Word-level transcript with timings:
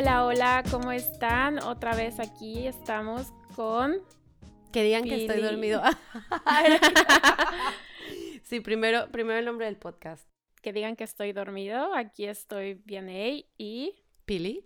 Hola, 0.00 0.26
hola, 0.26 0.62
¿cómo 0.70 0.92
están? 0.92 1.58
Otra 1.58 1.92
vez 1.96 2.20
aquí 2.20 2.68
estamos 2.68 3.32
con... 3.56 3.96
Que 4.72 4.84
digan 4.84 5.02
que 5.02 5.24
estoy 5.24 5.42
dormido. 5.42 5.82
sí, 8.44 8.60
primero, 8.60 9.10
primero 9.10 9.40
el 9.40 9.44
nombre 9.44 9.66
del 9.66 9.76
podcast. 9.76 10.24
Que 10.62 10.72
digan 10.72 10.94
que 10.94 11.02
estoy 11.02 11.32
dormido. 11.32 11.92
Aquí 11.94 12.26
estoy 12.26 12.74
Vianey 12.84 13.46
y... 13.58 13.96
Pili. 14.24 14.64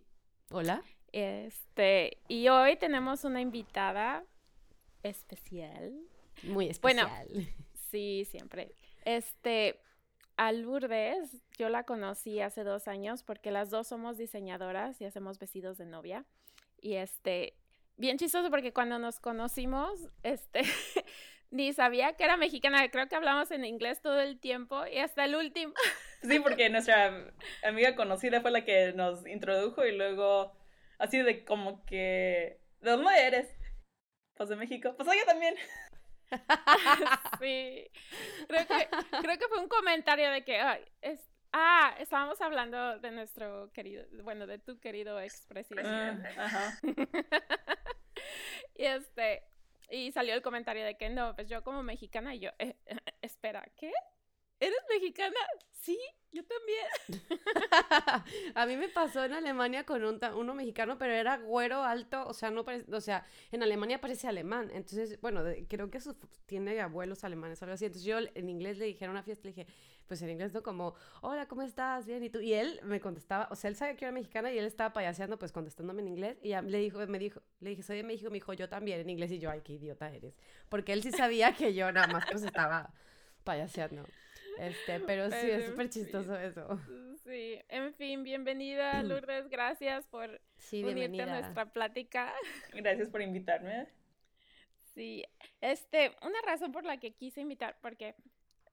Hola. 0.51 0.83
Este, 1.13 2.19
y 2.29 2.49
hoy 2.49 2.77
tenemos 2.77 3.25
una 3.25 3.41
invitada 3.41 4.25
especial. 5.03 5.95
Muy 6.43 6.69
especial. 6.69 7.09
Bueno, 7.27 7.49
sí, 7.91 8.27
siempre. 8.31 8.75
Este, 9.07 9.81
a 10.37 10.53
Lourdes, 10.53 11.43
yo 11.59 11.69
la 11.69 11.85
conocí 11.85 12.41
hace 12.41 12.65
dos 12.65 12.89
años 12.89 13.23
porque 13.23 13.51
las 13.51 13.71
dos 13.71 13.89
somos 13.89 14.17
diseñadoras 14.17 15.01
y 15.01 15.05
hacemos 15.05 15.39
vestidos 15.39 15.79
de 15.79 15.87
novia. 15.87 16.25
Y 16.81 16.95
este, 16.95 17.55
bien 17.97 18.19
chistoso 18.19 18.51
porque 18.51 18.73
cuando 18.73 18.99
nos 18.99 19.21
conocimos, 19.21 20.09
este, 20.23 20.63
ni 21.51 21.73
sabía 21.73 22.15
que 22.15 22.25
era 22.25 22.37
mexicana. 22.37 22.91
Creo 22.91 23.09
que 23.09 23.15
hablamos 23.15 23.51
en 23.51 23.65
inglés 23.65 24.01
todo 24.01 24.21
el 24.21 24.41
tiempo 24.41 24.87
y 24.87 24.99
hasta 24.99 25.25
el 25.25 25.37
último. 25.37 25.75
Sí, 26.23 26.39
porque 26.43 26.71
nuestra 26.71 27.33
amiga 27.63 27.95
conocida 27.95 28.41
fue 28.41 28.51
la 28.51 28.65
que 28.65 28.93
nos 28.95 29.27
introdujo 29.27 29.85
y 29.87 29.97
luego, 29.97 30.53
así 30.99 31.19
de 31.19 31.45
como 31.45 31.85
que, 31.85 32.61
¿de 32.81 32.91
dónde 32.91 33.27
eres? 33.27 33.55
Pues 34.35 34.49
de 34.49 34.57
México. 34.57 34.95
Pues 34.97 35.09
yo 35.09 35.27
también. 35.27 35.55
sí. 37.41 37.91
Creo 38.49 38.67
que, 38.67 38.89
creo 39.21 39.39
que 39.39 39.49
fue 39.49 39.59
un 39.59 39.69
comentario 39.69 40.31
de 40.31 40.45
que, 40.45 40.61
es, 41.01 41.21
ah, 41.53 41.95
estábamos 41.99 42.41
hablando 42.41 42.99
de 42.99 43.11
nuestro 43.11 43.71
querido, 43.73 44.05
bueno, 44.23 44.47
de 44.47 44.59
tu 44.59 44.79
querido 44.81 45.21
expresidente. 45.21 46.29
Ah, 46.39 46.73
y 48.75 48.85
este, 48.85 49.43
y 49.91 50.13
salió 50.13 50.35
el 50.35 50.43
comentario 50.43 50.85
de 50.85 50.97
que 50.97 51.11
no, 51.11 51.35
pues 51.35 51.49
yo 51.49 51.63
como 51.63 51.83
mexicana, 51.83 52.35
y 52.35 52.41
yo, 52.41 52.51
eh, 52.59 52.77
eh, 52.87 52.97
espera, 53.21 53.65
¿qué? 53.77 53.93
¿Eres 54.63 54.79
mexicana? 54.89 55.35
Sí, 55.73 55.99
yo 56.31 56.45
también. 56.45 57.25
a 58.55 58.65
mí 58.67 58.77
me 58.77 58.89
pasó 58.89 59.25
en 59.25 59.33
Alemania 59.33 59.85
con 59.85 60.05
un, 60.05 60.21
uno 60.37 60.55
mexicano, 60.55 60.97
pero 60.99 61.13
era 61.13 61.39
güero 61.39 61.83
alto, 61.83 62.25
o 62.29 62.33
sea, 62.33 62.53
no 62.53 62.65
o 62.93 63.01
sea, 63.01 63.27
en 63.51 63.65
Alemania 63.65 64.01
parece 64.01 64.29
alemán. 64.29 64.71
Entonces, 64.73 65.21
bueno, 65.21 65.43
creo 65.69 65.91
que 65.91 65.99
tiene 66.47 66.81
abuelos 66.81 67.25
alemanes 67.25 67.61
algo 67.61 67.75
así. 67.75 67.87
Entonces 67.87 68.07
yo 68.07 68.19
en 68.19 68.49
inglés 68.49 68.79
le 68.79 68.85
dije 68.85 69.05
a 69.05 69.11
una 69.11 69.25
fiesta, 69.25 69.49
le 69.49 69.53
dije, 69.53 69.67
pues 70.07 70.23
en 70.23 70.31
inglés 70.31 70.55
no 70.55 70.63
como, 70.63 70.95
hola, 71.23 71.49
¿cómo 71.49 71.63
estás? 71.63 72.07
Bien, 72.07 72.23
¿y 72.23 72.31
tú? 72.31 72.39
Y 72.39 72.53
él 72.53 72.79
me 72.85 73.01
contestaba, 73.01 73.49
o 73.51 73.57
sea, 73.57 73.69
él 73.69 73.75
sabía 73.75 73.97
que 73.97 74.05
era 74.05 74.13
mexicana 74.13 74.53
y 74.53 74.59
él 74.59 74.65
estaba 74.65 74.93
payaseando, 74.93 75.41
pues 75.41 75.51
contestándome 75.51 76.03
en 76.03 76.07
inglés. 76.09 76.39
Y 76.41 76.55
le 76.55 76.79
dijo, 76.79 77.05
me 77.09 77.19
dijo, 77.19 77.43
le 77.59 77.71
dije, 77.71 77.83
soy 77.83 77.97
de 77.97 78.05
México, 78.05 78.31
me 78.31 78.37
dijo, 78.37 78.53
yo 78.53 78.69
también 78.69 79.01
en 79.01 79.11
inglés. 79.11 79.33
Y 79.33 79.41
yo, 79.41 79.51
ay, 79.51 79.63
qué 79.63 79.73
idiota 79.73 80.09
eres. 80.09 80.37
Porque 80.69 80.93
él 80.93 81.03
sí 81.03 81.11
sabía 81.11 81.53
que 81.53 81.75
yo 81.75 81.91
nada 81.91 82.07
más 82.07 82.27
pues 82.31 82.45
estaba 82.45 82.93
payaseando. 83.43 84.05
Este, 84.59 85.01
pero 85.01 85.31
sí, 85.31 85.51
es 85.51 85.67
súper 85.67 85.89
chistoso 85.89 86.37
eso. 86.37 86.79
Sí, 87.25 87.61
en 87.69 87.95
fin, 87.95 88.23
bienvenida 88.23 89.03
Lourdes, 89.03 89.49
gracias 89.49 90.07
por 90.09 90.41
unirte 90.73 91.23
a 91.23 91.41
nuestra 91.41 91.73
plática. 91.73 92.33
Gracias 92.75 93.09
por 93.09 93.23
invitarme. 93.23 93.89
Sí, 94.95 95.25
este, 95.61 96.13
una 96.23 96.41
razón 96.43 96.73
por 96.73 96.85
la 96.85 96.99
que 96.99 97.13
quise 97.15 97.41
invitar, 97.41 97.79
porque 97.81 98.15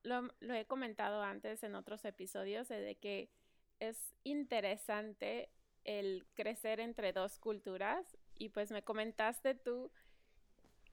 lo, 0.02 0.28
lo 0.40 0.54
he 0.54 0.66
comentado 0.66 1.22
antes 1.22 1.62
en 1.62 1.74
otros 1.74 2.04
episodios, 2.04 2.68
de 2.68 2.96
que 2.96 3.30
es 3.78 4.14
interesante 4.24 5.50
el 5.84 6.26
crecer 6.34 6.80
entre 6.80 7.12
dos 7.12 7.38
culturas 7.38 8.16
y 8.34 8.50
pues 8.50 8.70
me 8.70 8.82
comentaste 8.82 9.54
tú 9.54 9.90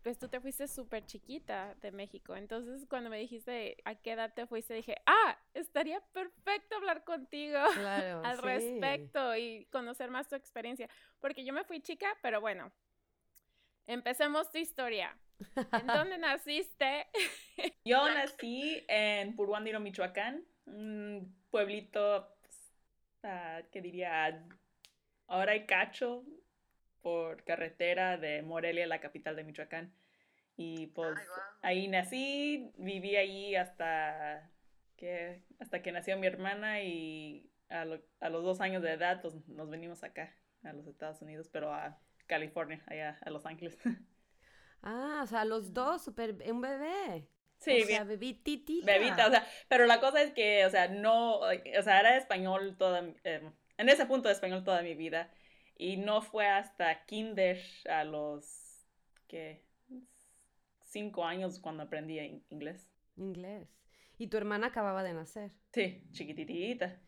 pues 0.07 0.19
tú 0.19 0.29
te 0.29 0.39
fuiste 0.39 0.69
súper 0.69 1.05
chiquita 1.05 1.75
de 1.81 1.91
México. 1.91 2.33
Entonces, 2.33 2.85
cuando 2.87 3.09
me 3.09 3.19
dijiste 3.19 3.75
a 3.83 3.93
qué 3.93 4.13
edad 4.13 4.33
te 4.33 4.47
fuiste, 4.47 4.73
dije, 4.73 4.95
ah, 5.05 5.37
estaría 5.53 5.99
perfecto 6.13 6.77
hablar 6.77 7.03
contigo 7.03 7.57
al 8.23 8.37
respecto 8.37 9.35
y 9.35 9.65
conocer 9.65 10.09
más 10.09 10.29
tu 10.29 10.35
experiencia. 10.35 10.89
Porque 11.19 11.43
yo 11.43 11.51
me 11.51 11.65
fui 11.65 11.81
chica, 11.81 12.07
pero 12.21 12.39
bueno, 12.39 12.71
empecemos 13.85 14.49
tu 14.49 14.59
historia. 14.59 15.13
¿En 15.73 15.87
dónde 15.87 16.17
naciste? 16.17 17.07
yo 17.83 18.07
nací 18.07 18.85
en 18.87 19.35
Puruándiro, 19.35 19.81
Michoacán, 19.81 20.41
un 20.67 21.35
pueblito, 21.51 22.33
pues, 22.43 22.73
ah, 23.23 23.61
que 23.73 23.81
diría, 23.81 24.41
ahora 25.27 25.51
hay 25.51 25.65
cacho, 25.65 26.23
por 27.07 27.45
carretera 27.45 28.17
de 28.17 28.41
Morelia, 28.41 28.85
la 28.85 28.99
capital 28.99 29.37
de 29.37 29.45
Michoacán. 29.45 29.93
Y 30.57 30.87
pues 30.87 31.17
ahí 31.61 31.87
nací, 31.87 32.73
viví 32.75 33.15
ahí 33.15 33.55
hasta 33.55 34.51
que, 34.97 35.41
hasta 35.57 35.81
que 35.81 35.93
nació 35.93 36.17
mi 36.17 36.27
hermana 36.27 36.81
y 36.81 37.49
a, 37.69 37.85
los 37.85 38.43
dos 38.43 38.59
años 38.59 38.83
de 38.83 38.91
edad 38.91 39.21
pues, 39.21 39.35
nos 39.47 39.69
venimos 39.69 40.03
acá, 40.03 40.35
a 40.65 40.73
los 40.73 40.85
Estados 40.85 41.21
Unidos, 41.21 41.47
pero 41.49 41.73
a 41.73 41.97
California, 42.25 42.83
allá 42.87 43.17
a 43.21 43.29
Los 43.29 43.45
Ángeles. 43.45 43.77
Ah, 44.83 45.21
o 45.23 45.27
sea, 45.27 45.43
los 45.43 45.73
dos, 45.73 46.03
super, 46.03 46.35
un 46.51 46.61
bebé. 46.61 47.27
Sí, 47.57 47.81
o 47.81 47.85
sea, 47.87 48.03
bebitita. 48.03 48.85
Bebita, 48.85 49.27
o 49.27 49.31
sea, 49.31 49.45
pero 49.67 49.87
la 49.87 49.99
cosa 49.99 50.21
es 50.21 50.31
que, 50.33 50.63
o 50.67 50.69
sea, 50.69 50.87
no, 50.87 51.39
o 51.39 51.81
sea, 51.83 51.99
era 51.99 52.15
español 52.15 52.77
toda, 52.77 52.99
em, 53.23 53.51
en 53.77 53.89
ese 53.89 54.05
punto 54.05 54.27
de 54.29 54.35
español 54.35 54.63
toda 54.63 54.83
mi 54.83 54.93
vida. 54.93 55.31
Y 55.77 55.97
no 55.97 56.21
fue 56.21 56.47
hasta 56.47 57.05
kinder 57.05 57.61
a 57.89 58.03
los, 58.03 58.87
¿qué? 59.27 59.63
Cinco 60.83 61.25
años 61.25 61.59
cuando 61.59 61.83
aprendí 61.83 62.19
inglés. 62.49 62.89
Inglés. 63.15 63.67
¿Y 64.17 64.27
tu 64.27 64.37
hermana 64.37 64.67
acababa 64.67 65.03
de 65.03 65.13
nacer? 65.13 65.51
Sí, 65.71 66.03
chiquititita. 66.11 66.99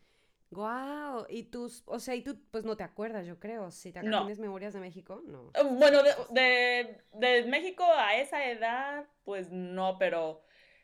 Wow, 0.52 1.28
y 1.30 1.44
tus, 1.44 1.84
o 1.86 2.00
sea, 2.00 2.16
y 2.16 2.24
tú 2.24 2.40
pues 2.50 2.64
no 2.66 2.76
te 2.76 2.84
acuerdas, 2.84 3.28
yo 3.28 3.40
creo, 3.40 3.70
si 3.70 3.92
te 3.92 4.02
tienes 4.02 4.40
memorias 4.40 4.74
de 4.74 4.80
México, 4.80 5.22
no. 5.26 5.52
Bueno, 5.78 6.02
de, 6.32 7.04
de, 7.14 7.44
México 7.46 7.84
a 7.84 8.16
esa 8.16 8.50
edad, 8.50 9.06
pues 9.24 9.52
no, 9.52 9.98
pero 10.00 10.42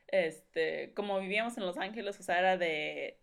este, 0.08 0.94
como 0.94 1.20
vivíamos 1.20 1.58
en 1.58 1.66
Los 1.66 1.78
Ángeles, 1.78 2.20
o 2.20 2.24
sea, 2.24 2.38
era 2.38 2.58
de, 2.58 3.20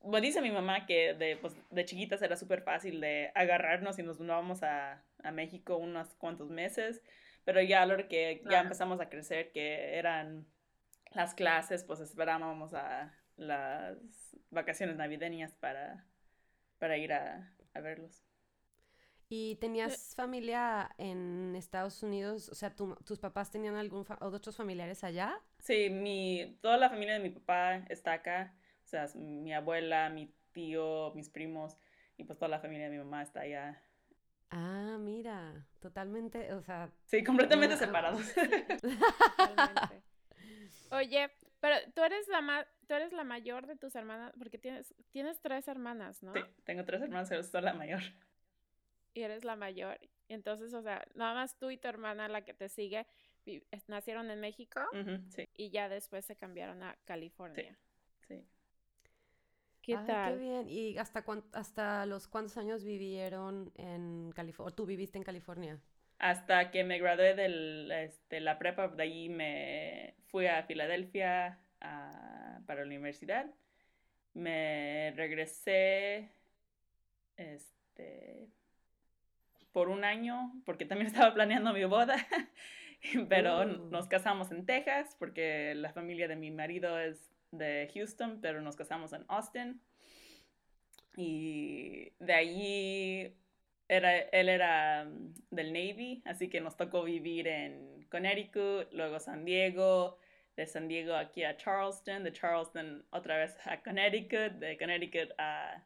bueno, 0.00 0.26
dice 0.26 0.40
mi 0.40 0.50
mamá 0.50 0.86
que 0.86 1.14
de, 1.14 1.36
pues, 1.36 1.56
de 1.70 1.84
chiquitas 1.84 2.22
era 2.22 2.36
súper 2.36 2.62
fácil 2.62 3.00
de 3.00 3.30
agarrarnos 3.34 3.98
y 3.98 4.02
nos 4.02 4.18
mudábamos 4.20 4.62
a, 4.62 5.02
a, 5.22 5.30
México 5.32 5.76
unos 5.76 6.14
cuantos 6.14 6.50
meses, 6.50 7.02
pero 7.44 7.60
ya 7.62 7.82
a 7.82 7.86
lo 7.86 8.08
que 8.08 8.42
ya 8.48 8.60
empezamos 8.60 9.00
a 9.00 9.08
crecer, 9.08 9.50
que 9.52 9.96
eran 9.96 10.46
las 11.12 11.34
clases, 11.34 11.84
pues 11.84 12.00
esperábamos 12.00 12.74
a 12.74 13.14
las 13.36 13.98
vacaciones 14.50 14.96
navideñas 14.96 15.54
para, 15.54 16.06
para 16.78 16.96
ir 16.96 17.12
a, 17.12 17.52
a 17.74 17.80
verlos. 17.80 18.22
¿Y 19.30 19.56
tenías 19.56 20.14
familia 20.14 20.90
en 20.96 21.54
Estados 21.54 22.02
Unidos? 22.02 22.48
O 22.48 22.54
sea, 22.54 22.74
¿tus 22.74 23.18
papás 23.18 23.50
tenían 23.50 23.74
algún 23.74 24.06
otros 24.20 24.56
familiares 24.56 25.04
allá? 25.04 25.38
Sí, 25.58 25.90
mi, 25.90 26.56
toda 26.62 26.78
la 26.78 26.88
familia 26.88 27.14
de 27.14 27.20
mi 27.20 27.28
papá 27.28 27.84
está 27.90 28.14
acá. 28.14 28.54
O 28.88 28.90
sea, 28.90 29.06
mi 29.16 29.52
abuela, 29.52 30.08
mi 30.08 30.32
tío, 30.52 31.12
mis 31.14 31.28
primos 31.28 31.76
y 32.16 32.24
pues 32.24 32.38
toda 32.38 32.48
la 32.48 32.58
familia 32.58 32.86
de 32.86 32.96
mi 32.96 33.04
mamá 33.04 33.22
está 33.22 33.40
allá. 33.40 33.82
Ah, 34.48 34.96
mira, 34.98 35.66
totalmente, 35.78 36.54
o 36.54 36.62
sea... 36.62 36.90
Sí, 37.04 37.22
completamente 37.22 37.76
separados. 37.76 38.22
Oye, 40.90 41.30
pero 41.60 41.76
tú 41.94 42.02
eres 42.02 42.26
la 42.28 42.66
tú 42.86 42.94
eres 42.94 43.12
la 43.12 43.24
mayor 43.24 43.66
de 43.66 43.76
tus 43.76 43.94
hermanas, 43.94 44.32
porque 44.38 44.56
tienes, 44.56 44.94
tienes 45.10 45.38
tres 45.42 45.68
hermanas, 45.68 46.22
¿no? 46.22 46.32
Sí, 46.32 46.40
tengo 46.64 46.86
tres 46.86 47.02
hermanas, 47.02 47.28
pero 47.28 47.42
soy 47.42 47.60
la 47.60 47.74
mayor. 47.74 48.00
Y 49.12 49.20
eres 49.20 49.44
la 49.44 49.54
mayor. 49.54 49.98
Y 50.28 50.32
entonces, 50.32 50.72
o 50.72 50.80
sea, 50.80 51.06
nada 51.14 51.34
más 51.34 51.58
tú 51.58 51.70
y 51.70 51.76
tu 51.76 51.88
hermana, 51.88 52.26
la 52.28 52.42
que 52.42 52.54
te 52.54 52.70
sigue, 52.70 53.06
nacieron 53.86 54.30
en 54.30 54.40
México 54.40 54.80
sí. 55.28 55.46
y 55.54 55.68
ya 55.68 55.90
después 55.90 56.24
se 56.24 56.36
cambiaron 56.36 56.82
a 56.82 56.96
California. 57.04 57.76
sí. 57.76 57.87
¿Qué 59.88 59.96
tal? 60.06 60.34
Qué 60.34 60.38
bien. 60.38 60.68
¿Y 60.68 60.98
hasta, 60.98 61.24
hasta 61.54 62.04
los 62.04 62.28
cuántos 62.28 62.58
años 62.58 62.84
vivieron 62.84 63.72
en 63.74 64.30
California? 64.32 64.70
¿O 64.70 64.74
tú 64.74 64.84
viviste 64.84 65.16
en 65.16 65.24
California? 65.24 65.80
Hasta 66.18 66.70
que 66.70 66.84
me 66.84 66.98
gradué 66.98 67.34
de 67.34 68.04
este, 68.04 68.40
la 68.40 68.58
prepa, 68.58 68.88
de 68.88 69.02
ahí 69.02 69.30
me 69.30 70.14
fui 70.26 70.46
a 70.46 70.62
Filadelfia 70.64 71.58
para 71.80 72.80
la 72.80 72.84
universidad. 72.84 73.46
Me 74.34 75.14
regresé 75.16 76.32
este, 77.38 78.50
por 79.72 79.88
un 79.88 80.04
año, 80.04 80.52
porque 80.66 80.84
también 80.84 81.06
estaba 81.14 81.32
planeando 81.32 81.72
mi 81.72 81.84
boda, 81.84 82.16
pero 83.30 83.60
uh. 83.60 83.88
nos 83.88 84.06
casamos 84.06 84.50
en 84.50 84.66
Texas, 84.66 85.16
porque 85.18 85.72
la 85.74 85.94
familia 85.94 86.28
de 86.28 86.36
mi 86.36 86.50
marido 86.50 86.98
es 86.98 87.37
de 87.50 87.90
Houston, 87.94 88.40
pero 88.40 88.60
nos 88.60 88.76
casamos 88.76 89.12
en 89.12 89.24
Austin. 89.28 89.80
Y 91.16 92.12
de 92.18 92.32
allí 92.34 93.34
era, 93.88 94.18
él 94.18 94.48
era 94.48 95.04
mm, 95.04 95.34
del 95.50 95.72
Navy, 95.72 96.22
así 96.24 96.48
que 96.48 96.60
nos 96.60 96.76
tocó 96.76 97.02
vivir 97.02 97.48
en 97.48 98.06
Connecticut, 98.10 98.92
luego 98.92 99.18
San 99.18 99.44
Diego, 99.44 100.18
de 100.56 100.66
San 100.66 100.88
Diego 100.88 101.14
aquí 101.14 101.44
a 101.44 101.56
Charleston, 101.56 102.24
de 102.24 102.32
Charleston 102.32 103.06
otra 103.10 103.38
vez 103.38 103.56
a 103.64 103.80
Connecticut, 103.82 104.58
de 104.58 104.76
Connecticut 104.76 105.32
a 105.38 105.84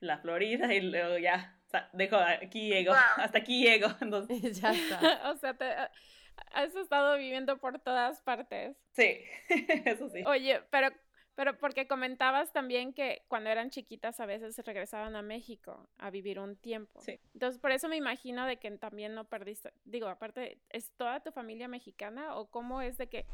la 0.00 0.18
Florida 0.18 0.72
y 0.74 0.80
luego 0.80 1.18
ya, 1.18 1.58
dejo, 1.92 2.16
aquí 2.16 2.68
llego, 2.68 2.92
hasta 3.16 3.38
aquí 3.38 3.62
llego. 3.62 3.88
Entonces... 4.00 4.60
ya 4.60 4.72
está. 4.72 5.30
o 5.30 5.36
sea, 5.36 5.54
te, 5.54 5.66
has 6.52 6.74
estado 6.74 7.16
viviendo 7.16 7.58
por 7.58 7.78
todas 7.80 8.22
partes. 8.22 8.76
Sí, 8.92 9.20
eso 9.84 10.08
sí. 10.08 10.22
Oye, 10.26 10.60
pero 10.70 10.90
pero 11.36 11.58
porque 11.58 11.86
comentabas 11.86 12.50
también 12.52 12.94
que 12.94 13.22
cuando 13.28 13.50
eran 13.50 13.68
chiquitas 13.68 14.18
a 14.20 14.26
veces 14.26 14.56
regresaban 14.64 15.16
a 15.16 15.22
México 15.22 15.86
a 15.98 16.10
vivir 16.10 16.40
un 16.40 16.56
tiempo. 16.56 17.02
Sí. 17.02 17.20
Entonces, 17.34 17.60
por 17.60 17.72
eso 17.72 17.90
me 17.90 17.96
imagino 17.96 18.46
de 18.46 18.56
que 18.56 18.70
también 18.72 19.14
no 19.14 19.28
perdiste, 19.28 19.70
digo, 19.84 20.08
aparte, 20.08 20.58
¿es 20.70 20.90
toda 20.96 21.22
tu 21.22 21.32
familia 21.32 21.68
mexicana 21.68 22.36
o 22.36 22.46
cómo 22.50 22.80
es 22.80 22.96
de 22.96 23.08
que 23.08 23.26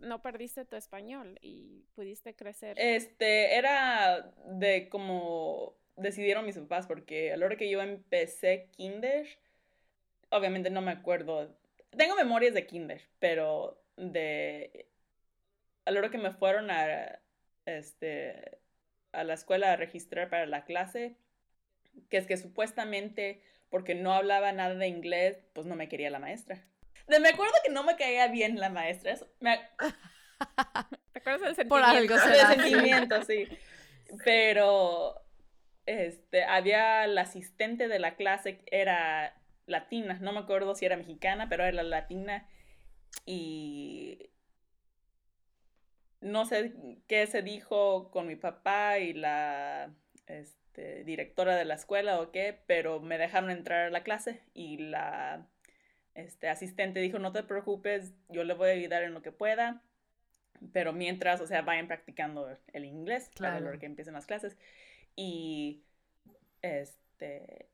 no 0.00 0.22
perdiste 0.22 0.64
tu 0.64 0.76
español 0.76 1.38
y 1.42 1.84
pudiste 1.94 2.34
crecer? 2.34 2.78
Este, 2.80 3.56
era 3.56 4.32
de 4.46 4.88
como 4.88 5.76
decidieron 5.96 6.46
mis 6.46 6.58
papás 6.58 6.86
porque 6.86 7.34
a 7.34 7.36
la 7.36 7.44
hora 7.44 7.56
que 7.56 7.68
yo 7.68 7.82
empecé 7.82 8.70
kinder, 8.70 9.26
obviamente 10.30 10.70
no 10.70 10.80
me 10.80 10.92
acuerdo, 10.92 11.54
tengo 11.96 12.16
memorias 12.16 12.54
de 12.54 12.66
kinder, 12.66 13.02
pero 13.18 13.82
de 13.96 14.88
a 15.84 15.90
la 15.90 16.00
hora 16.00 16.10
que 16.10 16.18
me 16.18 16.32
fueron 16.32 16.70
a 16.70 17.20
este, 17.66 18.58
a 19.12 19.24
la 19.24 19.34
escuela 19.34 19.72
a 19.72 19.76
registrar 19.76 20.28
para 20.28 20.46
la 20.46 20.64
clase, 20.64 21.16
que 22.08 22.16
es 22.16 22.26
que 22.26 22.36
supuestamente 22.36 23.42
porque 23.70 23.94
no 23.94 24.12
hablaba 24.12 24.52
nada 24.52 24.74
de 24.74 24.86
inglés, 24.86 25.38
pues 25.52 25.66
no 25.66 25.74
me 25.74 25.88
quería 25.88 26.10
la 26.10 26.18
maestra. 26.18 26.62
Me 27.08 27.28
acuerdo 27.28 27.54
que 27.64 27.72
no 27.72 27.82
me 27.82 27.96
caía 27.96 28.28
bien 28.28 28.58
la 28.58 28.70
maestra. 28.70 29.16
Me... 29.40 29.58
¿Te 31.12 31.18
acuerdas 31.18 31.42
del 31.42 31.56
sentimiento? 31.56 31.68
Por 31.68 31.82
algo 31.82 32.18
sentimiento, 32.18 33.22
sí. 33.26 33.48
Pero 34.24 35.20
este, 35.86 36.44
había 36.44 37.06
la 37.06 37.22
asistente 37.22 37.88
de 37.88 37.98
la 37.98 38.16
clase, 38.16 38.60
era 38.66 39.34
latina, 39.66 40.18
no 40.20 40.32
me 40.32 40.40
acuerdo 40.40 40.74
si 40.74 40.86
era 40.86 40.96
mexicana, 40.96 41.48
pero 41.48 41.64
era 41.64 41.82
latina. 41.82 42.48
Y 43.26 44.30
no 46.20 46.46
sé 46.46 46.74
qué 47.06 47.26
se 47.26 47.42
dijo 47.42 48.10
con 48.10 48.26
mi 48.26 48.36
papá 48.36 48.98
y 48.98 49.12
la 49.12 49.94
este, 50.26 51.04
directora 51.04 51.56
de 51.56 51.64
la 51.64 51.74
escuela 51.74 52.20
o 52.20 52.32
qué, 52.32 52.58
pero 52.66 53.00
me 53.00 53.18
dejaron 53.18 53.50
entrar 53.50 53.86
a 53.86 53.90
la 53.90 54.02
clase 54.02 54.40
y 54.54 54.78
la 54.78 55.46
este, 56.14 56.48
asistente 56.48 57.00
dijo, 57.00 57.18
no 57.18 57.32
te 57.32 57.42
preocupes, 57.42 58.14
yo 58.28 58.44
le 58.44 58.54
voy 58.54 58.70
a 58.70 58.72
ayudar 58.72 59.02
en 59.02 59.14
lo 59.14 59.22
que 59.22 59.32
pueda, 59.32 59.82
pero 60.72 60.92
mientras, 60.92 61.40
o 61.40 61.46
sea, 61.46 61.62
vayan 61.62 61.88
practicando 61.88 62.56
el 62.72 62.84
inglés 62.84 63.30
claro. 63.34 63.72
lo 63.72 63.78
que 63.78 63.86
empiecen 63.86 64.14
las 64.14 64.26
clases. 64.26 64.56
Y, 65.16 65.84
este, 66.62 67.68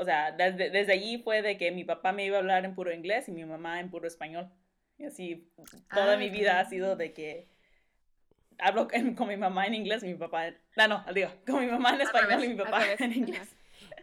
o 0.00 0.04
sea, 0.04 0.32
desde, 0.32 0.70
desde 0.70 0.94
allí 0.94 1.18
fue 1.18 1.42
de 1.42 1.58
que 1.58 1.70
mi 1.70 1.84
papá 1.84 2.12
me 2.12 2.24
iba 2.24 2.38
a 2.38 2.40
hablar 2.40 2.64
en 2.64 2.74
puro 2.74 2.90
inglés 2.90 3.28
y 3.28 3.32
mi 3.32 3.44
mamá 3.44 3.80
en 3.80 3.90
puro 3.90 4.08
español. 4.08 4.50
Y 4.96 5.04
así, 5.04 5.52
toda 5.92 6.16
mi 6.16 6.30
vida 6.30 6.58
ha 6.58 6.64
sido 6.64 6.96
de 6.96 7.12
que 7.12 7.48
hablo 8.58 8.88
con 9.14 9.28
mi 9.28 9.36
mamá 9.36 9.66
en 9.66 9.74
inglés 9.74 10.02
y 10.02 10.06
mi 10.06 10.14
papá, 10.14 10.52
no, 10.74 10.88
no, 10.88 11.04
digo, 11.12 11.28
con 11.46 11.60
mi 11.60 11.70
mamá 11.70 11.94
en 11.96 12.00
español 12.00 12.44
y 12.44 12.48
mi 12.48 12.54
papá 12.54 12.82
en 12.98 13.12
inglés. 13.12 13.54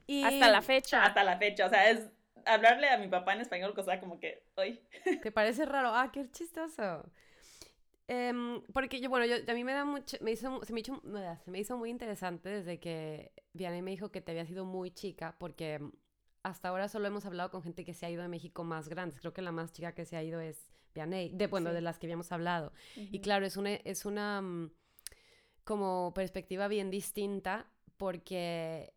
Y 0.06 0.24
hasta 0.24 0.50
la 0.50 0.62
fecha. 0.62 1.04
Hasta 1.04 1.24
la 1.24 1.38
fecha, 1.38 1.66
o 1.66 1.70
sea, 1.70 1.90
es 1.90 2.08
hablarle 2.46 2.90
a 2.90 2.98
mi 3.00 3.08
papá 3.08 3.34
en 3.34 3.42
español, 3.42 3.74
cosa 3.74 4.00
como 4.00 4.20
que, 4.20 4.44
hoy. 4.56 4.80
¿Te 5.24 5.32
parece 5.32 5.66
raro? 5.66 5.90
Ah, 5.96 6.12
qué 6.14 6.30
chistoso. 6.30 7.10
Em, 8.08 8.62
porque 8.74 9.02
yo, 9.02 9.10
bueno, 9.10 9.26
yo, 9.26 9.36
a 9.48 9.54
mí 9.54 9.64
me 9.64 9.74
da 9.74 9.84
mucho, 9.84 10.18
me 10.22 10.32
hizo, 10.32 10.64
se 10.64 10.74
me 10.74 10.80
hizo, 10.80 11.02
se 11.44 11.52
me 11.52 11.60
hizo 11.60 11.78
muy 11.78 11.90
interesante 11.90 12.50
desde 12.50 12.80
que 12.80 13.34
Vianney 13.54 13.82
me 13.82 13.92
dijo 13.92 14.12
que 14.12 14.22
te 14.22 14.32
había 14.32 14.46
sido 14.46 14.66
muy 14.66 14.92
chica, 14.92 15.36
porque 15.40 15.82
hasta 16.44 16.70
ahora 16.70 16.88
solo 16.88 17.08
hemos 17.08 17.26
hablado 17.26 17.52
con 17.52 17.64
gente 17.64 17.84
que 17.84 17.94
se 17.94 18.06
ha 18.06 18.10
ido 18.10 18.24
a 18.24 18.28
México 18.28 18.64
más 18.64 18.88
grandes. 18.88 19.20
Creo 19.20 19.34
que 19.34 19.42
la 19.42 19.52
más 19.52 19.74
chica 19.74 19.94
que 19.94 20.06
se 20.06 20.16
ha 20.16 20.24
ido 20.24 20.40
es 20.40 20.72
de, 21.06 21.48
bueno, 21.48 21.74
de 21.74 21.82
las 21.82 22.00
que 22.00 22.08
habíamos 22.08 22.32
hablado. 22.32 22.74
Y 22.96 23.20
claro, 23.20 23.46
es 23.46 23.58
una, 23.58 23.74
es 23.74 24.06
una 24.06 24.42
mm, 24.42 24.72
como 25.64 26.12
perspectiva 26.16 26.68
bien 26.68 26.90
distinta 26.90 27.68
porque 27.98 28.94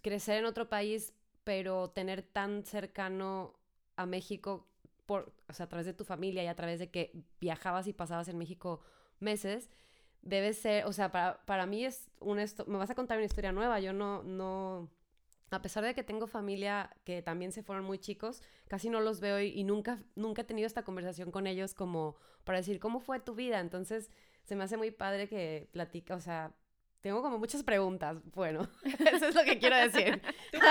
crecer 0.00 0.38
en 0.38 0.46
otro 0.46 0.68
país, 0.68 1.12
pero 1.44 1.90
tener 1.90 2.22
tan 2.22 2.64
cercano 2.64 3.58
a 3.96 4.06
México 4.06 4.68
por, 5.06 5.32
o 5.48 5.52
sea, 5.52 5.66
a 5.66 5.68
través 5.68 5.86
de 5.86 5.94
tu 5.94 6.04
familia 6.04 6.42
y 6.44 6.46
a 6.46 6.54
través 6.54 6.78
de 6.78 6.90
que 6.90 7.12
viajabas 7.40 7.86
y 7.86 7.92
pasabas 7.92 8.28
en 8.28 8.38
México 8.38 8.80
meses, 9.20 9.70
debe 10.22 10.52
ser, 10.54 10.86
o 10.86 10.92
sea, 10.92 11.10
para, 11.10 11.44
para 11.44 11.66
mí 11.66 11.84
es 11.84 12.10
un 12.20 12.38
esto, 12.38 12.64
me 12.66 12.78
vas 12.78 12.90
a 12.90 12.94
contar 12.94 13.18
una 13.18 13.26
historia 13.26 13.52
nueva, 13.52 13.80
yo 13.80 13.92
no, 13.92 14.22
no, 14.22 14.88
a 15.50 15.62
pesar 15.62 15.84
de 15.84 15.94
que 15.94 16.02
tengo 16.02 16.26
familia 16.26 16.90
que 17.04 17.22
también 17.22 17.52
se 17.52 17.62
fueron 17.62 17.84
muy 17.84 17.98
chicos, 17.98 18.42
casi 18.68 18.88
no 18.88 19.00
los 19.00 19.20
veo 19.20 19.40
y, 19.40 19.64
nunca, 19.64 20.02
nunca 20.14 20.42
he 20.42 20.44
tenido 20.44 20.66
esta 20.66 20.82
conversación 20.82 21.30
con 21.30 21.46
ellos 21.46 21.74
como 21.74 22.16
para 22.44 22.58
decir, 22.58 22.80
¿cómo 22.80 23.00
fue 23.00 23.20
tu 23.20 23.34
vida? 23.34 23.60
Entonces, 23.60 24.10
se 24.44 24.56
me 24.56 24.64
hace 24.64 24.76
muy 24.76 24.90
padre 24.90 25.28
que 25.28 25.68
platica, 25.72 26.14
o 26.14 26.20
sea, 26.20 26.54
tengo 27.00 27.20
como 27.20 27.38
muchas 27.38 27.62
preguntas. 27.64 28.18
Bueno, 28.32 28.68
eso 29.12 29.26
es 29.26 29.34
lo 29.34 29.42
que 29.44 29.58
quiero 29.58 29.76
decir. 29.76 30.22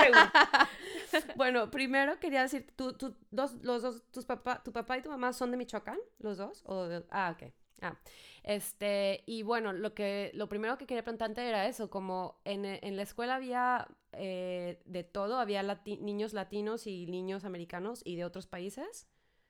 bueno, 1.36 1.70
primero 1.70 2.18
quería 2.18 2.42
decir, 2.42 2.66
¿tú, 2.76 2.94
tú, 2.94 3.16
dos, 3.30 3.54
los 3.62 3.82
dos, 3.82 4.02
tus 4.10 4.24
papá, 4.24 4.62
tu 4.62 4.72
papá 4.72 4.98
y 4.98 5.02
tu 5.02 5.10
mamá 5.10 5.32
son 5.32 5.50
de 5.50 5.56
Michoacán, 5.56 5.98
los 6.18 6.38
dos? 6.38 6.62
¿O 6.66 6.88
ah, 7.10 7.36
ok. 7.36 7.52
Ah, 7.82 7.98
este, 8.44 9.24
y 9.26 9.42
bueno, 9.42 9.72
lo 9.72 9.92
que, 9.92 10.30
lo 10.34 10.48
primero 10.48 10.78
que 10.78 10.86
quería 10.86 11.02
preguntarte 11.02 11.46
era 11.46 11.66
eso, 11.66 11.90
como 11.90 12.40
en, 12.44 12.64
en 12.64 12.96
la 12.96 13.02
escuela 13.02 13.36
había 13.36 13.88
eh, 14.12 14.80
de 14.84 15.04
todo, 15.04 15.40
había 15.40 15.62
niños 15.84 16.32
latinos 16.32 16.86
y 16.86 17.06
niños 17.06 17.44
americanos 17.44 18.02
y 18.04 18.16
de 18.16 18.24
otros 18.24 18.46
países. 18.46 19.08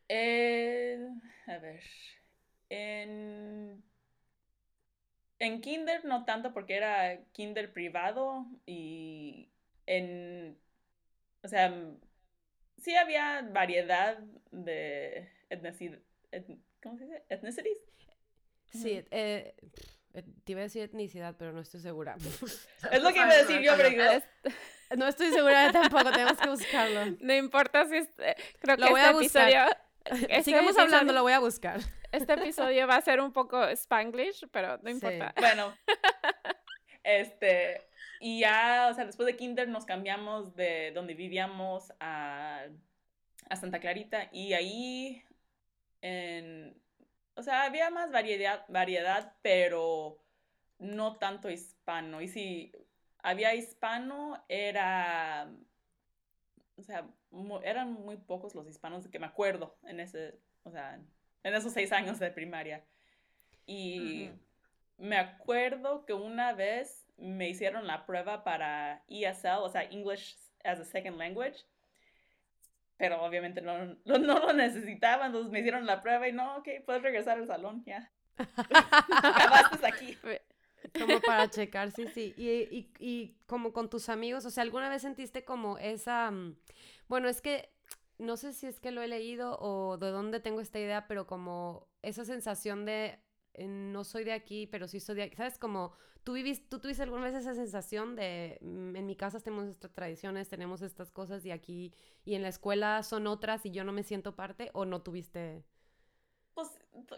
Eh, 0.09 0.99
a 1.47 1.59
ver, 1.59 1.83
en, 2.71 3.83
en 5.39 5.61
kinder 5.61 6.05
no 6.05 6.25
tanto 6.25 6.53
porque 6.55 6.77
era 6.77 7.25
kinder 7.33 7.73
privado 7.73 8.47
y 8.67 9.51
en, 9.87 10.62
o 11.43 11.49
sea, 11.49 11.75
sí 12.79 12.95
había 12.97 13.43
variedad 13.43 14.19
de 14.51 15.29
etnicidad, 15.51 15.99
¿cómo 16.83 16.99
se 16.99 17.05
dice? 17.05 17.23
Ethnicities. 17.29 17.79
Sí, 18.71 19.05
eh, 19.11 19.55
te 20.45 20.53
iba 20.53 20.61
a 20.61 20.65
decir 20.65 20.83
etnicidad, 20.83 21.37
pero 21.39 21.53
no 21.53 21.61
estoy 21.61 21.81
segura. 21.81 22.17
es 22.93 23.03
lo 23.03 23.11
que 23.11 23.17
iba 23.17 23.31
a 23.31 23.37
decir 23.37 23.61
yo, 23.61 23.73
pero 23.77 23.91
No 24.97 25.09
estoy 25.09 25.31
segura 25.31 25.67
de 25.67 25.73
tampoco, 25.73 26.11
tenemos 26.11 26.37
que 26.37 26.49
buscarlo. 26.49 27.17
No 27.21 27.35
importa 27.35 27.87
si 27.87 27.97
es, 27.97 28.09
eh, 28.19 28.37
creo 28.61 28.77
que 28.77 28.83
lo 28.83 28.91
voy 28.91 29.01
este 29.01 29.09
a 29.09 29.13
buscar. 29.13 29.49
episodio... 29.49 29.77
Este 30.05 30.43
Sigamos 30.43 30.77
hablando, 30.77 31.13
lo 31.13 31.23
voy 31.23 31.33
a 31.33 31.39
buscar. 31.39 31.81
Este 32.11 32.33
episodio 32.33 32.87
va 32.87 32.97
a 32.97 33.01
ser 33.01 33.21
un 33.21 33.33
poco 33.33 33.65
spanglish, 33.69 34.47
pero 34.51 34.79
no 34.83 34.91
importa. 34.91 35.33
Bueno, 35.39 35.75
este, 37.05 37.81
y 38.25 38.39
ya, 38.39 38.87
o 38.89 38.95
sea, 38.95 39.05
después 39.05 39.27
de 39.27 39.37
kinder 39.37 39.69
nos 39.69 39.85
cambiamos 39.85 40.55
de 40.55 40.93
donde 40.93 41.15
vivíamos 41.15 41.93
a, 41.99 42.69
a 43.51 43.57
Santa 43.57 43.81
Clarita 43.81 44.29
y 44.31 44.53
ahí 44.53 45.25
en, 46.03 46.81
o 47.35 47.43
sea, 47.43 47.65
había 47.65 47.91
más 47.91 48.13
variedad, 48.13 48.65
variedad, 48.69 49.35
pero 49.43 50.23
no 50.79 51.17
tanto 51.17 51.51
hispano. 51.51 52.23
Y 52.23 52.29
si 52.29 52.71
había 53.25 53.57
hispano, 53.57 54.45
era, 54.49 55.53
o 56.77 56.83
sea, 56.85 57.05
eran 57.65 57.93
muy 57.93 58.19
pocos 58.19 58.55
los 58.55 58.69
hispanos 58.69 59.03
de 59.03 59.11
que 59.11 59.19
me 59.19 59.27
acuerdo 59.27 59.77
en 59.83 59.99
ese, 59.99 60.39
o 60.63 60.71
sea, 60.71 60.95
en 61.43 61.55
esos 61.55 61.73
seis 61.73 61.91
años 61.91 62.21
de 62.21 62.31
primaria. 62.31 62.85
Y 63.67 64.31
me 64.97 65.17
acuerdo 65.17 66.05
que 66.07 66.13
una 66.13 66.53
vez 66.53 67.02
me 67.23 67.49
hicieron 67.49 67.87
la 67.87 68.05
prueba 68.05 68.45
para 68.45 69.05
ESL, 69.09 69.63
o 69.63 69.69
sea, 69.69 69.85
English 69.85 70.37
as 70.65 70.81
a 70.81 70.85
Second 70.85 71.17
Language, 71.17 71.65
pero 72.97 73.23
obviamente 73.23 73.63
no, 73.63 73.97
no, 74.05 74.19
lo 74.19 74.53
necesitaba, 74.53 75.27
entonces 75.27 75.51
me 75.51 75.61
hicieron 75.61 75.87
la 75.87 76.03
prueba 76.03 76.29
y 76.29 76.33
no, 76.33 76.57
ok, 76.59 76.69
puedes 76.85 77.03
regresar 77.03 77.39
al 77.39 77.47
salón, 77.47 77.85
ya. 77.85 78.11
Acabaste 78.37 79.87
aquí. 79.87 80.19
Como 80.99 81.21
para 81.21 81.49
checar, 81.49 81.93
sí, 81.93 82.09
sí. 82.13 82.35
Y, 82.37 82.49
y, 82.49 82.93
y, 82.99 83.37
como 83.47 83.73
con 83.73 83.89
tus 83.89 84.09
amigos, 84.09 84.45
o 84.45 84.51
sea, 84.51 84.65
¿alguna 84.65 84.89
vez 84.89 85.03
sentiste 85.03 85.45
como 85.45 85.79
esa... 85.79 86.31
Mm, 86.33 86.57
bueno, 87.07 87.29
es 87.29 87.41
que 87.41 87.71
no 88.19 88.37
sé 88.37 88.53
si 88.53 88.67
es 88.67 88.81
que 88.81 88.91
lo 88.91 89.01
he 89.01 89.07
leído 89.07 89.57
o 89.61 89.97
de 89.97 90.11
dónde 90.11 90.41
tengo 90.41 90.61
esta 90.61 90.81
idea, 90.81 91.07
pero 91.07 91.27
como 91.27 91.89
esa 92.03 92.25
sensación 92.25 92.85
de 92.85 93.21
eh, 93.55 93.67
no 93.67 94.05
soy 94.05 94.25
de 94.25 94.33
aquí, 94.33 94.67
pero 94.67 94.89
sí 94.89 95.01
soy 95.01 95.17
de 95.17 95.23
aquí. 95.25 95.37
¿Sabes? 95.37 95.59
Como 95.59 95.93
tú 96.25 96.35
viviste, 96.35 96.67
tú 96.69 96.79
tuviste 96.79 97.03
alguna 97.03 97.25
vez 97.25 97.35
esa 97.35 97.55
sensación 97.55 98.17
de, 98.17 98.59
mm, 98.61 98.97
en 98.97 99.07
mi 99.07 99.17
casa 99.17 99.41
tenemos 99.41 99.69
estas 99.69 99.93
tradiciones, 99.93 100.49
tenemos 100.49 100.83
estas 100.83 101.11
cosas 101.11 101.45
y 101.45 101.51
aquí, 101.51 101.93
y 102.25 102.35
en 102.35 102.43
la 102.43 102.49
escuela 102.49 103.03
son 103.03 103.27
otras 103.27 103.67
y 103.67 103.71
yo 103.71 103.85
no 103.85 103.93
me 103.93 104.03
siento 104.03 104.37
parte, 104.37 104.71
o 104.73 104.85
no 104.85 105.03
tuviste... 105.03 105.65
Pues 106.55 106.71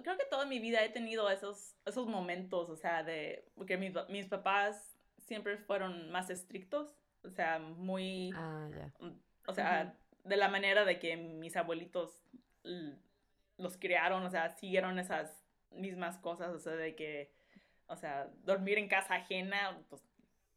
creo 0.03 0.17
que 0.17 0.27
toda 0.31 0.47
mi 0.47 0.61
vida 0.61 0.85
he 0.85 0.91
tenido 0.91 1.29
esos, 1.29 1.75
esos 1.85 2.07
momentos, 2.07 2.71
o 2.71 2.77
sea, 2.77 3.03
de, 3.03 3.45
porque 3.57 3.77
mis, 3.77 3.93
mis 4.09 4.27
papás 4.27 4.97
siempre 5.19 5.59
fueron 5.59 6.11
más 6.11 6.31
estrictos, 6.31 6.95
o 7.23 7.31
sea, 7.31 7.59
muy... 7.59 8.31
Ah. 8.35 8.69
Mm, 9.01 9.11
o 9.47 9.53
sea, 9.53 9.97
de 10.25 10.37
la 10.37 10.49
manera 10.49 10.85
de 10.85 10.99
que 10.99 11.17
mis 11.17 11.57
abuelitos 11.57 12.25
los 13.59 13.77
criaron, 13.77 14.25
o 14.25 14.31
sea, 14.31 14.49
siguieron 14.51 14.99
esas 14.99 15.45
mismas 15.71 16.17
cosas, 16.19 16.55
o 16.55 16.59
sea, 16.59 16.75
de 16.75 16.95
que, 16.95 17.31
o 17.87 17.97
sea, 17.97 18.29
dormir 18.45 18.79
en 18.79 18.89
casa 18.89 19.15
ajena, 19.15 19.79
pues 19.89 20.03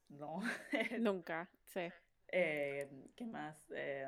no. 0.10 0.42
Nunca, 1.00 1.50
sí. 1.66 1.90
Eh, 2.30 2.90
¿Qué 3.16 3.26
más? 3.26 3.58
Eh, 3.76 4.08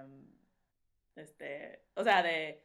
este, 1.16 1.84
o 1.96 2.04
sea, 2.04 2.24
de 2.24 2.64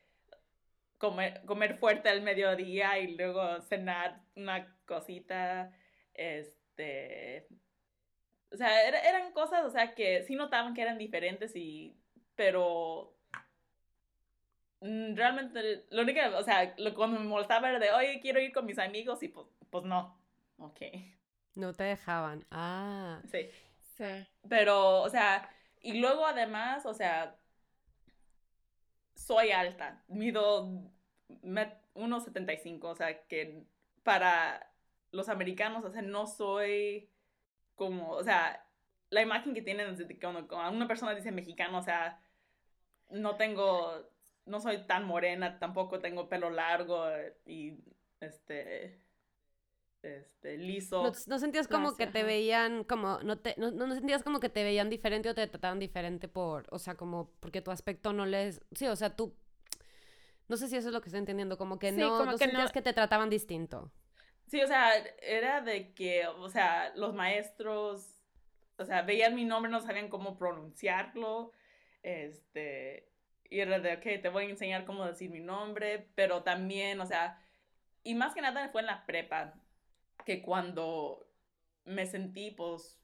comer, 0.98 1.44
comer 1.44 1.76
fuerte 1.78 2.08
al 2.08 2.22
mediodía 2.22 2.98
y 2.98 3.16
luego 3.16 3.60
cenar 3.62 4.20
una 4.36 4.76
cosita, 4.86 5.72
este, 6.12 7.46
o 8.52 8.56
sea, 8.56 8.88
eran 8.88 9.32
cosas, 9.32 9.64
o 9.64 9.70
sea, 9.70 9.94
que 9.94 10.22
sí 10.22 10.34
notaban 10.34 10.74
que 10.74 10.82
eran 10.82 10.98
diferentes 10.98 11.54
y, 11.56 11.96
pero 12.36 13.14
Mm, 14.84 15.16
realmente 15.16 15.86
lo 15.90 16.02
único, 16.02 16.20
o 16.36 16.42
sea, 16.42 16.74
lo, 16.76 16.94
cuando 16.94 17.18
me 17.18 17.24
molestaba 17.26 17.70
era 17.70 17.78
de, 17.78 17.90
oye, 17.92 18.20
quiero 18.20 18.38
ir 18.38 18.52
con 18.52 18.66
mis 18.66 18.78
amigos 18.78 19.22
y 19.22 19.28
pues, 19.28 19.46
pues 19.70 19.84
no. 19.84 20.14
Ok. 20.58 20.80
No 21.54 21.72
te 21.72 21.84
dejaban. 21.84 22.44
Ah. 22.50 23.20
Sí. 23.30 23.48
Sí. 23.96 24.26
Pero, 24.48 25.02
o 25.02 25.08
sea, 25.08 25.48
y 25.80 26.00
luego 26.00 26.26
además, 26.26 26.84
o 26.86 26.94
sea, 26.94 27.36
soy 29.14 29.52
alta, 29.52 30.02
mido 30.08 30.90
1,75, 31.28 32.84
o 32.84 32.94
sea, 32.96 33.26
que 33.26 33.64
para 34.02 34.68
los 35.12 35.28
americanos, 35.28 35.84
o 35.84 35.90
sea, 35.90 36.02
no 36.02 36.26
soy 36.26 37.08
como, 37.76 38.10
o 38.10 38.24
sea, 38.24 38.66
la 39.10 39.22
imagen 39.22 39.54
que 39.54 39.62
tienen 39.62 39.96
cuando, 40.20 40.48
cuando 40.48 40.76
una 40.76 40.88
persona 40.88 41.14
dice 41.14 41.30
mexicano, 41.30 41.78
o 41.78 41.82
sea, 41.82 42.20
no 43.10 43.36
tengo 43.36 44.08
no 44.46 44.60
soy 44.60 44.86
tan 44.86 45.04
morena, 45.04 45.58
tampoco 45.58 46.00
tengo 46.00 46.28
pelo 46.28 46.50
largo 46.50 47.06
y 47.46 47.78
este 48.20 49.00
este 50.04 50.58
liso. 50.58 51.12
No, 51.26 51.38
sentías 51.38 51.66
como 51.66 51.96
que 51.96 52.06
te 52.06 52.22
veían 52.22 52.84
como 52.84 53.18
no 53.20 53.38
te 53.38 53.54
no, 53.56 53.70
no, 53.70 53.92
sentías 53.94 54.22
como 54.22 54.40
que 54.40 54.48
te 54.48 54.62
veían 54.62 54.90
diferente 54.90 55.28
o 55.30 55.34
te 55.34 55.46
trataban 55.46 55.78
diferente 55.78 56.28
por, 56.28 56.66
o 56.70 56.78
sea, 56.78 56.94
como 56.94 57.30
porque 57.40 57.62
tu 57.62 57.70
aspecto 57.70 58.12
no 58.12 58.26
les 58.26 58.60
Sí, 58.72 58.86
o 58.86 58.96
sea, 58.96 59.16
tú 59.16 59.34
no 60.48 60.56
sé 60.56 60.68
si 60.68 60.76
eso 60.76 60.88
es 60.88 60.94
lo 60.94 61.00
que 61.00 61.08
estoy 61.08 61.20
entendiendo, 61.20 61.56
como 61.56 61.78
que 61.78 61.92
no 61.92 62.18
como 62.18 62.32
que 62.32 62.38
sentías 62.38 62.72
que 62.72 62.82
te 62.82 62.92
trataban 62.92 63.30
distinto. 63.30 63.90
Sí, 64.46 64.60
o 64.60 64.66
sea, 64.66 64.90
era 65.22 65.62
de 65.62 65.94
que, 65.94 66.26
o 66.26 66.50
sea, 66.50 66.92
los 66.96 67.14
maestros, 67.14 68.22
o 68.76 68.84
sea, 68.84 69.02
veían 69.02 69.34
mi 69.34 69.44
nombre, 69.44 69.72
no 69.72 69.80
sabían 69.80 70.08
cómo 70.08 70.36
pronunciarlo. 70.36 71.52
Este, 72.02 73.08
y 73.48 73.60
era 73.60 73.78
de, 73.78 73.94
ok, 73.94 74.22
te 74.22 74.28
voy 74.28 74.44
a 74.44 74.50
enseñar 74.50 74.84
cómo 74.84 75.06
decir 75.06 75.30
mi 75.30 75.40
nombre, 75.40 76.10
pero 76.14 76.42
también, 76.42 77.00
o 77.00 77.06
sea, 77.06 77.40
y 78.02 78.14
más 78.14 78.34
que 78.34 78.42
nada 78.42 78.68
fue 78.68 78.82
en 78.82 78.88
la 78.88 79.06
prepa, 79.06 79.54
que 80.24 80.42
cuando 80.42 81.26
me 81.84 82.06
sentí, 82.06 82.50
pues, 82.50 82.98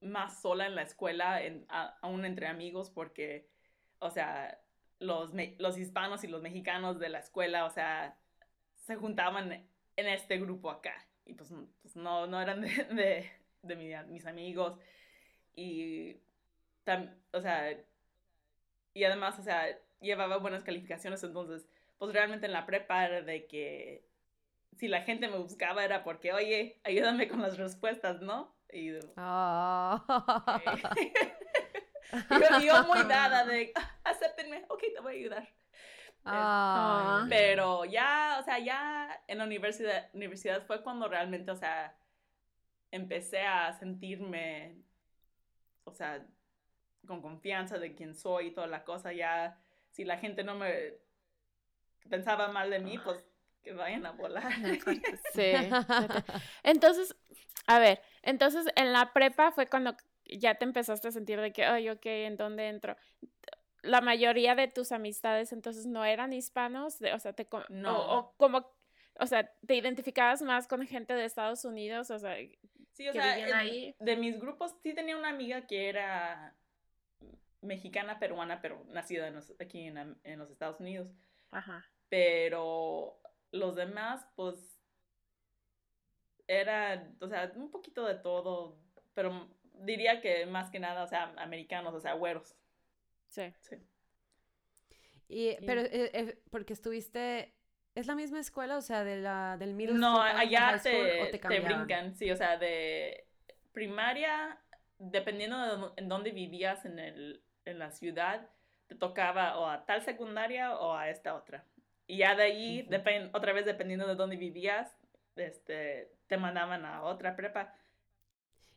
más 0.00 0.40
sola 0.42 0.66
en 0.66 0.74
la 0.74 0.82
escuela, 0.82 1.40
aún 2.00 2.24
entre 2.24 2.46
amigos, 2.46 2.90
porque, 2.90 3.48
o 3.98 4.10
sea, 4.10 4.60
los, 4.98 5.32
los 5.58 5.78
hispanos 5.78 6.24
y 6.24 6.28
los 6.28 6.42
mexicanos 6.42 6.98
de 6.98 7.08
la 7.08 7.18
escuela, 7.18 7.64
o 7.64 7.70
sea, 7.70 8.16
se 8.74 8.96
juntaban 8.96 9.66
en 9.96 10.08
este 10.08 10.38
grupo 10.38 10.70
acá. 10.70 10.94
Y 11.24 11.34
pues, 11.34 11.52
pues 11.82 11.96
no, 11.96 12.26
no 12.26 12.40
eran 12.40 12.60
de, 12.96 13.30
de, 13.62 14.04
mis 14.08 14.26
amigos. 14.26 14.78
Y, 15.54 16.16
o 17.32 17.40
sea, 17.40 17.78
y 18.94 19.04
además, 19.04 19.38
o 19.38 19.42
sea, 19.42 19.66
llevaba 20.00 20.38
buenas 20.38 20.64
calificaciones, 20.64 21.22
entonces, 21.22 21.66
pues 21.98 22.12
realmente 22.12 22.46
en 22.46 22.52
la 22.52 22.66
prepa 22.66 23.04
era 23.06 23.22
de 23.22 23.46
que 23.46 24.04
si 24.78 24.88
la 24.88 25.02
gente 25.02 25.28
me 25.28 25.38
buscaba 25.38 25.84
era 25.84 26.02
porque, 26.04 26.32
oye, 26.32 26.80
ayúdame 26.84 27.28
con 27.28 27.42
las 27.42 27.58
respuestas, 27.58 28.20
¿no? 28.20 28.54
Y 28.72 28.92
oh. 28.92 30.04
yo, 32.62 32.84
muy 32.84 33.02
dada 33.08 33.44
de, 33.44 33.72
acéptenme, 34.04 34.64
ok, 34.68 34.80
te 34.94 35.00
voy 35.00 35.12
a 35.12 35.16
ayudar. 35.16 35.48
Ah. 36.24 37.26
Pero 37.28 37.84
ya, 37.84 38.38
o 38.40 38.44
sea, 38.44 38.58
ya 38.58 39.22
en 39.26 39.38
la 39.38 39.44
universidad, 39.44 40.08
universidad 40.14 40.64
fue 40.66 40.82
cuando 40.82 41.08
realmente, 41.08 41.50
o 41.50 41.56
sea, 41.56 41.96
empecé 42.90 43.40
a 43.40 43.72
sentirme, 43.72 44.76
o 45.84 45.92
sea, 45.92 46.24
con 47.06 47.20
confianza 47.20 47.78
de 47.78 47.94
quién 47.94 48.14
soy 48.14 48.48
y 48.48 48.50
toda 48.52 48.68
la 48.68 48.84
cosa, 48.84 49.12
ya 49.12 49.58
si 49.90 50.04
la 50.04 50.18
gente 50.18 50.44
no 50.44 50.54
me 50.54 50.94
pensaba 52.08 52.48
mal 52.48 52.70
de 52.70 52.78
mí, 52.78 52.98
pues 52.98 53.24
que 53.62 53.72
vayan 53.72 54.06
a 54.06 54.12
volar. 54.12 54.52
Sí. 55.34 55.52
Entonces, 56.62 57.14
a 57.66 57.78
ver, 57.78 58.00
entonces 58.22 58.66
en 58.76 58.92
la 58.92 59.12
prepa 59.12 59.52
fue 59.52 59.66
cuando 59.66 59.96
ya 60.26 60.56
te 60.56 60.64
empezaste 60.64 61.08
a 61.08 61.12
sentir 61.12 61.40
de 61.40 61.52
que, 61.52 61.64
ay, 61.64 61.88
ok, 61.90 62.04
¿en 62.06 62.36
dónde 62.36 62.68
entro? 62.68 62.96
La 63.82 64.00
mayoría 64.00 64.54
de 64.54 64.68
tus 64.68 64.92
amistades 64.92 65.52
entonces 65.52 65.86
no 65.86 66.04
eran 66.04 66.32
hispanos, 66.32 66.98
o 67.00 67.18
sea, 67.18 67.32
te... 67.32 67.46
No. 67.68 68.18
O, 68.18 68.34
como, 68.36 68.68
o 69.18 69.26
sea, 69.26 69.50
te 69.66 69.74
identificabas 69.74 70.42
más 70.42 70.66
con 70.66 70.86
gente 70.86 71.14
de 71.14 71.24
Estados 71.24 71.64
Unidos, 71.64 72.10
o 72.10 72.18
sea... 72.18 72.36
Sí, 72.92 73.08
o 73.08 73.12
sea, 73.12 73.32
ahí. 73.56 73.94
de 73.98 74.16
mis 74.16 74.38
grupos 74.38 74.74
sí 74.82 74.92
tenía 74.92 75.16
una 75.16 75.30
amiga 75.30 75.66
que 75.66 75.88
era 75.88 76.54
mexicana 77.62 78.18
peruana, 78.18 78.60
pero 78.60 78.84
nacida 78.88 79.28
en 79.28 79.38
aquí 79.60 79.86
en, 79.86 80.18
en, 80.22 80.38
los 80.38 80.50
Estados 80.50 80.78
Unidos. 80.78 81.10
Ajá. 81.50 81.88
Pero 82.10 83.21
los 83.52 83.76
demás, 83.76 84.26
pues, 84.34 84.80
era, 86.48 87.08
o 87.20 87.28
sea, 87.28 87.52
un 87.54 87.70
poquito 87.70 88.04
de 88.06 88.16
todo, 88.16 88.78
pero 89.14 89.48
diría 89.74 90.20
que 90.20 90.44
más 90.46 90.70
que 90.70 90.80
nada, 90.80 91.04
o 91.04 91.06
sea, 91.06 91.32
americanos, 91.36 91.94
o 91.94 92.00
sea, 92.00 92.14
güeros. 92.14 92.56
Sí. 93.28 93.54
Sí. 93.60 93.76
Y, 95.28 95.56
pero, 95.64 95.80
eh, 95.82 96.10
eh, 96.12 96.42
porque 96.50 96.72
estuviste, 96.72 97.54
¿es 97.94 98.06
la 98.06 98.14
misma 98.14 98.40
escuela, 98.40 98.76
o 98.76 98.82
sea, 98.82 99.04
de 99.04 99.16
la, 99.16 99.56
del 99.56 99.74
middle 99.74 99.98
No, 99.98 100.20
allá 100.20 100.78
te, 100.82 101.28
te, 101.30 101.38
te 101.38 101.60
brincan, 101.60 102.14
sí, 102.14 102.30
o 102.30 102.36
sea, 102.36 102.58
de 102.58 103.26
primaria, 103.72 104.60
dependiendo 104.98 105.58
de 105.58 105.92
en 105.96 106.08
dónde 106.08 106.32
vivías 106.32 106.84
en 106.84 106.98
el, 106.98 107.42
en 107.64 107.78
la 107.78 107.90
ciudad, 107.90 108.50
te 108.86 108.94
tocaba 108.94 109.58
o 109.58 109.66
a 109.66 109.86
tal 109.86 110.02
secundaria 110.02 110.76
o 110.76 110.94
a 110.94 111.08
esta 111.08 111.34
otra. 111.34 111.64
Y 112.06 112.18
ya 112.18 112.34
de 112.34 112.42
ahí, 112.42 112.88
otra 113.32 113.52
vez 113.52 113.64
dependiendo 113.64 114.06
de 114.06 114.14
dónde 114.14 114.36
vivías, 114.36 114.98
este, 115.36 116.12
te 116.26 116.36
mandaban 116.36 116.84
a 116.84 117.02
otra 117.02 117.36
prepa. 117.36 117.74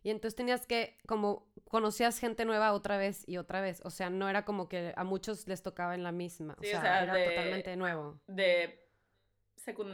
Y 0.04 0.12
entonces 0.12 0.36
tenías 0.36 0.68
que, 0.68 0.98
como, 1.08 1.52
conocías 1.68 2.20
gente 2.20 2.46
nueva 2.46 2.74
otra 2.74 2.98
vez 2.98 3.28
y 3.28 3.38
otra 3.38 3.60
vez. 3.60 3.82
O 3.84 3.90
sea, 3.90 4.12
no 4.12 4.30
era 4.30 4.46
como 4.46 4.70
que 4.70 4.94
a 4.96 5.04
muchos 5.04 5.48
les 5.48 5.64
tocaba 5.64 5.96
en 5.96 6.04
la 6.04 6.12
misma. 6.12 6.56
o, 6.60 6.64
sea, 6.64 7.04
era 7.04 7.26
totalmente 7.26 7.76
nuevo. 7.76 8.22
De 8.28 8.86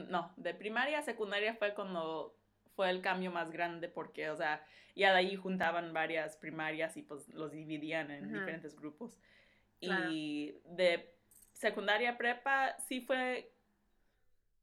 no, 0.09 0.33
de 0.35 0.53
primaria 0.53 0.99
a 0.99 1.01
secundaria 1.01 1.55
fue 1.55 1.73
cuando 1.73 2.35
fue 2.75 2.89
el 2.89 3.01
cambio 3.01 3.31
más 3.31 3.51
grande 3.51 3.87
porque, 3.87 4.29
o 4.29 4.35
sea, 4.35 4.65
ya 4.95 5.11
de 5.11 5.19
ahí 5.19 5.35
juntaban 5.35 5.93
varias 5.93 6.35
primarias 6.35 6.97
y 6.97 7.03
pues 7.03 7.29
los 7.29 7.51
dividían 7.51 8.11
en 8.11 8.33
diferentes 8.33 8.75
grupos. 8.75 9.17
Y 9.79 10.55
de 10.65 11.15
secundaria 11.61 12.17
prepa 12.17 12.75
sí 12.79 13.01
fue 13.01 13.53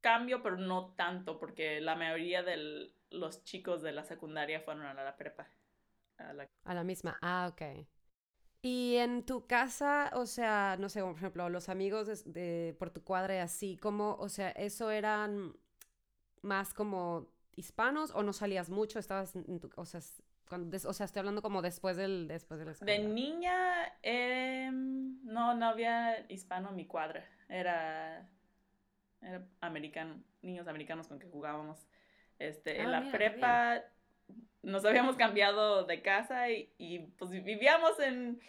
cambio, 0.01 0.43
pero 0.43 0.57
no 0.57 0.95
tanto, 0.97 1.39
porque 1.39 1.81
la 1.81 1.95
mayoría 1.95 2.43
de 2.43 2.93
los 3.11 3.45
chicos 3.45 3.83
de 3.83 3.93
la 3.93 4.05
secundaria 4.05 4.61
fueron 4.61 4.85
a 4.85 4.95
la 4.95 5.17
prepa. 5.17 5.49
A 6.65 6.75
la, 6.75 6.83
misma, 6.83 7.17
ah, 7.23 7.49
ok. 7.53 7.87
Y 8.61 8.97
en 8.97 9.25
tu 9.25 9.47
casa, 9.47 10.11
o 10.15 10.27
sea, 10.27 10.77
no 10.81 10.89
sé, 10.89 11.01
por 11.01 11.15
ejemplo, 11.15 11.49
los 11.49 11.69
amigos 11.69 12.25
de, 12.25 12.75
por 12.79 12.91
tu 12.91 13.05
cuadra 13.05 13.37
y 13.37 13.39
así, 13.39 13.77
como, 13.77 14.17
o 14.17 14.29
sea, 14.29 14.51
eso 14.51 14.91
eran 14.91 15.55
más 16.43 16.75
como 16.75 17.29
hispanos 17.55 18.11
o 18.11 18.25
no 18.25 18.33
salías 18.33 18.69
mucho? 18.69 18.99
¿Estabas 18.99 19.37
en 19.37 19.61
tu, 19.61 19.71
o 19.77 19.85
sea, 19.85 20.01
cuando, 20.49 20.77
o 20.77 20.93
sea, 20.93 21.07
estoy 21.07 21.21
hablando 21.21 21.43
como 21.43 21.63
después 21.63 21.97
del 21.97 22.29
después 22.29 22.59
de 22.61 22.67
la 22.67 22.73
escuela. 22.73 22.93
De 22.93 22.99
niña, 23.01 23.93
em, 24.03 25.23
no, 25.25 25.55
no 25.55 25.67
había 25.67 26.25
hispano 26.31 26.71
en 26.71 26.77
mi 26.77 26.87
cuadra. 26.87 27.25
Era, 27.49 28.29
era 29.21 29.47
americano, 29.61 30.23
niños 30.43 30.67
americanos 30.69 31.09
con 31.09 31.19
que 31.19 31.29
jugábamos. 31.29 31.87
Este, 32.39 32.81
en 32.81 32.87
Ah, 32.87 32.91
la 32.91 33.01
mira, 33.01 33.13
prepa 33.13 33.85
nos 34.63 34.85
habíamos 34.85 35.17
cambiado 35.17 35.85
de 35.85 36.03
casa 36.03 36.51
y, 36.51 36.73
y, 36.79 36.99
pues 37.19 37.31
vivíamos 37.31 37.99
en, 38.01 38.41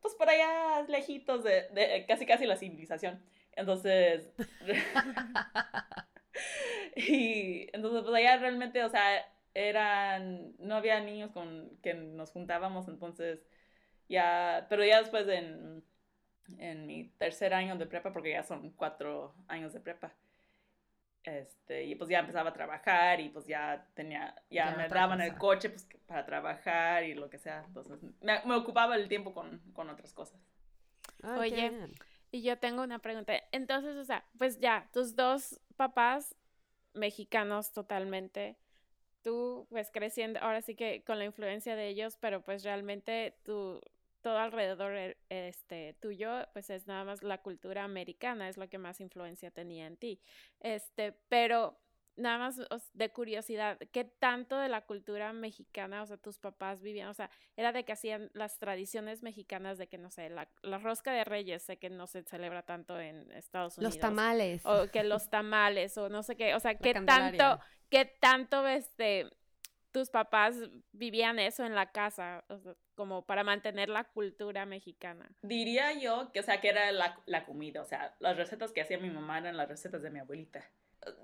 pues 0.00 0.14
por 0.14 0.28
allá 0.28 0.82
lejitos 0.88 1.44
de, 1.44 1.68
de 1.70 2.04
casi 2.06 2.26
casi 2.26 2.46
la 2.46 2.56
civilización. 2.56 3.22
Entonces, 3.52 4.30
y 6.96 7.68
entonces 7.74 8.02
pues 8.02 8.14
allá 8.14 8.38
realmente, 8.38 8.82
o 8.84 8.88
sea, 8.88 9.26
eran, 9.54 10.54
no 10.58 10.76
había 10.76 11.00
niños 11.00 11.30
con 11.32 11.70
que 11.82 11.94
nos 11.94 12.30
juntábamos, 12.32 12.88
entonces 12.88 13.40
ya, 14.08 14.66
pero 14.70 14.84
ya 14.84 15.00
después 15.00 15.28
en, 15.28 15.84
en 16.58 16.86
mi 16.86 17.06
tercer 17.18 17.54
año 17.54 17.76
de 17.76 17.86
prepa, 17.86 18.12
porque 18.12 18.32
ya 18.32 18.42
son 18.44 18.70
cuatro 18.72 19.34
años 19.48 19.72
de 19.74 19.80
prepa, 19.80 20.14
este, 21.24 21.84
y 21.84 21.94
pues 21.96 22.08
ya 22.10 22.20
empezaba 22.20 22.50
a 22.50 22.52
trabajar 22.54 23.20
y 23.20 23.28
pues 23.28 23.46
ya 23.46 23.86
tenía, 23.94 24.34
ya, 24.50 24.70
Ya 24.70 24.76
me 24.76 24.88
daban 24.88 25.20
el 25.20 25.36
cosa. 25.36 25.38
coche 25.38 25.70
pues, 25.70 25.86
para 26.06 26.24
trabajar 26.24 27.04
y 27.04 27.14
lo 27.14 27.28
que 27.30 27.38
sea, 27.38 27.64
entonces 27.66 28.02
me, 28.20 28.40
me 28.44 28.54
ocupaba 28.54 28.96
el 28.96 29.08
tiempo 29.08 29.34
con, 29.34 29.58
con 29.74 29.90
otras 29.90 30.12
cosas. 30.14 30.40
Qué 31.18 31.26
Oye, 31.38 31.54
bien. 31.54 31.94
Y 32.30 32.42
yo 32.42 32.58
tengo 32.58 32.82
una 32.82 32.98
pregunta. 33.00 33.34
Entonces, 33.52 33.96
o 33.96 34.04
sea, 34.04 34.24
pues 34.38 34.58
ya, 34.60 34.88
tus 34.92 35.16
dos 35.16 35.60
papás 35.76 36.36
mexicanos 36.94 37.72
totalmente. 37.72 38.56
Tú, 39.22 39.66
pues 39.70 39.90
creciendo, 39.92 40.40
ahora 40.40 40.62
sí 40.62 40.74
que 40.74 41.02
con 41.04 41.18
la 41.18 41.24
influencia 41.24 41.76
de 41.76 41.88
ellos, 41.88 42.16
pero 42.18 42.42
pues 42.42 42.64
realmente 42.64 43.36
tu, 43.44 43.80
todo 44.22 44.38
alrededor 44.38 44.94
e- 44.96 45.16
este, 45.28 45.94
tuyo, 46.00 46.30
pues 46.52 46.70
es 46.70 46.86
nada 46.86 47.04
más 47.04 47.22
la 47.22 47.38
cultura 47.38 47.84
americana, 47.84 48.48
es 48.48 48.56
lo 48.56 48.68
que 48.68 48.78
más 48.78 49.00
influencia 49.00 49.50
tenía 49.50 49.86
en 49.86 49.96
ti. 49.96 50.20
Este, 50.60 51.12
pero 51.28 51.78
nada 52.16 52.38
más 52.38 52.60
de 52.92 53.10
curiosidad, 53.10 53.78
¿qué 53.92 54.04
tanto 54.04 54.56
de 54.58 54.68
la 54.68 54.82
cultura 54.82 55.32
mexicana, 55.32 56.02
o 56.02 56.06
sea, 56.06 56.16
tus 56.16 56.38
papás 56.38 56.82
vivían, 56.82 57.08
o 57.08 57.14
sea, 57.14 57.30
era 57.56 57.72
de 57.72 57.84
que 57.84 57.92
hacían 57.92 58.30
las 58.34 58.58
tradiciones 58.58 59.22
mexicanas 59.22 59.78
de 59.78 59.88
que, 59.88 59.98
no 59.98 60.10
sé, 60.10 60.28
la, 60.28 60.48
la 60.62 60.78
rosca 60.78 61.12
de 61.12 61.24
reyes, 61.24 61.62
sé 61.62 61.78
que 61.78 61.90
no 61.90 62.06
se 62.06 62.22
celebra 62.22 62.62
tanto 62.62 62.98
en 63.00 63.30
Estados 63.32 63.78
Unidos. 63.78 63.96
Los 63.96 64.00
tamales. 64.00 64.66
O 64.66 64.90
que 64.90 65.02
los 65.04 65.30
tamales, 65.30 65.96
o 65.98 66.08
no 66.08 66.22
sé 66.22 66.36
qué, 66.36 66.54
o 66.54 66.60
sea, 66.60 66.74
¿qué 66.78 66.94
tanto, 66.94 67.58
qué 67.90 68.04
tanto, 68.04 68.66
este, 68.66 69.30
tus 69.92 70.10
papás 70.10 70.54
vivían 70.92 71.38
eso 71.38 71.64
en 71.64 71.74
la 71.74 71.90
casa, 71.92 72.44
como 72.94 73.26
para 73.26 73.44
mantener 73.44 73.88
la 73.88 74.04
cultura 74.04 74.66
mexicana? 74.66 75.28
Diría 75.42 75.92
yo 75.98 76.30
que, 76.32 76.40
o 76.40 76.42
sea, 76.42 76.60
que 76.60 76.68
era 76.68 76.90
la, 76.92 77.18
la 77.26 77.44
comida, 77.44 77.82
o 77.82 77.84
sea, 77.84 78.14
las 78.20 78.36
recetas 78.36 78.72
que 78.72 78.80
hacía 78.80 78.98
mi 78.98 79.10
mamá 79.10 79.38
eran 79.38 79.56
las 79.56 79.68
recetas 79.68 80.02
de 80.02 80.10
mi 80.10 80.20
abuelita. 80.20 80.64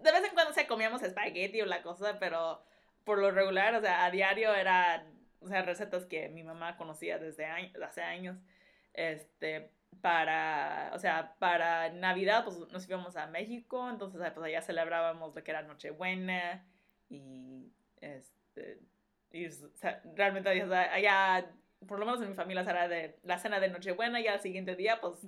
De 0.03 0.13
vez 0.13 0.25
en 0.25 0.35
cuando, 0.35 0.53
o 0.59 0.67
comíamos 0.67 1.03
espagueti 1.03 1.61
o 1.61 1.67
la 1.67 1.83
cosa, 1.83 2.19
pero 2.19 2.63
por 3.05 3.19
lo 3.19 3.31
regular, 3.31 3.75
o 3.75 3.81
sea, 3.81 4.05
a 4.05 4.11
diario 4.11 4.55
era, 4.55 5.07
o 5.41 5.49
sea, 5.49 5.63
recetas 5.63 6.07
que 6.07 6.29
mi 6.29 6.43
mamá 6.43 6.77
conocía 6.77 7.19
desde 7.19 7.45
años, 7.45 7.75
hace 7.83 8.03
años, 8.03 8.37
este, 8.95 9.71
para, 10.01 10.91
o 10.95 10.99
sea, 10.99 11.35
para 11.39 11.91
Navidad, 11.91 12.45
pues 12.45 12.59
nos 12.71 12.89
íbamos 12.89 13.17
a 13.17 13.27
México, 13.27 13.89
entonces, 13.91 14.21
pues 14.33 14.47
allá 14.47 14.63
celebrábamos 14.63 15.35
lo 15.35 15.43
que 15.43 15.51
era 15.51 15.63
Nochebuena 15.63 16.65
y, 17.09 17.73
este, 18.01 18.81
y, 19.31 19.47
o 19.47 19.51
sea, 19.75 20.03
realmente 20.15 20.49
allá, 20.49 20.93
allá, 20.93 21.51
por 21.87 21.99
lo 21.99 22.07
menos 22.07 22.23
en 22.23 22.31
mi 22.31 22.35
familia, 22.35 22.63
era 22.63 22.89
de 22.89 23.19
la 23.23 23.39
cena 23.39 23.61
de 23.61 23.69
Nochebuena 23.69 24.21
y 24.21 24.29
al 24.29 24.41
siguiente 24.41 24.77
día, 24.77 25.01
pues, 25.01 25.21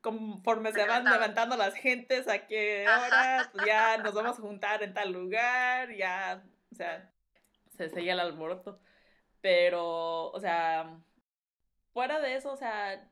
conforme 0.00 0.70
se 0.72 0.84
van 0.86 1.04
levantando 1.04 1.56
las 1.56 1.74
gentes, 1.74 2.28
a 2.28 2.46
qué 2.46 2.86
hora, 2.86 3.48
pues 3.52 3.66
ya 3.66 3.96
nos 4.02 4.14
vamos 4.14 4.38
a 4.38 4.42
juntar 4.42 4.82
en 4.82 4.92
tal 4.92 5.12
lugar, 5.12 5.94
ya, 5.94 6.42
o 6.70 6.74
sea, 6.74 7.10
se 7.76 7.88
seguía 7.88 8.12
el 8.12 8.20
alboroto. 8.20 8.80
Pero, 9.40 10.30
o 10.30 10.40
sea, 10.40 10.98
fuera 11.92 12.20
de 12.20 12.36
eso, 12.36 12.52
o 12.52 12.56
sea, 12.56 13.08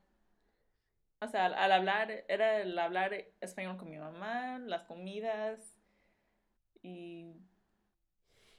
o 1.22 1.28
sea, 1.28 1.46
al, 1.46 1.54
al 1.54 1.72
hablar, 1.72 2.24
era 2.28 2.60
el 2.60 2.78
hablar 2.78 3.14
español 3.40 3.76
con 3.78 3.90
mi 3.90 3.98
mamá, 3.98 4.58
las 4.60 4.84
comidas 4.84 5.78
y 6.82 7.32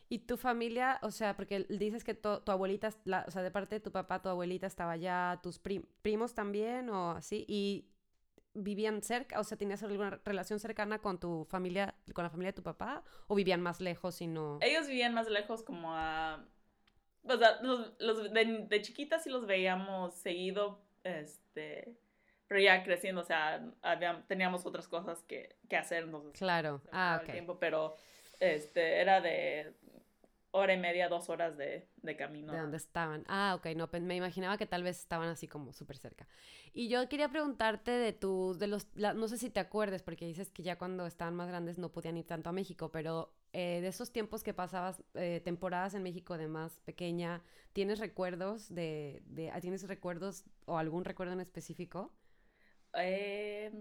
¿Y 0.10 0.20
tu 0.20 0.38
familia, 0.38 1.00
o 1.02 1.10
sea, 1.10 1.36
porque 1.36 1.66
dices 1.70 2.04
que 2.04 2.14
tu 2.14 2.30
abuelita, 2.52 2.90
la- 3.06 3.26
o 3.28 3.32
sea, 3.32 3.42
de 3.42 3.50
parte 3.50 3.76
de 3.76 3.80
tu 3.80 3.92
papá, 3.92 4.22
tu 4.22 4.30
abuelita 4.30 4.68
estaba 4.68 4.92
allá, 4.92 5.40
tus 5.42 5.58
prim- 5.60 5.86
primos 6.04 6.36
también 6.36 6.90
o 6.90 7.12
así, 7.12 7.46
y 7.48 7.88
vivían 8.54 9.02
cerca, 9.02 9.40
o 9.40 9.44
sea, 9.44 9.58
¿tenías 9.58 9.82
alguna 9.84 10.22
relación 10.26 10.60
cercana 10.60 11.00
con 11.00 11.20
tu 11.20 11.46
familia, 11.50 11.96
con 12.14 12.24
la 12.24 12.30
familia 12.30 12.52
de 12.52 12.56
tu 12.58 12.64
papá, 12.64 13.04
o 13.28 13.36
vivían 13.36 13.62
más 13.62 13.82
lejos 13.82 14.22
y 14.22 14.28
no? 14.28 14.60
ellos 14.62 14.88
vivían 14.88 15.14
más 15.14 15.30
lejos 15.30 15.64
como 15.64 15.94
a... 15.96 16.46
O 17.24 17.38
sea, 17.38 17.62
los, 17.62 17.94
los 18.00 18.32
de, 18.34 18.66
de 18.70 18.82
chiquitas 18.82 19.24
sí 19.24 19.30
los 19.30 19.46
veíamos 19.48 20.14
seguido, 20.16 20.82
este, 21.04 21.96
pero 22.54 22.66
ya 22.66 22.84
creciendo, 22.84 23.22
o 23.22 23.24
sea, 23.24 23.66
había- 23.82 24.24
teníamos 24.28 24.64
otras 24.68 24.88
cosas 24.88 25.24
que, 25.24 25.56
que 25.68 25.76
hacer, 25.76 26.04
entonces 26.04 26.34
Claro, 26.34 26.82
ah, 26.92 27.20
ok. 27.24 27.32
tiempo, 27.32 27.58
pero 27.58 27.96
este, 28.40 29.02
era 29.02 29.22
de 29.22 29.74
hora 30.52 30.72
y 30.72 30.78
media, 30.78 31.10
dos 31.10 31.30
horas 31.30 31.58
de, 31.58 31.88
de 32.04 32.16
camino. 32.16 32.54
De 32.54 32.60
dónde 32.60 32.78
estaban. 32.78 33.24
Ah, 33.28 33.56
ok, 33.58 33.76
no, 33.76 33.90
pe- 33.90 34.02
me 34.02 34.16
imaginaba 34.16 34.60
que 34.60 34.68
tal 34.68 34.84
vez 34.84 35.00
estaban 35.00 35.30
así 35.30 35.48
como 35.48 35.74
súper 35.74 35.98
cerca. 35.98 36.28
Y 36.76 36.90
yo 36.90 37.10
quería 37.10 37.28
preguntarte 37.28 37.90
de 37.90 38.14
tus, 38.14 38.60
de 38.60 38.68
los, 38.68 38.86
la- 38.94 39.16
no 39.16 39.28
sé 39.28 39.40
si 39.40 39.50
te 39.50 39.60
acuerdes, 39.60 40.04
porque 40.04 40.28
dices 40.28 40.52
que 40.52 40.62
ya 40.62 40.78
cuando 40.78 41.08
estaban 41.08 41.34
más 41.36 41.48
grandes 41.48 41.80
no 41.80 41.92
podían 41.92 42.18
ir 42.18 42.28
tanto 42.28 42.52
a 42.52 42.54
México, 42.54 42.92
pero 42.92 43.34
eh, 43.54 43.80
de 43.82 43.88
esos 43.88 44.12
tiempos 44.12 44.44
que 44.44 44.54
pasabas, 44.54 45.02
eh, 45.16 45.42
temporadas 45.44 45.96
en 45.96 46.04
México 46.04 46.38
de 46.38 46.48
más 46.48 46.80
pequeña, 46.82 47.42
¿tienes 47.74 47.98
recuerdos 47.98 48.70
de, 48.76 49.24
de, 49.26 49.52
¿tienes 49.60 49.88
recuerdos 49.88 50.44
o 50.66 50.78
algún 50.78 51.04
recuerdo 51.04 51.34
en 51.34 51.40
específico? 51.40 52.14
Eh, 52.96 53.72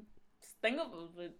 pues, 0.40 0.57
tengo, 0.61 1.12
pues, 1.14 1.33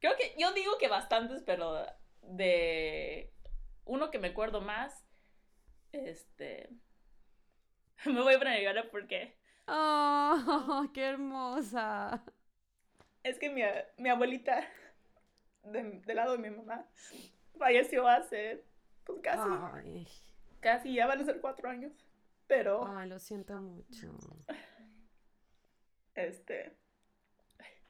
creo 0.00 0.16
que, 0.16 0.34
yo 0.38 0.52
digo 0.52 0.78
que 0.78 0.88
bastantes, 0.88 1.42
pero 1.42 1.86
de 2.22 3.32
uno 3.84 4.10
que 4.10 4.18
me 4.18 4.28
acuerdo 4.28 4.60
más, 4.60 5.04
este, 5.92 6.70
me 8.06 8.20
voy 8.22 8.34
a 8.34 8.38
poner 8.38 8.90
porque 8.90 9.38
¡Oh, 9.66 10.88
qué 10.94 11.04
hermosa! 11.04 12.24
es 13.22 13.38
que 13.38 13.50
mi, 13.50 13.62
mi 13.98 14.08
abuelita, 14.08 14.66
de- 15.62 16.00
del 16.06 16.16
lado 16.16 16.32
de 16.32 16.38
mi 16.38 16.50
mamá, 16.50 16.86
falleció 17.58 18.08
hace, 18.08 18.64
pues 19.04 19.20
casi, 19.22 19.48
Ay, 19.74 20.08
casi 20.60 20.94
ya 20.94 21.06
van 21.06 21.20
a 21.20 21.24
ser 21.24 21.40
cuatro 21.40 21.68
años, 21.68 21.92
pero, 22.46 22.86
ay, 22.86 23.08
lo 23.08 23.18
siento 23.18 23.60
mucho. 23.60 24.08
este, 26.14 26.79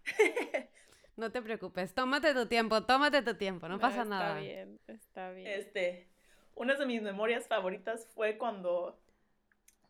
No 1.17 1.31
te 1.31 1.43
preocupes, 1.43 1.93
tómate 1.93 2.33
tu 2.33 2.47
tiempo, 2.47 2.83
tómate 2.85 3.21
tu 3.21 3.35
tiempo, 3.35 3.69
no, 3.69 3.79
pasa 3.79 4.05
está 4.05 4.05
nada. 4.05 4.41
bien, 4.41 4.81
está 4.87 5.31
bien. 5.33 5.49
Este, 5.49 6.09
una 6.55 6.77
de 6.77 6.87
mis 6.87 7.03
memorias 7.03 7.47
favoritas 7.47 8.07
fue 8.15 8.39
cuando 8.39 8.99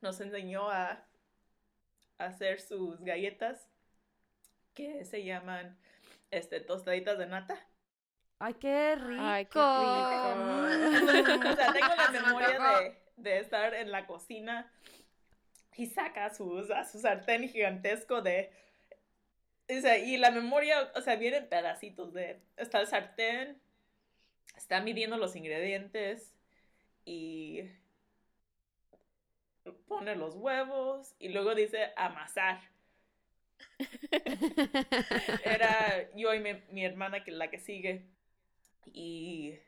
nos 0.00 0.20
enseñó 0.20 0.68
a, 0.68 1.04
a 2.18 2.24
hacer 2.24 2.60
sus 2.60 3.00
galletas 3.02 3.68
que 4.74 5.04
se 5.04 5.22
llaman 5.22 5.78
este, 6.32 6.58
tostaditas 6.60 7.16
de 7.16 7.26
nata. 7.26 7.64
Ay, 8.40 8.54
qué 8.54 8.96
rico. 8.96 9.22
Ay, 9.22 9.46
qué 9.46 9.58
o 9.58 11.54
sea, 11.54 11.72
tengo 11.72 11.94
la 11.94 12.10
memoria 12.26 12.58
de, 12.58 13.02
de 13.18 13.38
estar 13.38 13.74
en 13.74 13.92
la 13.92 14.06
cocina 14.08 14.72
y 15.76 15.86
saca 15.86 16.34
sus, 16.34 16.70
a 16.72 16.84
su 16.84 16.98
sartén 16.98 17.48
gigantesco 17.48 18.20
de... 18.20 18.50
o 19.78 19.80
sea, 19.82 19.98
y 19.98 20.16
la 20.16 20.30
memoria, 20.30 20.92
o 20.96 21.00
sea, 21.02 21.16
viene 21.16 21.38
en 21.38 21.48
pedacitos 21.48 22.12
de... 22.12 22.40
Está 22.56 22.80
el 22.80 22.86
sartén, 22.86 23.60
está 24.56 24.80
midiendo 24.82 25.16
los 25.18 25.36
ingredientes 25.36 26.34
y 27.04 27.62
pone 29.88 30.14
los 30.16 30.34
huevos 30.36 31.14
y 31.18 31.30
luego 31.30 31.54
dice 31.54 31.92
amasar. 31.96 32.60
Era 35.42 36.10
yo 36.14 36.34
y 36.34 36.40
mi, 36.40 36.54
mi 36.70 36.84
hermana 36.84 37.24
que 37.24 37.30
la 37.32 37.50
que 37.50 37.58
sigue 37.58 38.06
y 38.86 39.58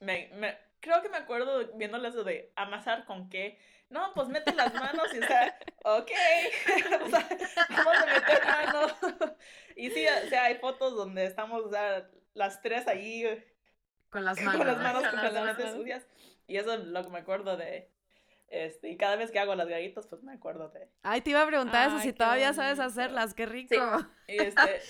me, 0.00 0.30
me- 0.34 0.58
creo 0.80 1.02
que 1.02 1.08
me 1.10 1.18
acuerdo 1.18 1.72
viéndole 1.76 2.08
eso 2.08 2.24
de 2.24 2.52
amasar 2.56 3.06
con 3.06 3.30
qué. 3.30 3.58
No, 3.88 4.12
pues 4.14 4.28
mete 4.28 4.52
las 4.54 4.74
manos 4.74 5.14
y 5.14 5.18
o 5.18 5.26
sea, 5.26 5.58
ok, 5.84 6.10
o 7.02 7.08
sea, 7.08 7.28
vamos 7.70 7.96
a 7.96 8.06
meter 8.06 8.44
manos. 8.44 8.92
y 9.76 9.90
sí, 9.90 10.06
o 10.06 10.28
sea, 10.28 10.44
hay 10.44 10.56
fotos 10.56 10.96
donde 10.96 11.24
estamos, 11.24 11.64
o 11.64 11.70
sea, 11.70 12.08
las 12.34 12.60
tres 12.62 12.88
ahí 12.88 13.24
Con 14.10 14.24
las 14.24 14.36
con 14.42 14.46
manos. 14.46 14.66
las 14.66 14.78
manos 14.78 14.94
Con 14.94 15.02
las 15.02 15.12
completamente 15.12 15.62
manos. 15.64 15.78
sucias. 15.78 16.06
Y 16.48 16.56
eso 16.56 16.74
es 16.74 16.84
lo 16.84 17.02
que 17.04 17.10
me 17.10 17.18
acuerdo 17.18 17.56
de, 17.56 17.90
este, 18.48 18.90
y 18.90 18.96
cada 18.96 19.16
vez 19.16 19.30
que 19.30 19.38
hago 19.38 19.54
las 19.54 19.68
galletas, 19.68 20.06
pues 20.06 20.22
me 20.22 20.32
acuerdo 20.32 20.68
de, 20.68 20.88
Ay, 21.02 21.20
te 21.20 21.30
iba 21.30 21.42
a 21.42 21.46
preguntar 21.46 21.88
eso, 21.88 21.98
si 22.00 22.12
todavía 22.12 22.52
sabes 22.52 22.78
hacerlas, 22.78 23.34
qué 23.34 23.46
rico. 23.46 23.74
Sí. 24.26 24.34
Y 24.34 24.38
este, 24.42 24.80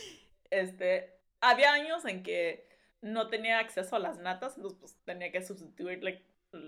este, 0.51 1.19
había 1.41 1.73
años 1.73 2.05
en 2.05 2.23
que 2.23 2.69
no 3.01 3.29
tenía 3.29 3.59
acceso 3.59 3.97
a 3.97 3.99
las 3.99 4.19
natas, 4.19 4.57
entonces 4.57 4.79
pues 4.79 4.99
tenía 5.05 5.33
que 5.33 5.43
sustituirle 5.43 6.27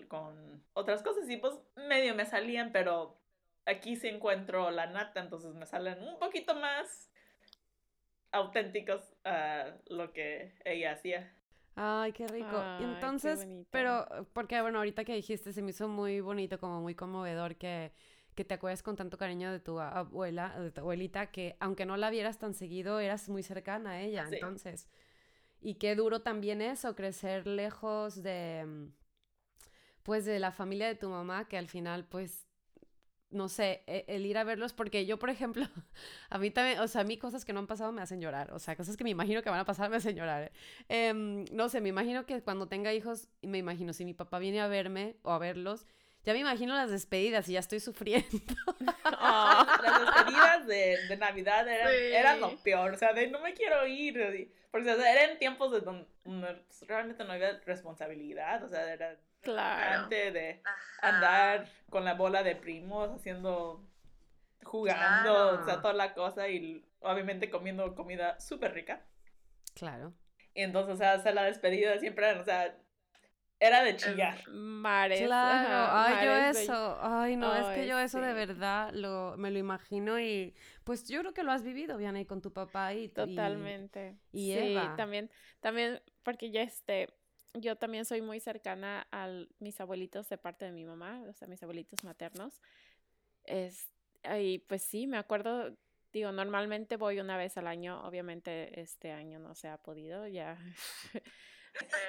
con 0.08 0.64
otras 0.72 1.02
cosas 1.02 1.28
y 1.28 1.36
pues 1.36 1.54
medio 1.76 2.14
me 2.14 2.24
salían, 2.24 2.72
pero 2.72 3.18
aquí 3.66 3.96
sí 3.96 4.08
encuentro 4.08 4.70
la 4.70 4.86
nata, 4.86 5.20
entonces 5.20 5.54
me 5.54 5.66
salen 5.66 6.02
un 6.02 6.18
poquito 6.18 6.54
más 6.54 7.10
auténticos 8.32 9.14
a 9.24 9.76
lo 9.88 10.12
que 10.12 10.54
ella 10.64 10.92
hacía. 10.92 11.32
Ay, 11.76 12.12
qué 12.12 12.26
rico. 12.26 12.60
Entonces, 12.80 13.46
pero, 13.70 14.06
porque 14.32 14.60
bueno, 14.60 14.78
ahorita 14.78 15.04
que 15.04 15.14
dijiste, 15.14 15.52
se 15.52 15.62
me 15.62 15.70
hizo 15.70 15.86
muy 15.86 16.20
bonito, 16.20 16.58
como 16.58 16.80
muy 16.80 16.94
conmovedor 16.94 17.56
que, 17.56 17.92
que 18.34 18.44
te 18.44 18.54
acuerdas 18.54 18.82
con 18.82 18.96
tanto 18.96 19.16
cariño 19.16 19.52
de 19.52 19.60
tu 19.60 19.78
abuela, 19.78 20.58
de 20.58 20.72
tu 20.72 20.80
abuelita, 20.80 21.30
que 21.30 21.56
aunque 21.60 21.86
no 21.86 21.96
la 21.96 22.10
vieras 22.10 22.38
tan 22.38 22.54
seguido, 22.54 22.98
eras 22.98 23.28
muy 23.28 23.44
cercana 23.44 23.90
a 23.92 24.00
ella. 24.00 24.26
Entonces, 24.30 24.88
y 25.60 25.74
qué 25.74 25.94
duro 25.94 26.22
también 26.22 26.62
eso, 26.62 26.96
crecer 26.96 27.46
lejos 27.46 28.22
de, 28.22 28.90
pues, 30.08 30.24
de 30.24 30.38
la 30.38 30.52
familia 30.52 30.86
de 30.86 30.94
tu 30.94 31.10
mamá, 31.10 31.48
que 31.48 31.58
al 31.58 31.68
final, 31.68 32.06
pues, 32.06 32.46
no 33.28 33.50
sé, 33.50 33.82
e, 33.86 34.06
el 34.08 34.24
ir 34.24 34.38
a 34.38 34.42
verlos, 34.42 34.72
porque 34.72 35.04
yo, 35.04 35.18
por 35.18 35.28
ejemplo, 35.28 35.66
a 36.30 36.38
mí 36.38 36.50
también, 36.50 36.78
o 36.80 36.88
sea, 36.88 37.02
a 37.02 37.04
mí 37.04 37.18
cosas 37.18 37.44
que 37.44 37.52
no 37.52 37.58
han 37.58 37.66
pasado 37.66 37.92
me 37.92 38.00
hacen 38.00 38.18
llorar, 38.18 38.50
o 38.54 38.58
sea, 38.58 38.74
cosas 38.74 38.96
que 38.96 39.04
me 39.04 39.10
imagino 39.10 39.42
que 39.42 39.50
van 39.50 39.60
a 39.60 39.66
pasar 39.66 39.90
me 39.90 39.98
hacen 39.98 40.16
llorar. 40.16 40.44
¿eh? 40.44 40.52
Em, 40.88 41.44
no 41.52 41.68
sé, 41.68 41.82
me 41.82 41.90
imagino 41.90 42.24
que 42.24 42.40
cuando 42.40 42.68
tenga 42.68 42.94
hijos, 42.94 43.28
me 43.42 43.58
imagino, 43.58 43.92
si 43.92 44.06
mi 44.06 44.14
papá 44.14 44.38
viene 44.38 44.62
a 44.62 44.66
verme 44.66 45.16
o 45.24 45.30
a 45.30 45.38
verlos, 45.38 45.84
ya 46.24 46.32
me 46.32 46.38
imagino 46.38 46.74
las 46.74 46.90
despedidas 46.90 47.46
y 47.50 47.52
ya 47.52 47.60
estoy 47.60 47.80
sufriendo. 47.80 48.26
las 49.04 50.00
despedidas 50.00 50.66
de, 50.66 51.16
Navidad 51.18 51.68
eran, 51.68 52.40
lo 52.40 52.56
peor, 52.62 52.94
o 52.94 52.96
sea, 52.96 53.12
de 53.12 53.26
no 53.26 53.40
me 53.40 53.52
quiero 53.52 53.86
ir, 53.86 54.50
porque 54.70 54.90
eran 54.90 55.38
tiempos 55.38 55.70
de 55.70 55.80
donde 55.82 56.64
realmente 56.86 57.24
no 57.24 57.32
había 57.32 57.60
responsabilidad, 57.66 58.64
o 58.64 58.68
sea, 58.70 58.90
era 58.90 59.18
Claro. 59.42 60.02
Antes 60.02 60.32
de 60.34 60.62
andar 61.00 61.68
con 61.90 62.04
la 62.04 62.14
bola 62.14 62.42
de 62.42 62.56
primos, 62.56 63.10
haciendo, 63.10 63.84
jugando, 64.64 65.60
o 65.60 65.64
sea, 65.64 65.80
toda 65.80 65.94
la 65.94 66.14
cosa 66.14 66.48
y 66.48 66.84
obviamente 67.00 67.50
comiendo 67.50 67.94
comida 67.94 68.38
súper 68.40 68.74
rica. 68.74 69.04
Claro. 69.74 70.12
Y 70.54 70.62
entonces, 70.62 70.94
o 70.94 70.96
sea, 70.96 71.12
hacer 71.12 71.34
la 71.34 71.44
despedida 71.44 71.98
siempre, 71.98 72.32
o 72.32 72.44
sea, 72.44 72.76
era 73.60 73.82
de 73.82 73.96
chillar. 73.96 74.48
Mares. 74.48 75.20
Claro, 75.20 75.88
ay, 75.92 76.24
yo 76.24 76.60
eso, 76.60 76.98
ay, 77.00 77.36
no, 77.36 77.54
es 77.54 77.76
que 77.76 77.86
yo 77.86 77.98
eso 77.98 78.20
de 78.20 78.32
verdad 78.32 78.90
lo, 78.92 79.36
me 79.36 79.50
lo 79.50 79.58
imagino 79.58 80.20
y 80.20 80.54
pues 80.84 81.08
yo 81.08 81.20
creo 81.20 81.34
que 81.34 81.42
lo 81.42 81.52
has 81.52 81.62
vivido, 81.62 81.96
Vianney, 81.96 82.24
con 82.24 82.40
tu 82.40 82.52
papá 82.52 82.94
y 82.94 83.08
Totalmente. 83.08 84.16
Y, 84.32 84.52
y 84.52 84.58
sí, 84.58 84.78
también, 84.96 85.30
también, 85.60 86.00
porque 86.22 86.50
ya 86.50 86.62
este, 86.62 87.08
yo 87.54 87.76
también 87.76 88.04
soy 88.04 88.22
muy 88.22 88.40
cercana 88.40 89.06
a 89.10 89.28
mis 89.58 89.80
abuelitos 89.80 90.28
de 90.28 90.38
parte 90.38 90.64
de 90.64 90.72
mi 90.72 90.84
mamá, 90.84 91.22
o 91.28 91.32
sea, 91.32 91.48
mis 91.48 91.62
abuelitos 91.62 92.04
maternos. 92.04 92.60
Es, 93.44 93.90
y 94.38 94.58
pues 94.60 94.82
sí, 94.82 95.06
me 95.06 95.18
acuerdo, 95.18 95.76
digo, 96.12 96.32
normalmente 96.32 96.96
voy 96.96 97.20
una 97.20 97.36
vez 97.36 97.56
al 97.56 97.66
año, 97.66 98.04
obviamente 98.06 98.80
este 98.80 99.12
año 99.12 99.38
no 99.38 99.54
se 99.54 99.68
ha 99.68 99.78
podido, 99.78 100.26
ya. 100.26 100.58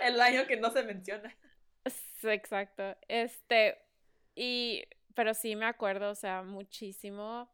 El 0.02 0.20
año 0.20 0.48
que 0.48 0.58
no 0.58 0.72
se 0.72 0.84
menciona. 0.84 1.36
Exacto. 2.24 2.96
Este, 3.08 3.78
y, 4.36 4.84
pero 5.14 5.34
sí 5.34 5.56
me 5.56 5.66
acuerdo, 5.66 6.12
o 6.12 6.16
sea, 6.16 6.42
muchísimo 6.44 7.50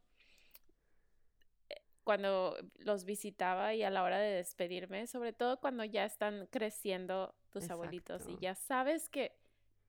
cuando 2.05 2.55
los 2.77 3.03
visitaba 3.03 3.73
y 3.73 3.83
a 3.83 3.89
la 3.89 4.03
hora 4.03 4.19
de 4.19 4.35
despedirme, 4.35 5.07
sobre 5.07 5.33
todo 5.33 5.59
cuando 5.59 5.83
ya 5.83 6.05
están 6.05 6.47
creciendo 6.51 7.35
tus 7.59 7.69
abuelitos 7.69 8.27
y 8.27 8.37
ya 8.37 8.53
sabes 8.55 9.09
que, 9.09 9.35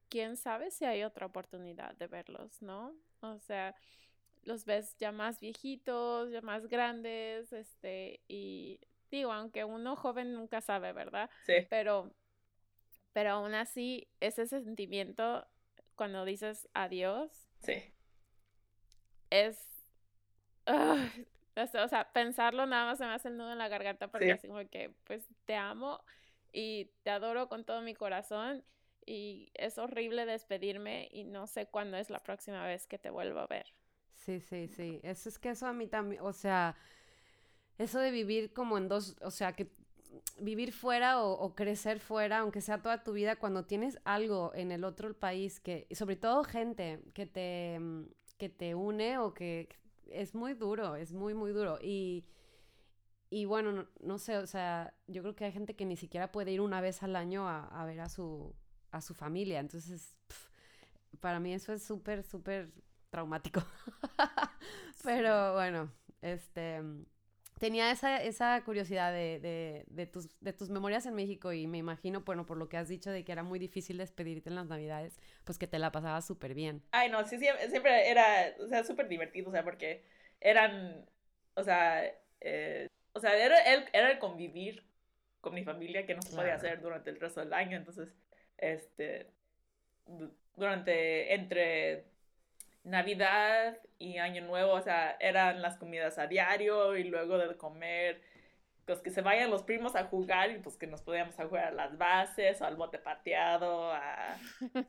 quién 0.09 0.37
sabe 0.37 0.70
si 0.70 0.85
hay 0.85 1.02
otra 1.02 1.26
oportunidad 1.26 1.96
de 1.96 2.07
verlos, 2.07 2.62
¿no? 2.62 2.94
O 3.20 3.38
sea, 3.40 3.74
los 4.44 4.64
ves 4.64 4.96
ya 4.98 5.11
más 5.11 5.40
viejitos, 5.40 6.31
ya 6.31 6.40
más 6.42 6.68
grandes, 6.68 7.52
este, 7.52 8.20
y 8.29 8.79
digo, 9.11 9.33
aunque 9.33 9.64
uno 9.64 9.96
joven 9.96 10.33
nunca 10.33 10.61
sabe, 10.61 10.92
¿verdad? 10.92 11.29
Sí. 11.44 11.66
Pero, 11.68 12.12
pero 13.12 13.31
aún 13.31 13.55
así, 13.55 14.09
ese 14.20 14.46
sentimiento 14.46 15.44
cuando 15.96 16.24
dices 16.24 16.68
adiós. 16.72 17.48
Sí. 17.62 17.92
Es 19.31 19.66
o 20.66 21.88
sea, 21.88 22.12
pensarlo 22.12 22.66
nada 22.66 22.85
más 22.85 22.98
se 22.98 23.07
me 23.07 23.12
hace 23.12 23.29
el 23.29 23.37
nudo 23.37 23.52
en 23.52 23.59
la 23.59 23.68
garganta 23.68 24.09
porque 24.09 24.33
así 24.33 24.46
como 24.46 24.68
que, 24.68 24.90
pues, 25.05 25.26
te 25.46 25.55
amo 25.55 26.02
y 26.57 26.90
te 27.03 27.11
adoro 27.11 27.51
con 27.51 27.64
todo 27.64 27.83
mi 27.83 27.95
corazón 27.95 28.64
y 29.05 29.51
es 29.53 29.77
horrible 29.77 30.25
despedirme 30.25 31.07
y 31.12 31.25
no 31.25 31.47
sé 31.47 31.66
cuándo 31.66 31.99
es 31.99 32.09
la 32.09 32.23
próxima 32.23 32.64
vez 32.64 32.87
que 32.87 32.97
te 32.97 33.11
vuelvo 33.11 33.40
a 33.40 33.47
ver. 33.47 33.66
Sí, 34.25 34.40
sí, 34.40 34.66
sí. 34.66 34.99
Eso 35.03 35.29
es 35.29 35.38
que 35.38 35.51
eso 35.51 35.66
a 35.66 35.75
mí 35.75 35.87
también, 35.87 36.23
o 36.23 36.33
sea, 36.33 36.75
eso 37.77 38.01
de 38.01 38.11
vivir 38.11 38.55
como 38.55 38.79
en 38.79 38.88
dos, 38.88 39.16
o 39.21 39.31
sea, 39.31 39.53
que 39.53 39.71
vivir 40.40 40.73
fuera 40.73 41.23
o, 41.23 41.55
crecer 41.55 42.01
fuera, 42.01 42.38
aunque 42.38 42.62
sea 42.62 42.81
toda 42.81 43.05
tu 43.05 43.12
vida, 43.12 43.37
cuando 43.37 43.66
tienes 43.66 43.99
algo 44.05 44.51
en 44.55 44.73
el 44.73 44.85
otro 44.85 45.12
país 45.12 45.61
que, 45.61 45.87
sobre 45.90 46.16
todo 46.16 46.42
gente 46.42 47.03
que 47.12 47.27
te, 47.27 47.79
que 48.38 48.49
te 48.49 48.75
une 48.75 49.19
o 49.19 49.35
que 49.35 49.69
es 50.11 50.35
muy 50.35 50.55
duro, 50.55 50.97
es 50.97 51.12
muy, 51.12 51.35
muy 51.35 51.53
duro. 51.53 51.79
Y, 51.83 52.25
y 53.37 53.44
bueno, 53.44 53.87
no, 54.01 54.16
sé, 54.16 54.38
o 54.38 54.46
sea, 54.46 54.94
yo 55.09 55.20
creo 55.20 55.37
que 55.37 55.44
hay 55.44 55.53
gente 55.53 55.77
que 55.77 55.85
ni 55.85 55.99
siquiera 55.99 56.33
puede 56.33 56.53
ir 56.53 56.62
una 56.62 56.81
vez 56.81 57.03
al 57.03 57.14
año 57.16 57.46
a, 57.46 57.85
ver 57.85 58.01
a 58.01 58.09
su, 58.09 58.55
a 58.92 59.03
su 59.03 59.12
familia. 59.12 59.61
Entonces, 59.61 60.16
para 61.20 61.38
mí 61.38 61.53
eso 61.53 61.75
es 61.75 61.83
súper, 61.83 62.22
súper 62.22 62.70
traumático. 63.11 63.62
Pero 65.05 65.53
bueno, 65.53 65.92
este 66.22 66.81
tenía 67.59 67.90
esa, 67.90 68.22
esa 68.22 68.64
curiosidad 68.64 69.12
de, 69.12 69.38
de, 69.38 69.85
de, 69.88 70.07
tus, 70.07 70.29
de 70.40 70.55
tus 70.55 70.70
memorias 70.70 71.05
en 71.05 71.14
México 71.14 71.53
y 71.53 71.66
me 71.66 71.77
imagino, 71.77 72.22
bueno, 72.22 72.46
por 72.46 72.57
lo 72.57 72.70
que 72.70 72.79
has 72.79 72.88
dicho 72.88 73.11
de 73.11 73.22
que 73.22 73.33
era 73.33 73.42
muy 73.42 73.59
difícil 73.59 73.99
despedirte 73.99 74.49
en 74.49 74.55
las 74.55 74.66
Navidades, 74.66 75.20
pues 75.44 75.59
que 75.59 75.66
te 75.66 75.79
la 75.79 75.92
pasabas 75.92 76.27
súper 76.27 76.55
bien. 76.55 76.83
Ay, 76.92 77.11
no, 77.11 77.22
sí, 77.27 77.38
siempre 77.38 78.09
era, 78.09 78.55
o 78.64 78.66
sea, 78.66 78.83
súper 78.83 79.09
divertido, 79.09 79.51
o 79.51 79.53
sea, 79.53 79.62
porque 79.62 80.07
eran, 80.40 81.05
o 81.55 81.62
sea, 81.62 82.03
eh, 82.40 82.88
o 83.16 83.20
sea, 83.20 83.35
era 83.35 83.59
el, 83.61 83.87
era 83.94 84.11
el 84.11 84.18
convivir 84.18 84.85
con 85.40 85.55
mi 85.55 85.64
familia 85.64 86.05
que 86.05 86.14
no 86.14 86.20
se 86.20 86.37
podía 86.37 86.55
hacer 86.55 86.83
durante 86.83 87.09
el 87.09 87.18
resto 87.18 87.40
del 87.40 87.55
año, 87.55 87.79
entonces, 87.79 88.14
este, 88.59 89.31
durante, 90.55 91.33
entre 91.35 92.05
Navidad 92.85 93.79
y 93.98 94.18
Año 94.18 94.42
Nuevo, 94.42 94.72
o 94.72 94.83
sea, 94.83 95.16
eran 95.18 95.62
las 95.62 95.79
comidas 95.79 96.18
a 96.18 96.26
diario 96.26 96.94
y 96.94 97.05
luego 97.05 97.38
de 97.38 97.57
comer, 97.57 98.20
pues 98.85 99.00
que 99.00 99.11
se 99.11 99.22
vayan 99.22 99.50
los 99.50 99.62
primos 99.62 99.96
a 99.96 100.05
jugar 100.05 100.50
y 100.50 100.59
pues 100.59 100.76
que 100.76 100.87
nos 100.87 101.00
podíamos 101.00 101.35
jugar 101.37 101.68
a 101.68 101.70
las 101.70 101.96
bases 101.96 102.61
o 102.61 102.66
al 102.66 102.76
bote 102.76 102.98
pateado, 102.98 103.92
a, 103.92 104.37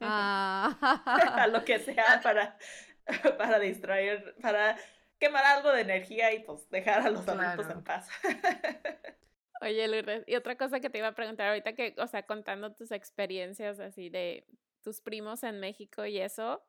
ah. 0.01 1.33
a 1.39 1.47
lo 1.47 1.63
que 1.63 1.79
sea 1.79 2.19
para, 2.21 2.57
para 3.37 3.57
distraer, 3.59 4.35
para 4.41 4.75
quemar 5.19 5.45
algo 5.45 5.71
de 5.71 5.81
energía 5.81 6.33
y 6.33 6.39
pues 6.39 6.69
dejar 6.69 7.01
a 7.05 7.09
los 7.09 7.27
adultos 7.27 7.69
en 7.69 7.83
paz. 7.83 8.09
Oye, 9.61 9.87
Lourdes, 9.87 10.23
y 10.27 10.35
otra 10.35 10.55
cosa 10.55 10.79
que 10.79 10.89
te 10.89 10.99
iba 10.99 11.07
a 11.07 11.15
preguntar 11.15 11.49
ahorita 11.49 11.73
que, 11.73 11.95
o 11.97 12.07
sea, 12.07 12.23
contando 12.23 12.73
tus 12.73 12.91
experiencias 12.91 13.79
así 13.79 14.09
de 14.09 14.45
tus 14.81 15.01
primos 15.01 15.43
en 15.43 15.59
México 15.59 16.05
y 16.05 16.19
eso, 16.19 16.63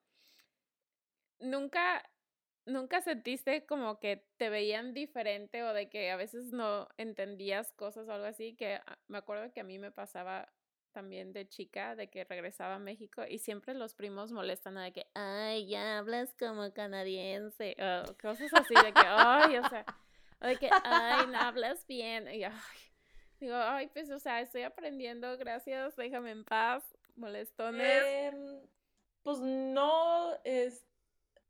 nunca, 1.39 2.03
nunca 2.65 3.03
sentiste 3.03 3.67
como 3.67 4.01
que 4.01 4.27
te 4.39 4.49
veían 4.49 4.95
diferente 4.95 5.63
o 5.65 5.75
de 5.75 5.91
que 5.91 6.11
a 6.11 6.17
veces 6.17 6.53
no 6.53 6.89
entendías 6.97 7.73
cosas 7.73 8.09
o 8.09 8.13
algo 8.13 8.27
así, 8.27 8.57
que 8.57 8.81
ah, 8.87 8.99
me 9.07 9.19
acuerdo 9.19 9.53
que 9.53 9.61
a 9.61 9.65
mí 9.65 9.79
me 9.79 9.91
pasaba 9.91 10.51
también 10.99 11.33
de 11.33 11.49
chica, 11.49 11.95
de 11.95 12.11
que 12.11 12.25
regresaba 12.25 12.75
a 12.75 12.79
México 12.81 13.23
y 13.29 13.39
siempre 13.39 13.73
los 13.73 13.95
primos 13.95 14.33
molestan 14.33 14.75
de 14.75 14.93
que, 14.93 15.07
ay, 15.15 15.69
ya 15.69 15.99
hablas 15.99 16.35
como 16.37 16.73
canadiense, 16.73 17.77
o 17.79 18.17
cosas 18.21 18.53
así, 18.53 18.75
de 18.75 18.93
que, 18.93 19.07
ay, 19.07 19.59
o 19.59 19.69
sea, 19.69 19.85
o 20.41 20.47
de 20.49 20.57
que, 20.57 20.69
ay, 20.83 21.29
no 21.29 21.39
hablas 21.39 21.87
bien, 21.87 22.27
y 22.35 22.43
ay, 22.43 22.53
digo, 23.39 23.55
ay, 23.55 23.87
pues, 23.93 24.11
o 24.11 24.19
sea, 24.19 24.41
estoy 24.41 24.63
aprendiendo, 24.63 25.39
gracias, 25.39 25.95
déjame 25.95 26.33
en 26.33 26.45
paz, 26.45 26.83
molestones. 27.15 28.03
Em, 28.05 28.61
pues 29.23 29.39
no, 29.39 30.37
es, 30.43 30.85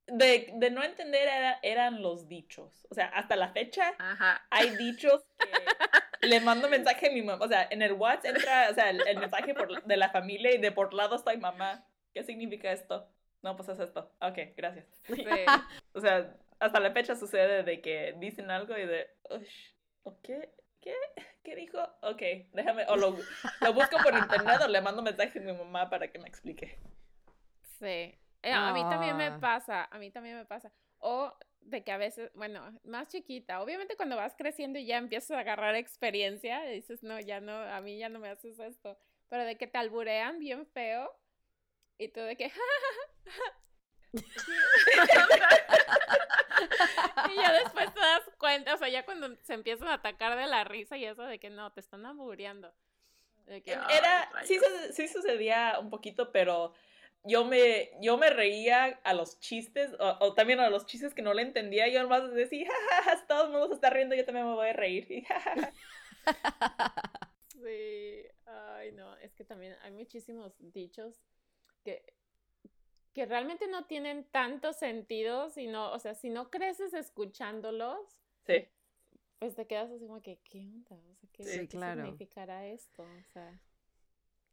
de, 0.09 0.51
de 0.57 0.71
no 0.71 0.83
entender 0.83 1.27
era, 1.27 1.59
eran 1.63 2.03
los 2.03 2.29
dichos. 2.29 2.87
O 2.91 2.95
sea, 2.95 3.07
hasta 3.07 3.35
la 3.35 3.49
fecha 3.49 3.95
hay 4.51 4.77
dichos 4.77 5.23
que 5.39 5.49
le 6.29 6.41
mando 6.41 6.69
mensaje 6.69 7.09
a 7.09 7.13
mi 7.13 7.23
mamá. 7.23 7.45
O 7.45 7.49
sea, 7.49 7.67
en 7.71 7.83
el 7.83 7.93
WhatsApp 7.93 8.37
entra 8.37 8.69
o 8.71 8.75
sea, 8.75 8.91
el, 8.91 9.19
mensaje 9.19 9.55
por, 9.55 9.83
de 9.83 9.97
la 9.97 10.11
familia 10.11 10.55
y 10.55 10.59
de 10.59 10.73
por 10.73 10.95
lado 10.95 11.17
estoy 11.17 11.37
mamá. 11.39 11.85
¿Qué 12.15 12.23
significa 12.23 12.71
esto? 12.73 13.09
No, 13.43 13.57
pues 13.57 13.69
es 13.69 13.81
esto. 13.81 14.13
Ok, 14.21 14.39
gracias. 14.57 14.87
o 15.95 16.01
sea, 16.01 16.35
hasta 16.59 16.81
la 16.81 16.93
fecha 16.93 17.15
sucede 17.15 17.63
de 17.63 17.81
que 17.81 18.15
dicen 18.19 18.51
algo 18.51 18.77
y 18.77 18.87
de, 18.87 19.09
¿o 20.03 20.21
qué? 20.23 20.51
¿qué? 20.81 20.95
¿Qué 21.45 21.57
dijo? 21.57 21.79
Ok, 22.03 22.23
déjame, 22.53 22.85
o 22.89 22.97
lo, 22.97 23.17
lo 23.61 23.73
busco 23.73 23.97
por 24.03 24.15
internet 24.15 24.61
o 24.65 24.69
le 24.69 24.81
mando 24.81 25.03
mensaje 25.03 25.39
a 25.39 25.43
mi 25.43 25.53
mamá 25.53 25.89
para 25.89 26.09
que 26.09 26.19
me 26.19 26.29
explique. 26.29 26.79
Sí. 27.79 28.19
Eh, 28.43 28.53
a 28.53 28.73
mí 28.73 28.83
también 28.83 29.17
me 29.17 29.27
Ah. 29.27 29.39
pasa, 29.41 29.89
a 29.91 29.99
mí 29.99 30.11
también 30.11 30.37
me 30.37 30.45
pasa. 30.45 30.71
O 30.99 31.33
de 31.61 31.85
que 31.85 31.93
a 31.93 31.99
veces, 31.99 32.31
bueno, 32.35 32.79
más 32.85 33.09
chiquita, 33.09 33.61
obviamente 33.63 33.97
cuando 33.97 34.17
vas 34.17 34.35
creciendo 34.37 34.79
y 34.79 34.87
ya 34.87 34.97
empiezas 34.99 35.33
a 35.33 35.41
agarrar 35.41 35.75
experiencia, 35.75 36.63
dices, 36.63 37.03
no, 37.03 37.21
ya 37.21 37.41
no, 37.41 37.53
a 37.53 37.81
mí 37.81 37.99
ya 37.99 38.09
no 38.09 38.19
me 38.19 38.29
haces 38.31 38.59
esto. 38.59 38.99
Pero 39.29 39.45
de 39.45 39.57
que 39.57 39.67
te 39.67 39.77
alburean 39.79 40.39
bien 40.39 40.67
feo 40.67 41.15
y 41.99 42.09
tú 42.09 42.21
de 42.21 42.37
que, 42.37 42.51
y 47.31 47.37
ya 47.37 47.53
después 47.53 47.93
te 47.93 48.01
das 48.01 48.23
cuenta, 48.39 48.75
o 48.75 48.79
sea, 48.79 48.89
ya 48.89 49.05
cuando 49.05 49.35
se 49.43 49.55
empiezan 49.55 49.89
a 49.89 49.95
atacar 49.95 50.37
de 50.39 50.47
la 50.47 50.65
risa 50.65 50.97
y 50.97 51.05
eso 51.05 51.23
de 51.23 51.39
que 51.39 51.51
no, 51.51 51.73
te 51.73 51.81
están 51.81 52.07
albureando. 52.07 52.73
De 53.47 53.63
que, 53.63 53.75
"Ay, 53.75 53.97
Era, 53.99 54.31
sí, 54.45 54.59
rayos". 54.59 54.87
su- 54.87 54.93
sí 54.95 55.09
sucedía 55.09 55.79
un 55.81 55.91
poquito, 55.91 56.33
pero 56.33 56.73
yo 57.25 57.45
me, 57.45 57.91
yo 58.01 58.17
me 58.17 58.31
reía 58.31 59.01
a 59.05 59.15
los 59.15 59.39
chistes, 59.41 59.93
o, 59.99 60.17
o 60.21 60.35
también 60.35 60.61
a 60.61 60.71
los 60.71 60.87
chistes 60.87 61.15
que 61.15 61.23
no 61.23 61.35
le 61.35 61.43
entendía, 61.43 61.89
yo 61.89 62.03
nomás 62.03 62.33
decía, 62.33 62.69
jajaja, 62.91 63.27
todo 63.27 63.45
el 63.47 63.51
mundo 63.53 63.69
se 63.69 63.75
está 63.75 63.91
riendo, 63.91 64.15
yo 64.15 64.25
también 64.25 64.47
me 64.47 64.55
voy 64.55 64.69
a 64.69 64.73
reír. 64.73 65.11
y. 65.11 65.27
Sí, 67.53 68.25
ay 68.47 68.93
no, 68.93 69.17
es 69.17 69.35
que 69.35 69.45
también 69.45 69.75
hay 69.83 69.91
muchísimos 69.91 70.55
dichos 70.59 71.21
que, 71.83 72.05
que 73.13 73.27
realmente 73.27 73.67
no 73.67 73.87
tienen 73.87 74.25
tanto 74.31 74.73
sentido, 74.73 75.51
sino, 75.51 75.91
o 75.93 75.99
sea, 75.99 76.15
si 76.15 76.31
no 76.31 76.51
creces 76.51 76.95
escuchándolos, 76.95 77.99
Sí. 78.47 78.69
pues 79.41 79.57
te 79.57 79.67
quedas 79.67 79.91
así 79.91 80.07
como 80.07 80.23
que, 80.23 80.39
¿qué 80.45 80.61
onda? 80.61 80.95
O 81.11 81.15
sea, 81.17 81.29
¿qué, 81.33 81.45
Sí, 81.45 81.59
qué 81.61 81.69
claro. 81.69 82.03
significará 82.03 82.67
esto? 82.67 83.03
O 83.03 83.25
sea, 83.33 83.61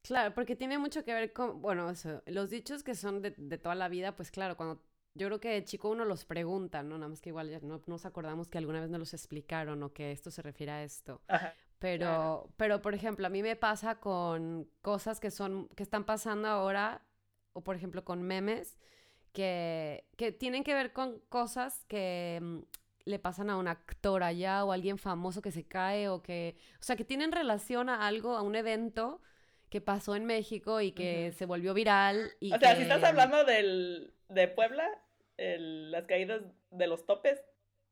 Claro, 0.06 0.34
porque 0.36 0.56
tiene 0.56 0.78
mucho 0.78 1.04
que 1.04 1.14
ver 1.14 1.34
con, 1.34 1.62
bueno, 1.62 1.90
eso, 1.90 2.22
los 2.28 2.50
dichos 2.52 2.84
que 2.84 2.94
son 2.96 3.22
de, 3.24 3.32
de 3.38 3.58
toda 3.58 3.74
la 3.76 3.90
vida, 3.90 4.16
pues 4.16 4.30
claro, 4.30 4.56
cuando 4.56 4.82
yo 5.16 5.28
creo 5.28 5.40
que 5.40 5.50
de 5.50 5.64
chico 5.64 5.90
uno 5.90 6.06
los 6.06 6.26
pregunta, 6.26 6.84
¿no? 6.84 6.98
Nada 6.98 7.10
más 7.10 7.22
que 7.22 7.30
igual 7.30 7.50
ya 7.50 7.60
no 7.62 7.82
nos 7.88 8.06
acordamos 8.06 8.48
que 8.48 8.58
alguna 8.60 8.82
vez 8.82 8.90
nos 8.90 9.00
los 9.00 9.14
explicaron 9.14 9.82
o 9.82 9.94
que 9.94 10.12
esto 10.12 10.30
se 10.30 10.42
refiere 10.44 10.72
a 10.74 10.84
esto. 10.84 11.22
Ajá. 11.28 11.54
Pero, 11.80 12.06
Claro. 12.06 12.50
pero 12.58 12.82
por 12.82 12.94
ejemplo, 12.94 13.26
a 13.26 13.30
mí 13.30 13.42
me 13.42 13.56
pasa 13.56 14.00
con 14.00 14.70
cosas 14.82 15.20
que 15.20 15.32
son, 15.32 15.70
que 15.70 15.84
están 15.84 16.06
pasando 16.06 16.48
ahora, 16.50 17.02
o 17.54 17.64
por 17.64 17.76
ejemplo 17.76 18.04
con 18.06 18.22
memes, 18.24 18.78
que, 19.34 20.06
que 20.18 20.32
tienen 20.32 20.64
que 20.64 20.74
ver 20.74 20.94
con 20.94 21.20
cosas 21.30 21.86
que 21.88 22.40
mm, 22.42 22.60
le 23.06 23.20
pasan 23.20 23.50
a 23.50 23.58
un 23.58 23.68
actor 23.68 24.24
allá 24.24 24.64
o 24.66 24.72
a 24.72 24.76
alguien 24.76 24.98
famoso 24.98 25.42
que 25.42 25.52
se 25.52 25.66
cae 25.68 26.10
o 26.10 26.22
que, 26.22 26.58
o 26.80 26.84
sea, 26.84 26.96
que 26.96 27.06
tienen 27.06 27.32
relación 27.32 27.90
a 27.90 28.06
algo, 28.08 28.36
a 28.38 28.42
un 28.42 28.56
evento 28.56 29.22
que 29.76 29.82
pasó 29.82 30.16
en 30.16 30.24
México 30.24 30.80
y 30.80 30.94
que 30.94 31.34
se 31.38 31.46
volvió 31.46 31.74
viral. 31.74 32.32
Y 32.40 32.54
O 32.54 32.58
sea, 32.58 32.70
que- 32.70 32.76
si 32.78 32.82
estás 32.84 33.04
hablando 33.04 33.44
del, 33.44 34.14
de 34.30 34.48
Puebla, 34.48 34.90
el- 35.36 35.92
las 35.92 36.06
caídas 36.06 36.44
de 36.72 36.88
los 36.88 37.06
topes, 37.06 37.42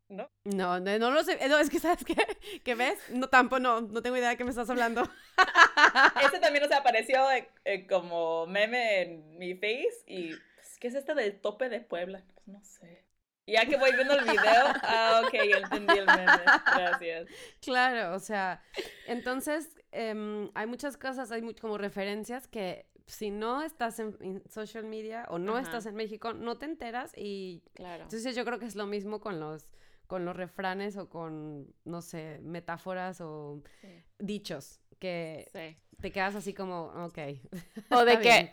¿no? 0.07 0.31
No, 0.45 0.79
no, 0.79 0.97
no 0.97 1.11
lo 1.11 1.25
sé. 1.25 1.45
No, 1.49 1.57
es 1.59 1.69
que, 1.69 1.79
¿sabes 1.79 2.05
qué? 2.05 2.15
¿Qué 2.63 2.75
ves? 2.75 2.97
No, 3.09 3.27
tampoco, 3.27 3.59
no, 3.59 3.81
no 3.81 4.01
tengo 4.01 4.15
idea 4.15 4.29
de 4.29 4.37
qué 4.37 4.45
me 4.45 4.51
estás 4.51 4.69
hablando. 4.69 5.03
Ese 6.25 6.39
también, 6.39 6.63
o 6.63 6.69
sea, 6.69 6.77
apareció 6.77 7.29
eh, 7.31 7.49
eh, 7.65 7.85
como 7.85 8.47
meme 8.47 9.01
en 9.01 9.37
mi 9.37 9.53
face 9.55 10.05
y, 10.07 10.29
pues, 10.55 10.77
¿qué 10.79 10.87
es 10.87 10.95
este 10.95 11.15
del 11.15 11.41
tope 11.41 11.67
de 11.67 11.81
Puebla? 11.81 12.23
Pues 12.33 12.47
no 12.47 12.63
sé. 12.63 13.03
Ya 13.45 13.65
que 13.65 13.75
voy 13.75 13.91
viendo 13.91 14.13
el 14.17 14.23
video, 14.23 14.63
ah, 14.83 15.21
ok, 15.25 15.33
ya 15.33 15.57
entendí 15.57 15.97
el 15.99 16.05
meme, 16.05 16.41
gracias. 16.77 17.27
Claro, 17.61 18.15
o 18.15 18.19
sea, 18.19 18.63
entonces 19.05 19.67
em, 19.93 20.49
hay 20.55 20.67
muchas 20.67 20.97
cosas, 20.97 21.31
hay 21.31 21.41
como 21.55 21.77
referencias 21.77 22.47
que 22.47 22.85
si 23.05 23.31
no 23.31 23.61
estás 23.61 23.99
en, 23.99 24.15
en 24.21 24.49
social 24.49 24.85
media 24.85 25.25
o 25.29 25.37
no 25.39 25.53
Ajá. 25.53 25.61
estás 25.63 25.85
en 25.85 25.95
México, 25.95 26.33
no 26.33 26.57
te 26.57 26.65
enteras 26.65 27.11
y 27.17 27.61
claro. 27.73 28.03
entonces 28.03 28.35
yo 28.35 28.45
creo 28.45 28.59
que 28.59 28.65
es 28.65 28.75
lo 28.75 28.87
mismo 28.87 29.19
con 29.19 29.39
los 29.39 29.71
con 30.07 30.25
los 30.25 30.35
refranes 30.35 30.95
o 30.97 31.09
con, 31.09 31.73
no 31.85 32.01
sé, 32.01 32.39
metáforas 32.43 33.19
o 33.21 33.61
Sí. 33.81 34.03
dichos 34.19 34.79
que 34.99 35.47
Sí. 35.51 35.77
te 36.01 36.11
quedas 36.11 36.35
así 36.35 36.53
como, 36.53 36.85
ok. 37.05 37.17
O 38.01 38.05
de 38.05 38.17
que 38.19 38.21
bien. 38.29 38.49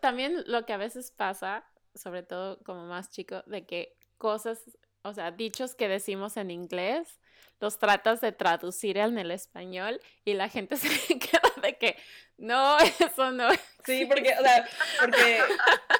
también 0.00 0.42
lo 0.46 0.64
que 0.66 0.72
a 0.72 0.76
veces 0.76 1.10
pasa, 1.10 1.64
sobre 1.94 2.22
todo 2.24 2.58
como 2.64 2.86
más 2.86 3.10
chico, 3.10 3.42
de 3.46 3.64
que 3.66 3.96
cosas, 4.18 4.78
o 5.02 5.12
sea, 5.12 5.30
dichos 5.30 5.74
que 5.74 5.88
decimos 5.88 6.36
en 6.36 6.50
inglés, 6.50 7.20
los 7.60 7.78
tratas 7.78 8.20
de 8.20 8.32
traducir 8.32 8.98
en 8.98 9.18
el 9.18 9.30
español 9.30 10.00
y 10.24 10.34
la 10.34 10.48
gente 10.48 10.76
se 10.78 11.18
queda 11.18 11.42
de 11.62 11.76
que 11.78 11.96
no, 12.38 12.78
eso 12.78 13.30
no. 13.32 13.48
Sí, 13.84 14.06
porque, 14.06 14.34
o 14.38 14.42
sea, 14.42 14.66
porque 14.98 15.54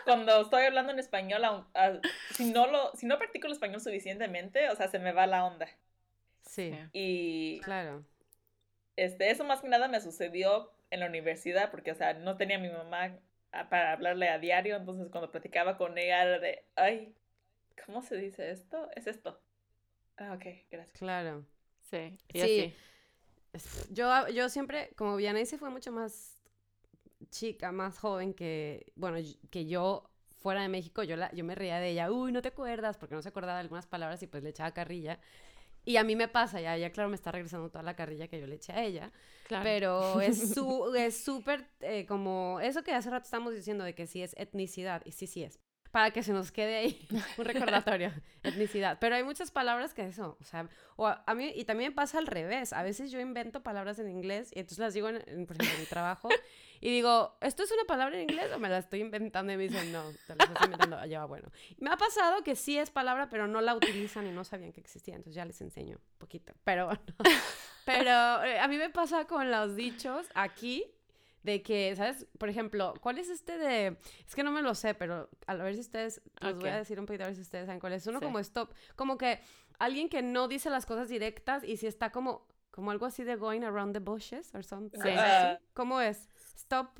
cuando 0.05 0.41
estoy 0.43 0.65
hablando 0.65 0.93
en 0.93 0.99
español, 0.99 1.45
aun- 1.45 1.67
ah, 1.75 2.01
si, 2.31 2.47
no 2.51 2.67
lo, 2.67 2.93
si 2.97 3.07
no 3.07 3.19
practico 3.19 3.47
el 3.47 3.53
español 3.53 3.81
suficientemente, 3.81 4.69
o 4.71 4.77
sea, 4.77 4.89
se 4.89 4.99
me 4.99 5.13
va 5.13 5.27
la 5.27 5.45
onda. 5.45 5.69
Sí, 6.43 6.71
Y 6.93 7.61
claro. 7.61 8.05
este, 8.97 9.31
eso 9.31 9.45
más 9.45 9.61
que 9.61 9.69
nada 9.69 9.89
me 9.89 10.01
sucedió 10.01 10.73
en 10.91 11.01
la 11.01 11.07
universidad, 11.07 11.71
porque, 11.71 11.93
o 11.93 11.95
sea, 11.95 12.15
no 12.15 12.37
tenía 12.37 12.57
a 12.57 12.61
mi 12.61 12.69
mamá 12.71 13.19
ah, 13.53 13.69
para 13.69 13.93
hablarle 13.93 14.29
a 14.29 14.39
diario, 14.39 14.77
entonces 14.77 15.09
cuando 15.11 15.31
platicaba 15.31 15.77
con 15.77 15.99
ella 15.99 16.23
era 16.23 16.39
de, 16.39 16.65
ay, 16.77 17.15
¿cómo 17.87 18.03
se 18.03 18.17
dice 18.17 18.51
esto? 18.51 18.91
Es 18.97 19.07
esto. 19.07 19.41
Ah, 20.17 20.33
ok, 20.35 20.45
gracias. 20.71 20.99
Claro. 20.99 21.45
Sí, 21.83 22.19
y 22.33 22.39
Sí. 22.39 22.43
así. 22.43 22.75
Es- 23.53 23.89
Yo, 23.93 24.29
yo 24.29 24.49
siempre, 24.49 24.91
como 24.97 25.17
Vianey 25.17 25.45
fue 25.47 25.71
mucho 25.71 25.93
más 25.93 26.43
chica, 27.31 27.73
más 27.73 27.99
joven 27.99 28.35
que, 28.35 28.93
bueno, 28.97 29.19
que 29.51 29.67
yo 29.67 30.11
fuera 30.41 30.63
de 30.63 30.69
México, 30.69 31.03
yo, 31.03 31.17
la, 31.17 31.33
yo 31.33 31.45
me 31.45 31.55
reía 31.55 31.79
de 31.79 31.91
ella, 31.91 32.11
uy, 32.13 32.33
no 32.33 32.43
te 32.43 32.49
acuerdas, 32.49 32.99
porque 32.99 33.15
no 33.15 33.23
se 33.23 33.29
acordaba 33.31 33.55
de 33.55 33.61
algunas 33.61 33.87
palabras 33.87 34.23
y 34.23 34.27
pues 34.27 34.43
le 34.43 34.51
echaba 34.51 34.73
carrilla. 34.73 35.19
Y 35.87 35.97
a 35.97 36.05
mí 36.05 36.17
me 36.17 36.29
pasa, 36.29 36.61
ya, 36.61 36.77
ya 36.77 36.91
claro, 36.91 37.09
me 37.11 37.15
está 37.15 37.31
regresando 37.33 37.71
toda 37.71 37.83
la 37.83 37.95
carrilla 37.97 38.29
que 38.29 38.41
yo 38.41 38.47
le 38.47 38.57
eché 38.57 38.73
a 38.73 38.83
ella, 38.83 39.13
Claro. 39.45 39.65
pero 39.65 40.21
es 40.21 40.53
su, 40.55 40.95
es 40.97 41.23
súper 41.25 41.69
eh, 41.81 42.07
como 42.07 42.59
eso 42.61 42.83
que 42.83 42.93
hace 42.93 43.11
rato 43.11 43.25
estamos 43.25 43.55
diciendo 43.55 43.85
de 43.85 43.95
que 43.95 44.07
sí 44.07 44.23
es 44.23 44.35
etnicidad, 44.39 45.03
y 45.05 45.13
sí, 45.13 45.27
sí 45.27 45.45
es. 45.45 45.61
Para 45.95 46.11
que 46.11 46.25
se 46.25 46.33
nos 46.33 46.51
quede 46.51 46.75
ahí 46.75 47.07
un 47.39 47.45
recordatorio, 47.45 48.11
etnicidad. 48.43 48.99
Pero 49.01 49.15
hay 49.15 49.23
muchas 49.23 49.53
palabras 49.53 49.95
que 49.95 50.05
eso, 50.05 50.37
o 50.41 50.45
sea, 50.45 50.69
o 50.97 51.07
a, 51.07 51.23
a 51.25 51.35
mí, 51.37 51.53
y 51.55 51.65
también 51.67 51.95
pasa 51.95 52.19
al 52.19 52.27
revés. 52.27 52.73
A 52.73 52.83
veces 52.83 53.13
yo 53.13 53.21
invento 53.21 53.63
palabras 53.63 54.01
en 54.01 54.11
inglés 54.11 54.51
y 54.53 54.59
entonces 54.59 54.81
las 54.81 54.93
digo, 54.93 55.09
en, 55.09 55.23
en, 55.29 55.47
por 55.47 55.55
ejemplo, 55.55 55.75
en 55.77 55.81
mi 55.81 55.87
trabajo 55.87 56.29
y 56.81 56.91
digo, 56.91 57.37
¿esto 57.41 57.63
es 57.63 57.71
una 57.71 57.85
palabra 57.85 58.17
en 58.17 58.23
inglés 58.23 58.51
o 58.53 58.59
me 58.59 58.69
la 58.69 58.79
estoy 58.79 59.03
inventando? 59.03 59.53
Y 59.53 59.57
me 59.57 59.63
dicen, 59.69 59.93
no, 59.93 60.03
te 60.27 60.35
la 60.35 60.45
estás 60.45 60.65
inventando. 60.65 60.97
Ah, 60.99 61.07
Ya 61.07 61.21
va, 61.21 61.27
bueno. 61.27 61.49
Y 61.79 61.85
me 61.85 61.91
ha 61.91 61.97
pasado 61.97 62.43
que 62.43 62.57
sí 62.57 62.77
es 62.77 62.91
palabra, 62.91 63.31
pero 63.31 63.47
no 63.47 63.61
la 63.61 63.77
utilizan 63.77 64.27
y 64.27 64.33
no 64.33 64.43
sabían 64.43 64.73
que 64.73 64.81
existía. 64.81 65.15
Entonces 65.15 65.37
ya 65.37 65.45
les 65.45 65.61
enseño 65.61 65.97
un 65.97 66.19
poquito. 66.19 66.53
Pero 66.65 66.87
bueno. 66.87 67.01
Pero 67.87 68.45
eh, 68.45 68.59
a 68.59 68.67
mí 68.67 68.79
me 68.79 68.89
pasa 68.89 69.27
con 69.27 69.51
los 69.51 69.77
dichos 69.77 70.27
aquí 70.35 70.85
de 71.45 71.63
que, 71.63 71.95
¿sabes? 71.95 72.27
Por 72.39 72.49
ejemplo, 72.49 72.95
¿cuál 73.01 73.19
es 73.19 73.29
este 73.29 73.59
de...? 73.59 73.99
Es 74.27 74.35
que 74.35 74.43
no 74.43 74.51
me 74.51 74.63
lo 74.63 74.75
sé, 74.75 74.95
pero 74.95 75.29
a 75.47 75.55
ver 75.55 75.75
si 75.75 75.81
ustedes... 75.81 76.21
Los 76.41 76.59
voy 76.59 76.71
a 76.71 76.79
decir 76.79 76.99
un 76.99 77.07
poquito 77.07 77.25
a 77.25 77.27
ver 77.27 77.37
si 77.37 77.43
ustedes 77.43 77.67
saben 77.67 77.81
cuál 77.81 77.93
es. 77.93 78.07
Uno 78.07 78.19
Sí. 78.19 78.25
como 78.25 78.39
stop. 78.41 78.73
Como 78.97 79.19
que 79.19 79.41
alguien 79.79 80.09
que 80.09 80.23
no 80.23 80.49
dice 80.49 80.71
las 80.71 80.87
cosas 80.87 81.09
directas 81.09 81.63
y 81.63 81.77
si 81.77 81.87
está 81.87 82.11
como... 82.11 82.49
Como 82.71 82.91
algo 82.91 83.07
así 83.07 83.23
de 83.23 83.37
going 83.37 83.63
around 83.63 83.93
the 83.93 84.01
bushes 84.01 84.53
or 84.53 84.65
something. 84.65 84.99
Sí. 85.01 85.11
así. 85.11 85.63
¿Cómo 85.75 86.01
es? 86.01 86.29
Stop. 86.57 86.99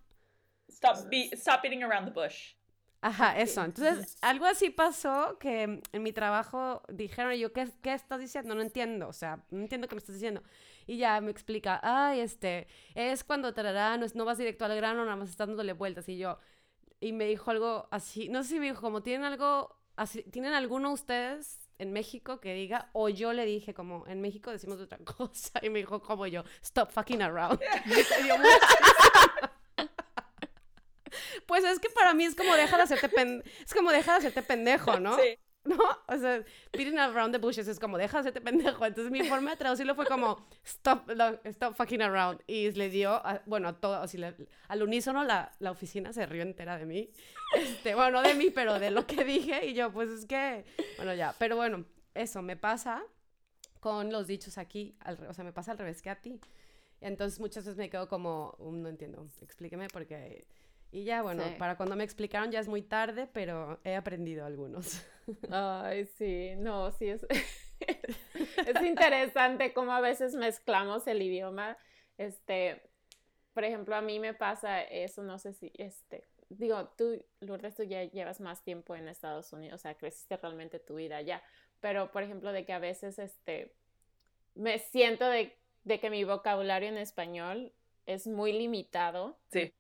Stop, 0.69 1.09
be, 1.11 1.31
stop 1.33 1.63
beating 1.63 1.83
around 1.83 2.07
the 2.07 2.13
bush. 2.13 2.55
Ajá, 3.01 3.39
eso. 3.39 3.65
Entonces, 3.65 4.17
algo 4.23 4.47
así 4.47 4.71
pasó 4.71 5.37
que 5.39 5.83
en 5.93 6.03
mi 6.03 6.13
trabajo 6.13 6.83
dijeron, 6.89 7.35
yo, 7.35 7.53
¿qué, 7.53 7.69
¿qué 7.83 7.93
estás 7.93 8.21
diciendo? 8.21 8.55
No 8.55 8.63
entiendo, 8.63 9.09
o 9.09 9.13
sea, 9.13 9.45
no 9.51 9.61
entiendo 9.61 9.89
qué 9.89 9.95
me 9.95 9.99
estás 9.99 10.15
diciendo. 10.15 10.43
Y 10.87 10.99
ya 10.99 11.21
me 11.21 11.31
explica, 11.31 11.81
ay, 11.83 12.21
este, 12.21 12.67
es 12.95 13.25
cuando 13.25 13.53
tarará, 13.55 13.97
no, 13.97 14.05
es- 14.07 14.15
no 14.15 14.25
vas 14.25 14.39
directo 14.39 14.65
al 14.65 14.77
grano, 14.77 15.05
nada 15.05 15.17
más 15.17 15.31
estás 15.31 15.49
dándole 15.49 15.73
vueltas. 15.73 16.09
Y 16.09 16.19
yo, 16.19 16.39
y 17.01 17.13
me 17.13 17.27
dijo 17.27 17.51
algo 17.51 17.89
así, 17.91 18.29
no 18.29 18.43
sé 18.43 18.51
si 18.51 18.61
me 18.61 18.67
dijo, 18.67 18.81
como 18.81 19.03
tienen 19.03 19.25
algo, 19.25 19.77
así, 19.97 20.23
¿tienen 20.25 20.53
alguno 20.55 20.93
ustedes 20.93 21.69
en 21.79 21.93
México 21.93 22.41
que 22.41 22.55
diga? 22.55 22.91
O 22.95 23.09
yo 23.09 23.33
le 23.33 23.45
dije, 23.47 23.75
como, 23.75 24.07
en 24.09 24.21
México 24.21 24.51
decimos 24.51 24.81
otra 24.81 24.99
cosa. 25.05 25.61
Y 25.63 25.71
me 25.71 25.79
dijo, 25.81 26.03
como 26.03 26.27
yo, 26.27 26.43
stop 26.63 26.91
fucking 26.91 27.23
around. 27.23 27.61
Pues 31.47 31.65
es 31.65 31.79
que 31.79 31.91
para 31.91 32.15
mí 32.15 32.25
es 32.25 32.35
como 32.35 32.55
deja 32.57 32.77
de 32.77 32.83
hacerte 32.85 33.09
pen... 33.09 33.43
es 33.65 33.75
como 33.75 33.91
deja 33.93 34.13
de 34.13 34.19
hacerte 34.19 34.43
pendejo, 34.43 34.99
¿no? 35.01 35.17
Sí. 35.19 35.39
¿No? 35.77 35.79
O 36.09 36.17
sea, 36.19 36.45
beating 36.73 36.99
around 36.99 37.33
the 37.33 37.39
bushes 37.39 37.67
es 37.69 37.81
como 37.81 37.97
deja 37.97 38.23
de 38.23 38.33
pendejo. 38.33 38.85
Entonces 38.85 39.11
mi 39.11 39.23
forma 39.25 39.53
de 39.53 39.57
traducirlo 39.57 39.95
fue 39.95 40.05
como 40.07 40.47
stop, 40.63 41.11
stop 41.45 41.75
fucking 41.75 42.03
around. 42.03 42.43
Y 42.47 42.71
le 42.73 42.91
dio, 42.91 43.13
a- 43.15 43.41
bueno, 43.47 43.69
a 43.69 43.73
todo, 43.81 44.05
le- 44.13 44.35
al 44.69 44.83
unísono 44.83 45.25
la, 45.25 45.53
la 45.61 45.71
oficina 45.71 46.13
se 46.13 46.27
rió 46.27 46.43
entera 46.43 46.77
de 46.77 46.85
mí. 46.85 47.11
Este, 47.57 47.95
bueno, 47.95 48.21
no 48.21 48.23
de 48.29 48.35
mí, 48.35 48.51
pero 48.51 48.79
de 48.79 48.91
lo 48.91 49.07
que 49.07 49.25
dije. 49.25 49.65
Y 49.67 49.75
yo, 49.75 49.91
pues 49.93 50.11
es 50.11 50.27
que, 50.27 50.65
bueno, 50.97 51.15
ya. 51.15 51.35
Pero 51.39 51.57
bueno, 51.57 51.87
eso 52.13 52.43
me 52.43 52.57
pasa 52.57 53.03
con 53.81 54.11
los 54.13 54.27
dichos 54.27 54.59
aquí, 54.59 54.97
al, 55.01 55.23
o 55.27 55.33
sea, 55.35 55.45
me 55.45 55.53
pasa 55.53 55.73
al 55.73 55.79
revés 55.79 56.03
que 56.03 56.11
a 56.11 56.21
ti. 56.21 56.39
Entonces 57.01 57.39
muchas 57.41 57.65
veces 57.65 57.77
me 57.79 57.89
quedo 57.91 58.09
como, 58.09 58.55
um, 58.59 58.81
no 58.83 58.89
entiendo, 58.89 59.27
explíqueme 59.43 59.89
porque... 59.89 60.45
Y 60.95 61.03
ya, 61.05 61.23
bueno, 61.23 61.43
para 61.59 61.77
cuando 61.77 61.97
me 61.97 62.05
explicaron 62.05 62.53
ya 62.53 62.61
es 62.61 62.69
muy 62.69 62.83
tarde, 62.83 63.27
pero 63.33 63.81
he 63.83 63.97
aprendido 63.97 64.47
algunos. 64.47 65.05
Ay, 65.51 66.07
sí, 66.07 66.53
no, 66.57 66.93
sí 66.93 67.09
es... 67.09 67.27
es 67.81 68.83
interesante 68.83 69.73
cómo 69.73 69.93
a 69.93 70.01
veces 70.01 70.35
mezclamos 70.35 71.07
el 71.09 71.21
idioma. 71.21 71.77
Este, 72.17 72.81
por 73.55 73.65
ejemplo, 73.65 73.97
a 73.97 74.03
mí 74.03 74.21
me 74.21 74.35
pasa 74.35 74.83
eso, 74.83 75.25
no 75.25 75.41
sé 75.41 75.53
si, 75.55 75.73
este, 75.79 76.25
digo, 76.49 76.89
tú, 76.97 77.21
Lourdes, 77.41 77.75
tú 77.75 77.83
ya 77.83 78.05
llevas 78.05 78.41
más 78.41 78.63
tiempo 78.63 78.95
en 78.95 79.09
Estados 79.09 79.53
Unidos, 79.53 79.81
o 79.81 79.83
sea, 79.83 79.97
creciste 79.97 80.37
realmente 80.37 80.79
tu 80.79 80.95
vida 80.95 81.17
allá, 81.17 81.43
pero 81.81 82.13
por 82.13 82.23
ejemplo, 82.23 82.53
de 82.53 82.65
que 82.65 82.73
a 82.73 82.79
veces, 82.79 83.19
este, 83.19 83.75
me 84.55 84.79
siento 84.79 85.27
de 85.29 85.57
de 85.85 86.01
que 86.01 86.11
mi 86.11 86.25
vocabulario 86.25 86.89
en 86.89 86.97
español 86.97 87.73
es 88.07 88.27
muy 88.27 88.53
limitado. 88.53 89.39
Sí. 89.51 89.73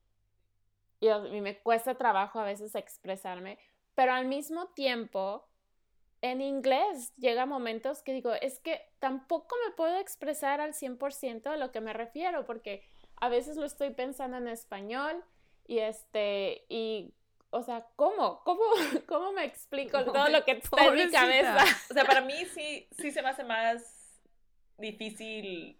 Y 1.04 1.08
a 1.10 1.18
mí 1.18 1.42
me 1.42 1.58
cuesta 1.58 1.96
trabajo 1.96 2.40
a 2.40 2.44
veces 2.44 2.74
expresarme, 2.74 3.58
pero 3.94 4.14
al 4.14 4.24
mismo 4.24 4.68
tiempo, 4.68 5.46
en 6.22 6.40
inglés 6.40 7.14
llega 7.16 7.44
momentos 7.44 8.02
que 8.02 8.14
digo, 8.14 8.32
es 8.32 8.58
que 8.60 8.80
tampoco 9.00 9.54
me 9.66 9.74
puedo 9.74 9.98
expresar 9.98 10.62
al 10.62 10.72
100% 10.72 11.46
a 11.48 11.58
lo 11.58 11.72
que 11.72 11.82
me 11.82 11.92
refiero, 11.92 12.46
porque 12.46 12.82
a 13.16 13.28
veces 13.28 13.58
lo 13.58 13.66
estoy 13.66 13.90
pensando 13.90 14.38
en 14.38 14.48
español 14.48 15.22
y 15.66 15.80
este, 15.80 16.64
y, 16.70 17.12
o 17.50 17.62
sea, 17.62 17.86
¿cómo? 17.96 18.42
¿Cómo, 18.42 18.62
cómo 19.06 19.32
me 19.32 19.44
explico 19.44 20.02
todo 20.06 20.30
lo 20.30 20.42
que 20.46 20.52
está 20.52 20.86
en 20.86 20.94
mi 20.94 21.10
cabeza? 21.10 21.64
O 21.90 21.92
sea, 21.92 22.06
para 22.06 22.22
mí 22.22 22.46
sí, 22.46 22.88
sí 22.92 23.10
se 23.10 23.20
me 23.20 23.28
hace 23.28 23.44
más 23.44 24.22
difícil 24.78 25.78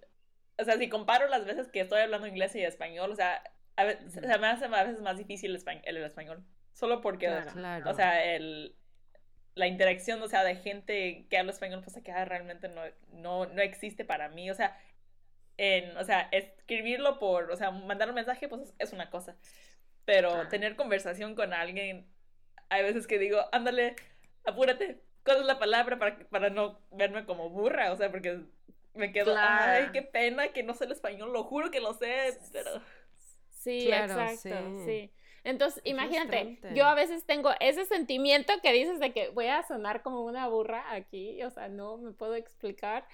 o 0.59 0.65
sea, 0.65 0.77
si 0.77 0.89
comparo 0.89 1.29
las 1.29 1.45
veces 1.45 1.69
que 1.69 1.81
estoy 1.81 2.01
hablando 2.01 2.27
inglés 2.27 2.55
y 2.55 2.63
español, 2.63 3.11
o 3.11 3.17
sea, 3.17 3.43
a 3.77 3.85
veces, 3.85 4.13
se 4.13 4.39
me 4.39 4.47
hace 4.47 4.65
a 4.67 4.85
veces 4.85 5.01
más 5.01 5.19
difícil 5.19 5.51
el, 5.51 5.57
español, 5.57 5.83
el 5.87 5.97
español. 5.99 6.45
Solo 6.73 7.01
porque, 7.01 7.29
o 7.29 7.95
sea, 7.95 8.35
el, 8.35 8.75
la 9.55 9.67
interacción, 9.67 10.21
o 10.23 10.29
sea, 10.29 10.43
de 10.45 10.57
gente 10.57 11.27
que 11.29 11.39
habla 11.39 11.53
español, 11.53 11.83
pues 11.83 11.97
acá 11.97 12.25
realmente 12.25 12.69
no, 12.69 12.83
no, 13.13 13.47
no 13.47 13.63
existe 13.63 14.05
para 14.05 14.29
mí. 14.29 14.51
O 14.51 14.55
sea, 14.55 14.77
en, 15.57 15.97
o 15.97 16.05
sea, 16.05 16.29
escribirlo 16.33 17.19
por, 17.19 17.51
o 17.51 17.57
sea, 17.57 17.71
mandar 17.71 18.09
un 18.09 18.17
mensaje, 18.17 18.49
pues 18.49 18.75
es, 18.79 18.93
una 18.93 19.11
cosa. 19.11 19.37
Pero 20.05 20.49
tener 20.49 20.77
conversación 20.77 21.35
con 21.35 21.53
alguien, 21.53 22.07
hay 22.69 22.83
veces 22.83 23.07
que 23.07 23.19
digo, 23.19 23.41
ándale, 23.53 23.97
apúrate, 24.45 25.01
¿cuál 25.25 25.39
es 25.39 25.47
la 25.47 25.59
palabra 25.59 25.99
para, 25.99 26.19
para 26.29 26.51
no 26.51 26.81
verme 26.91 27.25
como 27.25 27.49
burra? 27.51 27.93
O 27.93 27.97
sea, 27.97 28.11
porque 28.11 28.41
me 28.95 29.13
quedo, 29.13 29.35
ay, 29.37 29.89
qué 29.93 30.03
pena 30.03 30.49
que 30.49 30.63
no 30.63 30.75
sé 30.75 30.85
el 30.85 30.93
español, 30.93 31.33
lo 31.33 31.45
juro 31.45 31.71
que 31.71 31.81
lo 31.81 31.95
sé, 31.95 32.39
pero... 32.53 32.83
Sí, 33.65 33.91
exacto, 33.91 34.85
sí. 34.85 35.11
Entonces, 35.43 35.83
imagínate, 35.85 36.59
yo 36.75 36.87
a 36.87 36.95
veces 36.95 37.25
tengo 37.25 37.51
ese 37.61 37.85
sentimiento 37.85 38.53
que 38.63 38.73
dices 38.73 38.99
de 39.01 39.13
que 39.13 39.29
voy 39.31 39.47
a 39.47 39.63
sonar 39.63 40.03
como 40.03 40.23
una 40.23 40.49
burra 40.49 40.93
aquí, 40.93 41.43
o 41.43 41.51
sea, 41.51 41.69
no 41.69 41.99
me 41.99 42.13
puedo 42.13 42.35
explicar. 42.35 43.07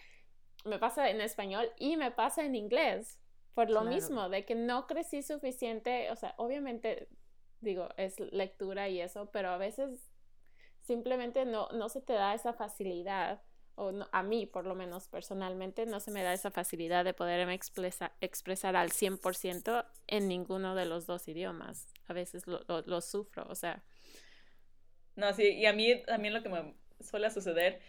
Me 0.65 0.79
pasa 0.79 1.09
en 1.11 1.21
español 1.21 1.73
y 1.79 1.97
me 1.97 2.11
pasa 2.11 2.45
en 2.45 2.55
inglés, 2.55 3.19
por 3.55 3.71
lo 3.71 3.83
mismo, 3.83 4.29
de 4.29 4.45
que 4.45 4.55
no 4.55 4.87
crecí 4.87 5.23
suficiente, 5.23 6.11
o 6.11 6.17
sea, 6.17 6.35
obviamente, 6.37 7.09
digo, 7.61 7.89
es 7.97 8.21
lectura 8.21 8.89
y 8.89 9.01
eso, 9.01 9.31
pero 9.33 9.51
a 9.51 9.59
veces 9.59 10.11
simplemente 10.83 11.45
no, 11.45 11.69
no 11.71 11.89
se 11.89 12.01
te 12.01 12.13
da 12.13 12.35
esa 12.35 12.53
facilidad 12.53 13.43
o 13.81 13.93
a 14.13 14.23
mí 14.23 14.45
por 14.45 14.67
lo 14.67 14.75
menos 14.75 15.09
personalmente, 15.09 15.87
no 15.87 16.01
se 16.01 16.11
me 16.11 16.23
da 16.23 16.35
esa 16.35 16.51
facilidad 16.51 17.03
de 17.03 17.15
poderme 17.15 17.55
expresa, 17.55 18.13
expresar 18.21 18.77
al 18.77 18.91
100% 18.91 19.87
en 20.07 20.29
ninguno 20.29 20.75
de 20.75 20.85
los 20.85 21.07
dos 21.07 21.27
idiomas. 21.29 21.87
A 22.07 22.13
veces 22.13 22.47
lo, 22.47 22.61
lo, 22.67 23.01
sufro, 23.01 23.47
o 23.49 23.55
sea. 23.55 23.83
No, 25.17 25.33
sí, 25.33 25.49
y 25.55 25.65
a 25.65 25.73
mí 25.73 26.03
también 26.03 26.35
lo 26.35 26.43
que 26.43 26.51
me 26.51 26.75
suele 27.01 27.31
suceder, 27.31 27.81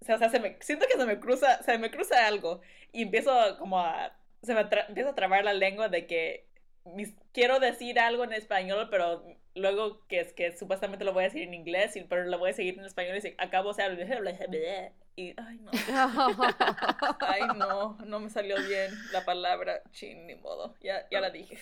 o 0.00 0.04
sea, 0.06 0.30
se 0.30 0.40
me, 0.40 0.56
siento 0.60 0.86
que 0.86 0.96
se 0.96 1.04
me 1.04 1.20
cruza, 1.20 1.62
se 1.62 1.76
me 1.76 1.90
cruza 1.90 2.26
algo 2.26 2.62
y 2.90 3.02
empiezo 3.02 3.58
como 3.58 3.80
a, 3.80 4.16
se 4.42 4.54
me 4.54 4.60
empieza 4.60 5.10
a 5.10 5.14
trabar 5.14 5.44
la 5.44 5.52
lengua 5.52 5.90
de 5.90 6.06
que 6.06 6.46
quiero 7.32 7.60
decir 7.60 7.98
algo 7.98 8.24
en 8.24 8.32
español, 8.32 8.88
pero 8.90 9.22
luego 9.54 10.06
que 10.06 10.20
es 10.20 10.32
que 10.32 10.56
supuestamente 10.56 11.04
lo 11.04 11.12
voy 11.12 11.22
a 11.22 11.26
decir 11.26 11.42
en 11.42 11.54
inglés, 11.54 11.98
pero 12.08 12.24
lo 12.24 12.38
voy 12.38 12.50
a 12.50 12.54
seguir 12.54 12.78
en 12.78 12.84
español 12.84 13.18
y 13.22 13.34
acabo, 13.38 13.70
o 13.70 13.74
sea, 13.74 13.92
y 15.16 15.34
ay 15.36 15.58
no. 15.58 15.70
ay 17.20 17.42
no, 17.56 17.98
no 18.06 18.20
me 18.20 18.30
salió 18.30 18.56
bien 18.66 18.92
la 19.12 19.24
palabra 19.24 19.82
chin, 19.90 20.26
ni 20.26 20.34
modo, 20.36 20.74
ya, 20.80 21.08
ya 21.10 21.20
la 21.20 21.30
dije. 21.30 21.58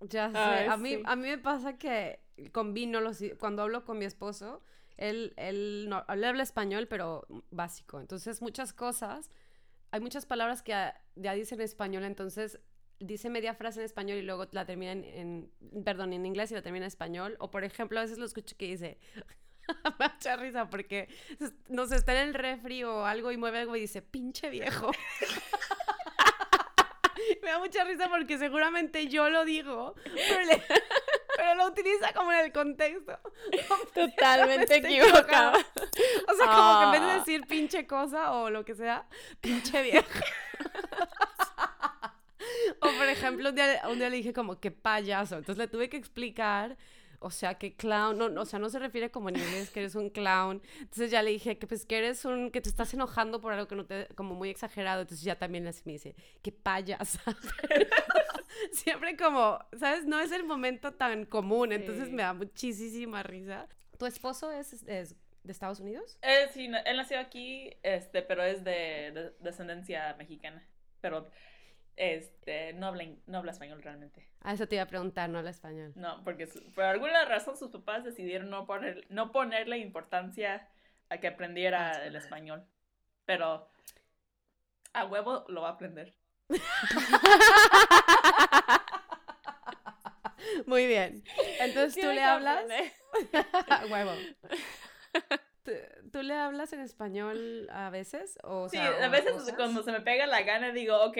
Ya 0.00 0.30
sé, 0.30 0.68
a, 0.68 0.76
mí, 0.76 1.00
a 1.04 1.16
mí 1.16 1.28
me 1.28 1.38
pasa 1.38 1.78
que 1.78 2.20
combino 2.52 3.00
los, 3.00 3.22
cuando 3.38 3.62
hablo 3.62 3.84
con 3.84 3.98
mi 3.98 4.04
esposo, 4.04 4.62
él, 4.96 5.32
él, 5.36 5.86
no, 5.88 6.04
él 6.08 6.24
habla 6.24 6.42
español, 6.42 6.88
pero 6.88 7.26
básico, 7.50 8.00
entonces 8.00 8.42
muchas 8.42 8.72
cosas, 8.72 9.30
hay 9.90 10.00
muchas 10.00 10.26
palabras 10.26 10.62
que 10.62 10.72
ya 11.16 11.32
dicen 11.34 11.60
español, 11.60 12.04
entonces 12.04 12.60
dice 13.06 13.30
media 13.30 13.54
frase 13.54 13.80
en 13.80 13.86
español 13.86 14.18
y 14.18 14.22
luego 14.22 14.46
la 14.52 14.64
termina 14.64 14.92
en, 14.92 15.50
perdón, 15.84 16.12
en 16.12 16.26
inglés 16.26 16.50
y 16.50 16.54
la 16.54 16.62
termina 16.62 16.84
en 16.84 16.88
español. 16.88 17.36
O 17.38 17.50
por 17.50 17.64
ejemplo, 17.64 17.98
a 17.98 18.02
veces 18.02 18.18
lo 18.18 18.24
escucho 18.24 18.56
que 18.56 18.66
dice, 18.66 18.98
me 19.98 20.08
mucha 20.08 20.36
risa 20.36 20.68
porque 20.68 21.08
no 21.68 21.86
sé, 21.86 21.96
está 21.96 22.20
en 22.20 22.28
el 22.28 22.34
refri 22.34 22.84
o 22.84 23.04
algo 23.04 23.32
y 23.32 23.36
mueve 23.36 23.60
algo 23.60 23.76
y 23.76 23.80
dice, 23.80 24.02
pinche 24.02 24.50
viejo. 24.50 24.90
me 27.42 27.50
da 27.50 27.58
mucha 27.58 27.84
risa 27.84 28.08
porque 28.08 28.38
seguramente 28.38 29.08
yo 29.08 29.28
lo 29.30 29.44
digo, 29.44 29.94
pero, 31.36 31.54
lo 31.56 31.66
utiliza 31.66 32.12
como 32.12 32.32
en 32.32 32.46
el 32.46 32.52
contexto. 32.52 33.18
Totalmente 33.94 34.76
equivocado. 34.76 35.58
O 35.58 36.34
sea, 36.34 36.46
como 36.46 36.78
que 36.78 36.84
en 36.84 36.92
vez 36.92 37.02
de 37.02 37.10
ah. 37.10 37.18
decir 37.18 37.46
pinche 37.46 37.86
cosa 37.86 38.32
o 38.32 38.50
lo 38.50 38.64
que 38.64 38.74
sea, 38.74 39.06
pinche 39.40 39.82
viejo. 39.82 40.08
O 42.80 42.86
por 42.98 43.08
ejemplo, 43.08 43.50
un 43.50 43.54
día, 43.54 43.82
un 43.90 43.98
día 43.98 44.10
le 44.10 44.16
dije 44.16 44.32
como, 44.32 44.60
qué 44.60 44.70
payaso. 44.70 45.36
Entonces 45.36 45.58
le 45.58 45.68
tuve 45.68 45.88
que 45.88 45.96
explicar, 45.96 46.76
o 47.24 47.30
sea, 47.30 47.54
que 47.54 47.74
clown, 47.74 48.18
no, 48.18 48.40
o 48.40 48.44
sea, 48.44 48.58
no 48.58 48.68
se 48.68 48.78
refiere 48.78 49.10
como 49.10 49.30
en 49.30 49.36
inglés 49.36 49.70
que 49.70 49.80
eres 49.80 49.94
un 49.94 50.10
clown. 50.10 50.60
Entonces 50.80 51.10
ya 51.10 51.22
le 51.22 51.30
dije 51.30 51.58
que 51.58 51.66
pues 51.66 51.86
que 51.86 51.98
eres 51.98 52.24
un, 52.24 52.50
que 52.50 52.60
te 52.60 52.68
estás 52.68 52.92
enojando 52.92 53.40
por 53.40 53.52
algo 53.52 53.66
que 53.66 53.76
no 53.76 53.86
te, 53.86 54.08
como 54.14 54.34
muy 54.34 54.50
exagerado. 54.50 55.02
Entonces 55.02 55.24
ya 55.24 55.36
también 55.36 55.64
me 55.64 55.92
dice, 55.92 56.14
qué 56.42 56.52
payasa. 56.52 57.22
Siempre 58.72 59.16
como, 59.16 59.58
¿sabes? 59.78 60.04
No 60.04 60.20
es 60.20 60.32
el 60.32 60.44
momento 60.44 60.92
tan 60.92 61.24
común, 61.24 61.72
entonces 61.72 62.10
me 62.10 62.22
da 62.22 62.34
muchísima 62.34 63.22
risa. 63.22 63.68
¿Tu 63.98 64.06
esposo 64.06 64.52
es, 64.52 64.82
es 64.84 65.16
de 65.42 65.52
Estados 65.52 65.80
Unidos? 65.80 66.18
Eh, 66.22 66.48
sí, 66.52 66.70
él 66.84 66.96
nació 66.96 67.20
aquí, 67.20 67.70
este, 67.82 68.22
pero 68.22 68.42
es 68.42 68.64
de, 68.64 69.12
de 69.12 69.34
descendencia 69.40 70.14
mexicana. 70.18 70.62
Pero 71.00 71.30
este, 71.96 72.72
no 72.74 72.86
habla, 72.86 73.04
no 73.26 73.38
habla 73.38 73.50
español 73.52 73.82
realmente. 73.82 74.28
Ah, 74.40 74.52
eso 74.52 74.68
te 74.68 74.76
iba 74.76 74.84
a 74.84 74.88
preguntar, 74.88 75.30
no 75.30 75.38
habla 75.38 75.50
español. 75.50 75.92
No, 75.96 76.22
porque 76.24 76.46
por 76.74 76.84
alguna 76.84 77.24
razón 77.24 77.56
sus 77.56 77.70
papás 77.70 78.04
decidieron 78.04 78.50
no, 78.50 78.66
poner, 78.66 79.06
no 79.08 79.32
ponerle 79.32 79.78
importancia 79.78 80.68
a 81.08 81.16
que 81.18 81.28
aprendiera 81.28 81.92
ah, 81.92 82.04
el 82.04 82.16
español. 82.16 82.66
Pero 83.24 83.70
a 84.92 85.06
huevo 85.06 85.46
lo 85.48 85.62
va 85.62 85.68
a 85.68 85.72
aprender. 85.72 86.14
Muy 90.66 90.86
bien. 90.86 91.24
Entonces 91.60 92.02
tú 92.02 92.12
le 92.12 92.22
hablas. 92.22 92.66
a 93.70 93.86
huevo. 93.86 94.12
¿Tú, 96.12 96.22
le 96.22 96.34
hablas 96.34 96.74
en 96.74 96.80
español 96.80 97.70
a 97.70 97.88
veces? 97.88 98.38
O, 98.42 98.68
sí, 98.68 98.76
a 98.76 99.08
veces 99.08 99.32
cuando 99.56 99.82
se 99.82 99.92
me 99.92 100.00
pega 100.00 100.26
la 100.26 100.42
gana 100.42 100.72
digo, 100.72 101.02
ok, 101.04 101.16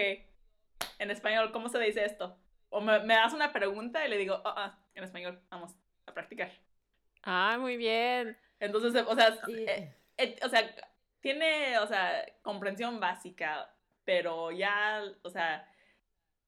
en 0.99 1.11
español, 1.11 1.51
¿cómo 1.51 1.69
se 1.69 1.79
dice 1.79 2.05
esto? 2.05 2.37
O 2.69 2.81
me, 2.81 2.99
me 3.01 3.13
das 3.13 3.33
una 3.33 3.53
pregunta 3.53 4.05
y 4.05 4.09
le 4.09 4.17
digo, 4.17 4.41
ah, 4.45 4.53
ah, 4.57 4.79
en 4.93 5.03
español, 5.03 5.41
vamos 5.49 5.73
a 6.05 6.13
practicar. 6.13 6.51
Ah, 7.23 7.57
muy 7.59 7.77
bien. 7.77 8.37
Entonces, 8.59 9.03
o 9.07 9.15
sea, 9.15 9.37
eh, 9.47 9.93
eh, 10.17 10.39
o 10.43 10.49
sea, 10.49 10.75
tiene, 11.21 11.79
o 11.79 11.87
sea, 11.87 12.25
comprensión 12.41 12.99
básica, 12.99 13.73
pero 14.03 14.51
ya, 14.51 15.03
o 15.23 15.29
sea, 15.29 15.67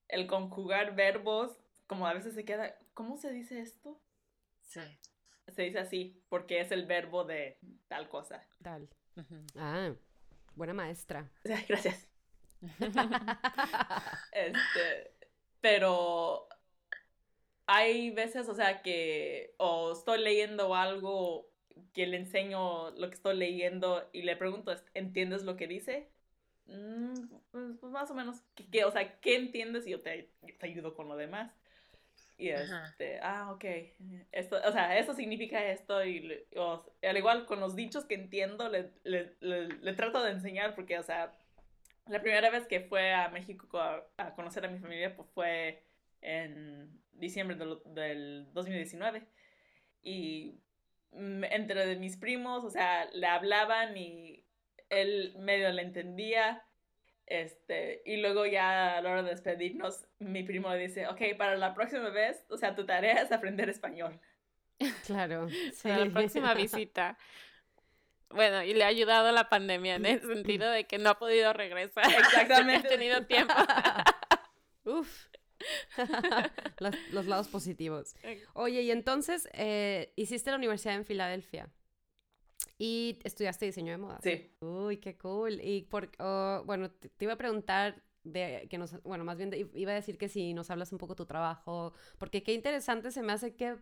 el 0.08 0.28
conjugar 0.28 0.96
verbos, 0.96 1.58
como 1.88 2.08
a 2.08 2.14
veces 2.14 2.36
se 2.36 2.46
queda, 2.46 2.78
¿cómo 2.94 3.18
se 3.18 3.32
dice 3.32 3.60
esto? 3.60 4.00
Sí. 4.62 4.82
Se 5.48 5.64
dice 5.64 5.80
así, 5.80 6.22
porque 6.30 6.60
es 6.60 6.72
el 6.72 6.86
verbo 6.86 7.24
de 7.24 7.58
tal 7.88 8.10
cosa. 8.10 8.46
Tal. 8.62 8.90
Ah, 9.56 9.94
buena 10.56 10.74
maestra. 10.74 11.32
Gracias. 11.68 12.07
este, 14.32 15.12
pero 15.62 16.48
hay 17.68 18.12
veces, 18.12 18.48
o 18.50 18.56
sea, 18.56 18.82
que 18.82 19.54
o 19.58 19.92
estoy 19.92 20.20
leyendo 20.20 20.74
algo 20.76 21.50
que 21.94 22.08
le 22.08 22.18
enseño 22.18 22.92
lo 22.92 23.10
que 23.10 23.16
estoy 23.16 23.36
leyendo 23.36 24.10
y 24.14 24.24
le 24.24 24.36
pregunto, 24.36 24.74
¿entiendes 24.94 25.44
lo 25.44 25.58
que 25.58 25.68
dice? 25.68 26.10
Mm, 26.66 27.28
pues, 27.52 27.78
pues, 27.80 27.92
más 27.92 28.10
o 28.12 28.14
menos, 28.14 28.42
¿qué, 28.72 28.86
o 28.86 28.92
sea, 28.92 29.20
¿qué 29.20 29.36
entiendes? 29.36 29.88
Y 29.88 29.92
yo 29.92 30.02
te, 30.02 30.30
te 30.60 30.66
ayudo 30.66 30.96
con 30.96 31.08
lo 31.08 31.16
demás. 31.16 31.52
Y 32.40 32.50
este, 32.50 33.20
ah, 33.24 33.52
ok, 33.52 33.66
esto, 34.32 34.58
o 34.64 34.72
sea, 34.72 35.00
eso 35.00 35.16
significa 35.16 35.72
esto 35.72 36.06
y 36.06 36.46
al 37.02 37.18
igual 37.18 37.48
con 37.48 37.60
los 37.60 37.76
dichos 37.76 38.06
que 38.06 38.14
entiendo, 38.14 38.70
le, 38.70 38.92
le, 39.04 39.36
le, 39.42 39.94
trato 39.94 40.22
de 40.22 40.32
enseñar 40.32 40.76
porque, 40.76 41.00
o 41.00 41.04
sea, 41.04 41.34
la 42.10 42.22
primera 42.22 42.50
vez 42.50 42.68
que 42.68 42.82
fue 42.82 43.14
a 43.14 43.30
México 43.30 43.68
a, 43.80 44.36
conocer 44.36 44.66
a 44.66 44.70
mi 44.70 44.80
familia 44.80 45.16
pues 45.16 45.30
fue 45.34 45.84
en 46.22 47.02
diciembre 47.14 47.56
del, 47.56 47.80
del 47.86 48.48
2019 48.54 49.28
y 50.04 50.60
entre 51.12 51.96
mis 51.98 52.18
primos, 52.18 52.64
o 52.64 52.70
sea, 52.70 53.10
le 53.14 53.28
hablaban 53.28 53.98
y 53.98 54.46
él 54.90 55.36
medio 55.40 55.72
le 55.72 55.82
entendía. 55.82 56.64
Este, 57.26 58.02
y 58.06 58.18
luego 58.18 58.46
ya 58.46 58.98
a 58.98 59.02
la 59.02 59.12
hora 59.12 59.24
de 59.24 59.32
despedirnos, 59.32 60.08
mi 60.20 60.44
primo 60.44 60.70
le 60.70 60.88
dice, 60.88 61.08
ok, 61.08 61.22
para 61.38 61.58
la 61.58 61.74
próxima 61.74 62.10
vez, 62.10 62.46
o 62.50 62.56
sea, 62.56 62.74
tu 62.74 62.86
tarea 62.86 63.22
es 63.22 63.32
aprender 63.32 63.70
español. 63.70 64.20
Claro. 65.08 65.48
Para 65.82 66.06
la 66.06 66.12
próxima 66.12 66.54
visita. 66.54 67.18
Bueno, 68.30 68.64
y 68.64 68.74
le 68.74 68.84
ha 68.84 68.88
ayudado 68.88 69.32
la 69.32 69.50
pandemia 69.50 69.96
en 69.96 70.06
el 70.06 70.22
sentido 70.22 70.70
de 70.70 70.86
que 70.86 70.98
no 70.98 71.12
ha 71.12 71.20
podido 71.20 71.54
regresar. 71.54 72.06
Exactamente. 72.12 72.88
ha 72.88 72.90
tenido 72.90 73.26
tiempo. 73.26 73.54
Uf. 74.86 75.28
los, 77.12 77.26
lados 77.26 77.48
positivos. 77.48 78.16
Oye, 78.54 78.82
y 78.84 78.92
entonces 78.92 79.50
eh, 79.54 80.14
hiciste 80.16 80.52
la 80.52 80.58
universidad 80.58 80.96
en 80.96 81.06
Filadelfia. 81.06 81.70
Y 82.80 83.20
estudiaste 83.24 83.66
diseño 83.66 83.92
de 83.92 83.98
moda. 83.98 84.20
Sí. 84.22 84.52
Uy, 84.60 84.98
qué 84.98 85.18
cool. 85.18 85.60
Y 85.64 85.84
por, 85.84 86.12
oh, 86.20 86.62
bueno, 86.66 86.92
te, 86.92 87.10
iba 87.20 87.34
a 87.34 87.38
preguntar 87.38 88.04
de 88.24 88.68
que 88.70 88.78
nos, 88.78 89.02
bueno, 89.04 89.24
más 89.24 89.38
bien 89.38 89.52
iba 89.74 89.92
a 89.92 89.96
decir 89.96 90.18
que 90.18 90.30
si 90.30 90.54
nos 90.54 90.70
hablas 90.70 90.92
un 90.92 91.00
poco 91.00 91.16
tu 91.16 91.26
trabajo, 91.26 91.94
porque 92.20 92.44
qué 92.44 92.54
interesante 92.54 93.12
se 93.12 93.24
me 93.24 93.34
hace, 93.34 93.56
qué, 93.56 93.78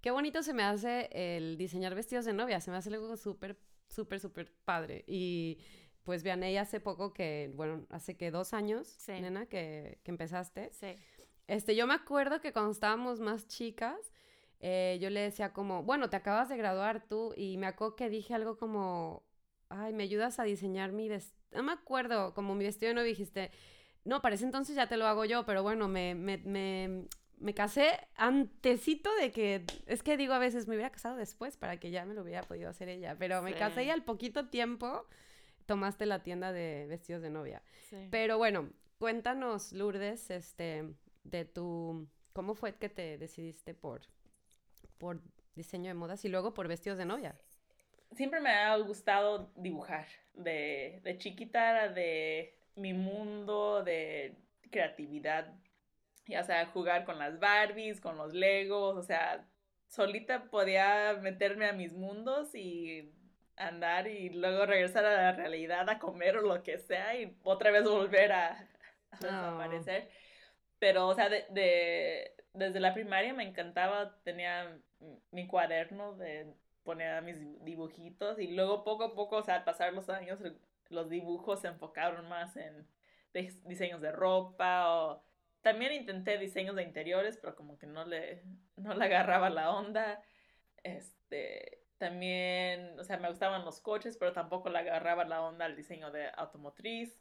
qué 0.00 0.10
bonito 0.10 0.42
se 0.42 0.52
me 0.52 0.62
hace 0.62 1.08
el 1.12 1.56
diseñar 1.56 1.94
vestidos 1.94 2.26
de 2.26 2.32
novia, 2.32 2.60
se 2.60 2.70
me 2.70 2.76
hace 2.76 2.90
algo 2.90 3.16
súper, 3.16 3.58
súper, 3.88 4.20
súper 4.20 4.52
padre. 4.64 5.04
Y 5.06 5.58
pues 6.04 6.22
vean, 6.22 6.42
ella 6.42 6.62
hace 6.62 6.80
poco 6.80 7.12
que, 7.12 7.52
bueno, 7.54 7.86
hace 7.90 8.16
que 8.16 8.30
dos 8.30 8.54
años, 8.54 8.96
nena, 9.08 9.46
que, 9.46 9.98
que 10.02 10.10
empezaste. 10.10 10.70
Sí. 10.72 10.94
Este, 11.46 11.74
yo 11.74 11.86
me 11.86 11.94
acuerdo 11.94 12.40
que 12.40 12.52
cuando 12.52 12.72
estábamos 12.72 13.20
más 13.20 13.46
chicas, 13.46 14.12
eh, 14.60 14.98
yo 15.00 15.10
le 15.10 15.20
decía 15.20 15.52
como, 15.52 15.82
bueno, 15.82 16.10
te 16.10 16.16
acabas 16.16 16.48
de 16.48 16.56
graduar 16.56 17.06
tú 17.06 17.32
y 17.36 17.56
me 17.56 17.66
acuerdo 17.66 17.96
que 17.96 18.10
dije 18.10 18.34
algo 18.34 18.58
como, 18.58 19.24
ay, 19.68 19.92
¿me 19.92 20.02
ayudas 20.02 20.38
a 20.38 20.44
diseñar 20.44 20.92
mi 20.92 21.08
vestido? 21.08 21.38
No 21.52 21.62
me 21.62 21.72
acuerdo, 21.72 22.34
como 22.34 22.54
mi 22.54 22.64
vestido 22.64 22.92
no 22.92 23.02
dijiste, 23.02 23.50
no, 24.04 24.20
para 24.20 24.34
ese 24.34 24.44
entonces 24.44 24.76
ya 24.76 24.88
te 24.88 24.96
lo 24.96 25.06
hago 25.06 25.24
yo, 25.24 25.46
pero 25.46 25.62
bueno, 25.62 25.88
me, 25.88 26.14
me, 26.14 26.38
me, 26.38 27.06
me 27.40 27.54
casé 27.54 27.98
antesito 28.16 29.14
de 29.16 29.30
que, 29.32 29.64
es 29.86 30.02
que 30.02 30.16
digo 30.16 30.34
a 30.34 30.38
veces, 30.38 30.66
me 30.66 30.74
hubiera 30.74 30.90
casado 30.90 31.16
después 31.16 31.56
para 31.56 31.78
que 31.78 31.90
ya 31.90 32.04
me 32.04 32.14
lo 32.14 32.22
hubiera 32.22 32.42
podido 32.42 32.68
hacer 32.70 32.88
ella, 32.88 33.16
pero 33.18 33.42
me 33.42 33.54
casé 33.54 33.84
y 33.84 33.90
al 33.90 34.04
poquito 34.04 34.48
tiempo 34.48 35.06
tomaste 35.66 36.06
la 36.06 36.22
tienda 36.22 36.52
de 36.52 36.86
vestidos 36.88 37.22
de 37.22 37.30
novia. 37.30 37.62
Pero 38.10 38.38
bueno, 38.38 38.70
cuéntanos, 38.98 39.72
Lourdes, 39.72 40.30
este, 40.30 40.94
de 41.24 41.44
tu, 41.44 42.08
¿cómo 42.32 42.54
fue 42.54 42.74
que 42.76 42.88
te 42.88 43.18
decidiste 43.18 43.74
por 43.74 44.02
por 44.98 45.20
diseño 45.54 45.88
de 45.88 45.94
modas 45.94 46.24
y 46.24 46.28
luego 46.28 46.54
por 46.54 46.68
vestidos 46.68 46.98
de 46.98 47.04
novia. 47.04 47.34
Siempre 48.14 48.40
me 48.40 48.50
ha 48.50 48.76
gustado 48.76 49.50
dibujar. 49.56 50.06
De, 50.34 51.00
de 51.02 51.18
chiquita 51.18 51.88
de 51.88 52.56
mi 52.76 52.92
mundo 52.92 53.82
de 53.82 54.36
creatividad. 54.70 55.52
Ya 56.28 56.44
sea 56.44 56.66
jugar 56.66 57.04
con 57.04 57.18
las 57.18 57.40
Barbies, 57.40 58.00
con 58.00 58.16
los 58.16 58.34
Legos, 58.34 58.96
o 58.96 59.02
sea, 59.02 59.48
solita 59.88 60.44
podía 60.50 61.14
meterme 61.20 61.66
a 61.66 61.72
mis 61.72 61.94
mundos 61.94 62.54
y 62.54 63.12
andar 63.56 64.06
y 64.06 64.30
luego 64.30 64.66
regresar 64.66 65.04
a 65.04 65.14
la 65.14 65.32
realidad 65.32 65.88
a 65.88 65.98
comer 65.98 66.36
o 66.36 66.42
lo 66.42 66.62
que 66.62 66.78
sea 66.78 67.18
y 67.18 67.36
otra 67.42 67.70
vez 67.70 67.84
volver 67.84 68.32
a, 68.32 68.68
desaparecer. 69.20 70.10
Pero, 70.78 71.08
o 71.08 71.14
sea, 71.14 71.28
de, 71.28 72.34
desde 72.52 72.80
la 72.80 72.94
primaria 72.94 73.32
me 73.34 73.44
encantaba, 73.44 74.16
tenía 74.22 74.78
mi 75.30 75.46
cuaderno 75.46 76.14
de 76.14 76.54
poner 76.84 77.22
mis 77.22 77.64
dibujitos 77.64 78.38
y 78.38 78.48
luego 78.48 78.84
poco 78.84 79.04
a 79.04 79.14
poco, 79.14 79.36
o 79.36 79.42
sea, 79.42 79.56
al 79.56 79.64
pasar 79.64 79.92
los 79.92 80.08
años, 80.08 80.38
los 80.88 81.10
dibujos 81.10 81.60
se 81.60 81.68
enfocaron 81.68 82.28
más 82.28 82.56
en 82.56 82.86
diseños 83.64 84.00
de 84.00 84.12
ropa 84.12 84.90
o 84.90 85.22
también 85.68 85.92
intenté 85.92 86.38
diseños 86.38 86.74
de 86.76 86.82
interiores, 86.82 87.36
pero 87.36 87.54
como 87.54 87.78
que 87.78 87.86
no 87.86 88.06
le, 88.06 88.42
no 88.76 88.94
le 88.94 89.04
agarraba 89.04 89.50
la 89.50 89.70
onda. 89.70 90.22
Este, 90.82 91.82
también, 91.98 92.98
o 92.98 93.04
sea, 93.04 93.18
me 93.18 93.28
gustaban 93.28 93.66
los 93.66 93.80
coches, 93.80 94.16
pero 94.16 94.32
tampoco 94.32 94.70
le 94.70 94.78
agarraba 94.78 95.26
la 95.26 95.42
onda 95.42 95.66
al 95.66 95.76
diseño 95.76 96.10
de 96.10 96.30
automotriz. 96.34 97.20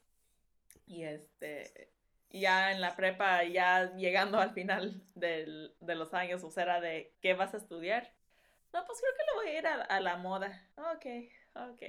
Y 0.86 1.04
este, 1.04 1.91
ya 2.30 2.72
en 2.72 2.80
la 2.80 2.95
prepa, 2.95 3.43
ya 3.43 3.93
llegando 3.98 4.39
al 4.39 4.54
final 4.54 5.04
del, 5.14 5.76
de 5.82 5.95
los 5.95 6.14
años, 6.14 6.41
o 6.45 6.50
sea, 6.50 6.80
de 6.80 7.14
qué 7.22 7.34
vas 7.34 7.54
a 7.54 7.58
estudiar. 7.58 8.14
No, 8.72 8.86
pues 8.86 9.02
creo 9.02 9.14
que 9.14 9.26
lo 9.26 9.41
voy 9.41 9.50
a 9.50 9.60
ir 9.60 9.68
a, 9.68 10.00
la 10.00 10.16
moda. 10.16 10.70
Ok, 10.78 11.06
ok. 11.54 11.82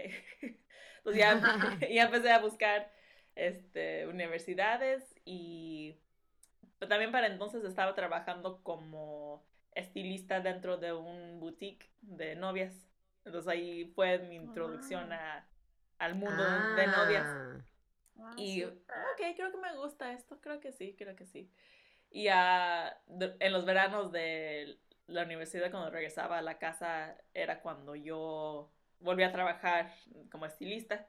Entonces 0.42 1.14
ya, 1.14 1.40
ya, 1.88 2.02
empecé 2.02 2.32
a 2.32 2.40
buscar 2.40 2.90
este, 3.36 4.08
universidades 4.08 5.04
y 5.24 6.00
también 6.78 7.10
para 7.10 7.26
entonces 7.26 7.64
estaba 7.64 7.94
trabajando 7.94 8.62
como 8.62 9.44
estilista 9.74 10.40
dentro 10.40 10.76
de 10.76 10.92
un 10.92 11.40
boutique 11.40 11.90
de 12.02 12.36
novias. 12.36 12.88
Entonces 13.24 13.48
ahí 13.48 13.92
fue 13.94 14.18
mi 14.18 14.36
introducción 14.36 15.12
a, 15.12 15.46
al 15.98 16.14
mundo 16.14 16.42
de 16.76 16.86
novias. 16.86 17.26
Ah. 17.26 17.64
Ah, 18.20 18.34
y, 18.36 18.64
ok, 18.64 19.36
creo 19.36 19.52
que 19.52 19.58
me 19.58 19.76
gusta 19.76 20.12
esto, 20.12 20.40
creo 20.40 20.60
que 20.60 20.72
sí, 20.72 20.94
creo 20.98 21.14
que 21.14 21.24
sí. 21.24 21.50
Y 22.10 22.26
en 22.28 23.52
los 23.52 23.64
veranos 23.64 24.10
de 24.10 24.78
la 25.06 25.22
universidad, 25.22 25.70
cuando 25.70 25.90
regresaba 25.90 26.38
a 26.38 26.42
la 26.42 26.58
casa, 26.58 27.16
era 27.34 27.60
cuando 27.60 27.94
yo 27.94 28.72
volví 29.00 29.22
a 29.22 29.32
trabajar 29.32 29.92
como 30.30 30.46
estilista. 30.46 31.06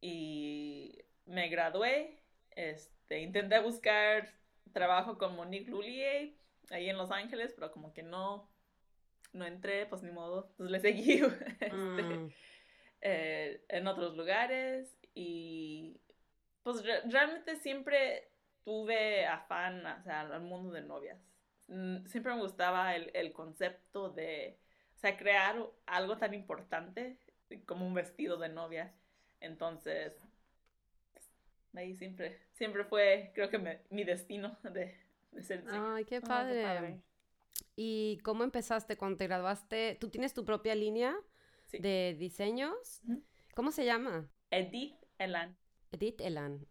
Y 0.00 0.98
me 1.26 1.48
gradué, 1.48 2.22
este, 2.50 3.20
intenté 3.20 3.60
buscar 3.60 4.28
trabajo 4.72 5.18
con 5.18 5.36
Monique 5.36 5.70
Lullier 5.70 6.34
ahí 6.70 6.90
en 6.90 6.96
Los 6.96 7.10
Ángeles, 7.10 7.52
pero 7.54 7.72
como 7.72 7.92
que 7.92 8.02
no, 8.02 8.50
no 9.32 9.46
entré, 9.46 9.86
pues 9.86 10.02
ni 10.02 10.10
modo, 10.10 10.52
pues 10.56 10.70
le 10.70 10.80
seguí 10.80 11.22
este, 11.60 11.70
mm. 11.70 12.32
eh, 13.02 13.64
en 13.68 13.86
otros 13.86 14.16
lugares 14.16 14.96
y 15.14 16.00
pues 16.62 16.82
realmente 17.04 17.56
siempre 17.56 18.30
tuve 18.64 19.26
afán 19.26 19.86
o 19.86 20.02
sea, 20.02 20.22
al 20.22 20.42
mundo 20.42 20.72
de 20.72 20.82
novias. 20.82 21.20
Mm, 21.68 22.06
siempre 22.06 22.34
me 22.34 22.40
gustaba 22.40 22.96
el, 22.96 23.10
el, 23.14 23.32
concepto 23.32 24.10
de, 24.10 24.58
o 24.96 24.98
sea, 24.98 25.16
crear 25.16 25.56
algo 25.86 26.18
tan 26.18 26.34
importante 26.34 27.18
como 27.66 27.86
un 27.86 27.94
vestido 27.94 28.36
de 28.36 28.48
novia. 28.48 28.92
Entonces, 29.40 30.12
ahí 31.74 31.94
siempre, 31.94 32.40
siempre 32.56 32.84
fue, 32.84 33.30
creo 33.34 33.50
que 33.50 33.80
mi 33.90 34.04
destino 34.04 34.58
de, 34.62 34.98
de 35.32 35.42
ser 35.42 35.64
Ay, 35.70 36.04
qué 36.04 36.20
padre. 36.20 37.00
¿Y 37.76 38.18
cómo 38.24 38.44
empezaste 38.44 38.96
cuando 38.96 39.18
te 39.18 39.26
graduaste? 39.26 39.96
¿Tú 40.00 40.08
tienes 40.10 40.32
tu 40.32 40.44
propia 40.44 40.74
línea 40.74 41.14
de 41.72 42.16
diseños? 42.18 43.02
¿Cómo 43.54 43.70
se 43.70 43.84
llama? 43.84 44.28
Edith 44.50 44.96
Elan. 45.18 45.56
Edith 45.92 46.20
Elan. 46.20 46.66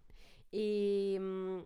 Y 0.51 1.17
mm, 1.19 1.59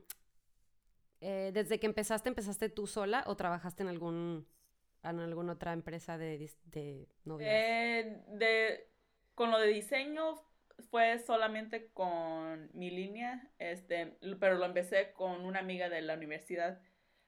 eh, 1.21 1.51
desde 1.53 1.79
que 1.79 1.87
empezaste, 1.87 2.29
¿empezaste 2.29 2.69
tú 2.69 2.87
sola 2.87 3.23
o 3.27 3.35
trabajaste 3.35 3.83
en 3.83 3.89
algún 3.89 4.47
en 5.03 5.19
alguna 5.19 5.53
otra 5.53 5.71
empresa 5.71 6.17
de, 6.17 6.51
de 6.65 7.07
novias? 7.23 7.49
Eh, 7.49 8.23
de, 8.27 8.89
con 9.35 9.51
lo 9.51 9.59
de 9.59 9.67
diseño 9.67 10.35
fue 10.89 11.19
solamente 11.19 11.87
con 11.91 12.69
mi 12.73 12.89
línea, 12.89 13.51
este, 13.59 14.17
pero 14.39 14.55
lo 14.55 14.65
empecé 14.65 15.11
con 15.13 15.45
una 15.45 15.59
amiga 15.59 15.89
de 15.89 16.01
la 16.01 16.13
universidad, 16.13 16.81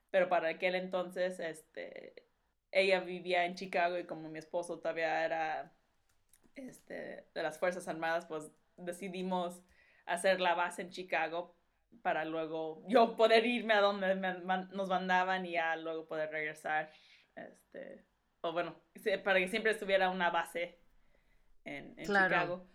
pero 0.10 0.30
para 0.30 0.50
aquel 0.50 0.76
entonces, 0.76 1.40
este, 1.40 2.28
ella 2.72 3.02
vivía 3.02 3.46
en 3.46 3.56
Chicago 3.56 3.98
y 3.98 4.06
como 4.06 4.30
mi 4.30 4.40
esposo 4.40 4.80
todavía 4.80 5.26
era, 5.26 5.74
este, 6.56 7.28
de 7.34 7.44
las 7.44 7.60
Fuerzas 7.60 7.88
Armadas, 7.88 8.26
pues 8.26 8.52
decidimos 8.78 9.62
hacer 10.06 10.42
la 10.42 10.56
base 10.56 10.82
en 10.82 10.90
Chicago 10.90 11.56
para 12.02 12.26
luego 12.26 12.84
yo 12.88 13.16
poder 13.18 13.46
irme 13.46 13.74
a 13.74 13.82
donde 13.82 14.16
nos 14.16 14.90
mandaban 14.90 15.46
y 15.46 15.52
ya 15.52 15.76
luego 15.76 16.08
poder 16.08 16.32
regresar 16.32 16.90
este, 17.36 18.06
o 18.42 18.54
bueno, 18.54 18.76
para 19.24 19.40
que 19.40 19.48
siempre 19.48 19.72
estuviera 19.72 20.10
una 20.10 20.30
base 20.30 20.80
en, 21.64 21.94
en 21.98 22.06
Chicago. 22.06 22.68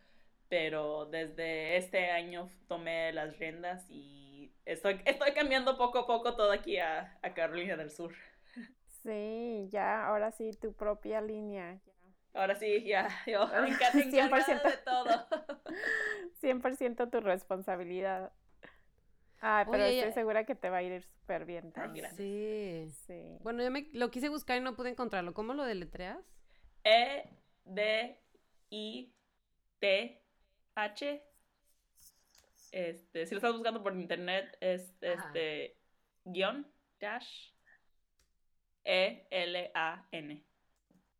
Pero 0.48 1.06
desde 1.06 1.76
este 1.76 2.10
año 2.10 2.48
tomé 2.68 3.12
las 3.12 3.38
riendas 3.38 3.84
y 3.90 4.52
estoy, 4.64 5.00
estoy 5.04 5.32
cambiando 5.32 5.76
poco 5.76 5.98
a 6.00 6.06
poco 6.06 6.36
todo 6.36 6.52
aquí 6.52 6.78
a, 6.78 7.18
a 7.22 7.34
Carolina 7.34 7.76
del 7.76 7.90
Sur. 7.90 8.12
Sí, 9.02 9.68
ya, 9.70 10.04
ahora 10.04 10.32
sí, 10.32 10.50
tu 10.60 10.72
propia 10.72 11.20
línea. 11.20 11.80
Ahora 12.34 12.56
sí, 12.56 12.82
ya, 12.84 13.08
yo 13.26 13.46
me 13.46 13.70
100% 13.72 14.62
de 14.62 14.76
todo. 14.78 15.26
100% 16.42 17.10
tu 17.10 17.20
responsabilidad. 17.20 18.32
Ah, 19.40 19.64
pero 19.70 19.84
estoy 19.84 20.12
segura 20.12 20.44
que 20.44 20.54
te 20.54 20.70
va 20.70 20.78
a 20.78 20.82
ir 20.82 21.02
súper 21.02 21.44
bien 21.44 21.70
también. 21.72 22.10
Sí. 22.16 22.90
sí. 23.06 23.38
Bueno, 23.42 23.62
yo 23.62 23.70
me 23.70 23.88
lo 23.92 24.10
quise 24.10 24.28
buscar 24.28 24.56
y 24.56 24.60
no 24.60 24.74
pude 24.74 24.90
encontrarlo. 24.90 25.34
¿Cómo 25.34 25.54
lo 25.54 25.64
deletreas? 25.64 26.18
E 26.82 27.30
D 27.64 28.20
I 28.70 29.14
T 29.78 30.25
H. 30.76 31.22
Este, 32.70 33.26
si 33.26 33.34
lo 33.34 33.38
estás 33.38 33.54
buscando 33.54 33.82
por 33.82 33.94
internet 33.94 34.56
es 34.60 34.94
este 35.00 35.78
guion 36.24 36.70
dash 37.00 37.52
E 38.84 39.26
L 39.30 39.70
A 39.74 40.06
N 40.12 40.44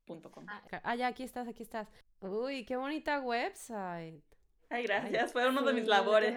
punto 0.05 0.31
com. 0.31 0.45
Ah, 0.49 0.63
ah, 0.85 0.95
ya 0.95 1.07
aquí 1.09 1.23
estás, 1.23 1.49
aquí 1.49 1.63
estás. 1.63 1.89
Uy, 2.21 2.65
qué 2.65 2.77
bonita 2.77 3.21
website. 3.21 4.23
Ay, 4.69 4.83
gracias, 4.85 5.33
fue 5.33 5.49
uno 5.49 5.63
de 5.63 5.73
mis 5.73 5.87
labores. 5.87 6.37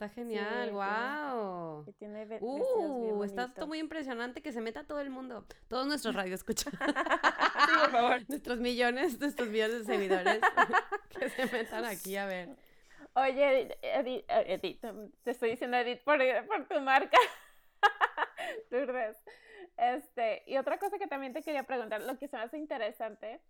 Está 0.00 0.14
genial, 0.14 0.70
wow. 0.70 1.84
Y 1.86 1.92
tiene 1.92 2.26
uh, 2.40 3.22
está 3.22 3.52
todo 3.52 3.66
muy 3.66 3.80
impresionante 3.80 4.40
que 4.40 4.50
se 4.50 4.62
meta 4.62 4.84
todo 4.84 4.98
el 4.98 5.10
mundo. 5.10 5.44
Todos 5.68 5.86
nuestros 5.86 6.14
radios 6.14 6.40
escuchan. 6.40 6.72
sí, 6.78 7.72
por 7.82 7.90
favor. 7.90 8.22
Nuestros 8.28 8.60
millones, 8.60 9.20
nuestros 9.20 9.50
millones 9.50 9.86
de 9.86 9.94
seguidores 9.94 10.40
que 11.10 11.28
se 11.28 11.44
metan 11.54 11.84
aquí 11.84 12.16
a 12.16 12.24
ver. 12.24 12.48
Oye, 13.12 13.76
Edith, 13.82 14.24
Edith 14.30 14.80
te 15.22 15.32
estoy 15.32 15.50
diciendo 15.50 15.76
Edith 15.76 16.00
por, 16.02 16.18
por 16.46 16.66
tu 16.66 16.80
marca. 16.80 17.18
Este, 19.76 20.44
y 20.46 20.56
otra 20.56 20.78
cosa 20.78 20.98
que 20.98 21.08
también 21.08 21.34
te 21.34 21.42
quería 21.42 21.64
preguntar, 21.64 22.00
lo 22.00 22.16
que 22.16 22.26
se 22.26 22.38
me 22.38 22.42
hace 22.42 22.56
interesante, 22.56 23.42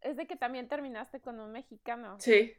es 0.00 0.16
de 0.16 0.26
que 0.26 0.34
también 0.34 0.66
terminaste 0.66 1.20
con 1.20 1.38
un 1.38 1.52
mexicano. 1.52 2.16
Sí. 2.18 2.56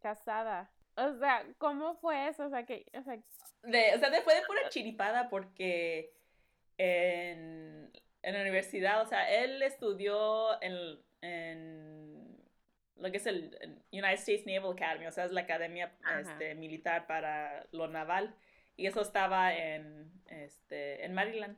Casada. 0.00 0.70
O 0.98 1.18
sea, 1.18 1.46
¿cómo 1.58 1.94
fue 1.96 2.28
eso? 2.28 2.46
O 2.46 2.50
sea, 2.50 2.66
que, 2.66 2.84
o 2.92 3.02
sea... 3.02 3.18
De, 3.62 3.94
o 3.94 3.98
sea, 3.98 4.22
fue 4.22 4.34
de 4.34 4.42
pura 4.46 4.68
chiripada 4.68 5.28
porque 5.28 6.12
en, 6.76 7.90
en, 8.22 8.34
la 8.34 8.40
universidad, 8.40 9.02
o 9.02 9.06
sea, 9.06 9.30
él 9.30 9.62
estudió 9.62 10.60
en, 10.60 10.98
en 11.20 12.38
lo 12.96 13.10
que 13.10 13.18
es 13.18 13.26
el 13.26 13.56
United 13.92 14.14
States 14.14 14.46
Naval 14.46 14.72
Academy, 14.72 15.06
o 15.06 15.12
sea, 15.12 15.24
es 15.24 15.32
la 15.32 15.42
academia 15.42 15.92
este, 16.20 16.54
militar 16.54 17.06
para 17.06 17.66
lo 17.72 17.86
naval, 17.88 18.34
y 18.76 18.86
eso 18.86 19.00
estaba 19.00 19.54
en, 19.54 20.10
este, 20.26 21.04
en 21.04 21.14
Maryland, 21.14 21.56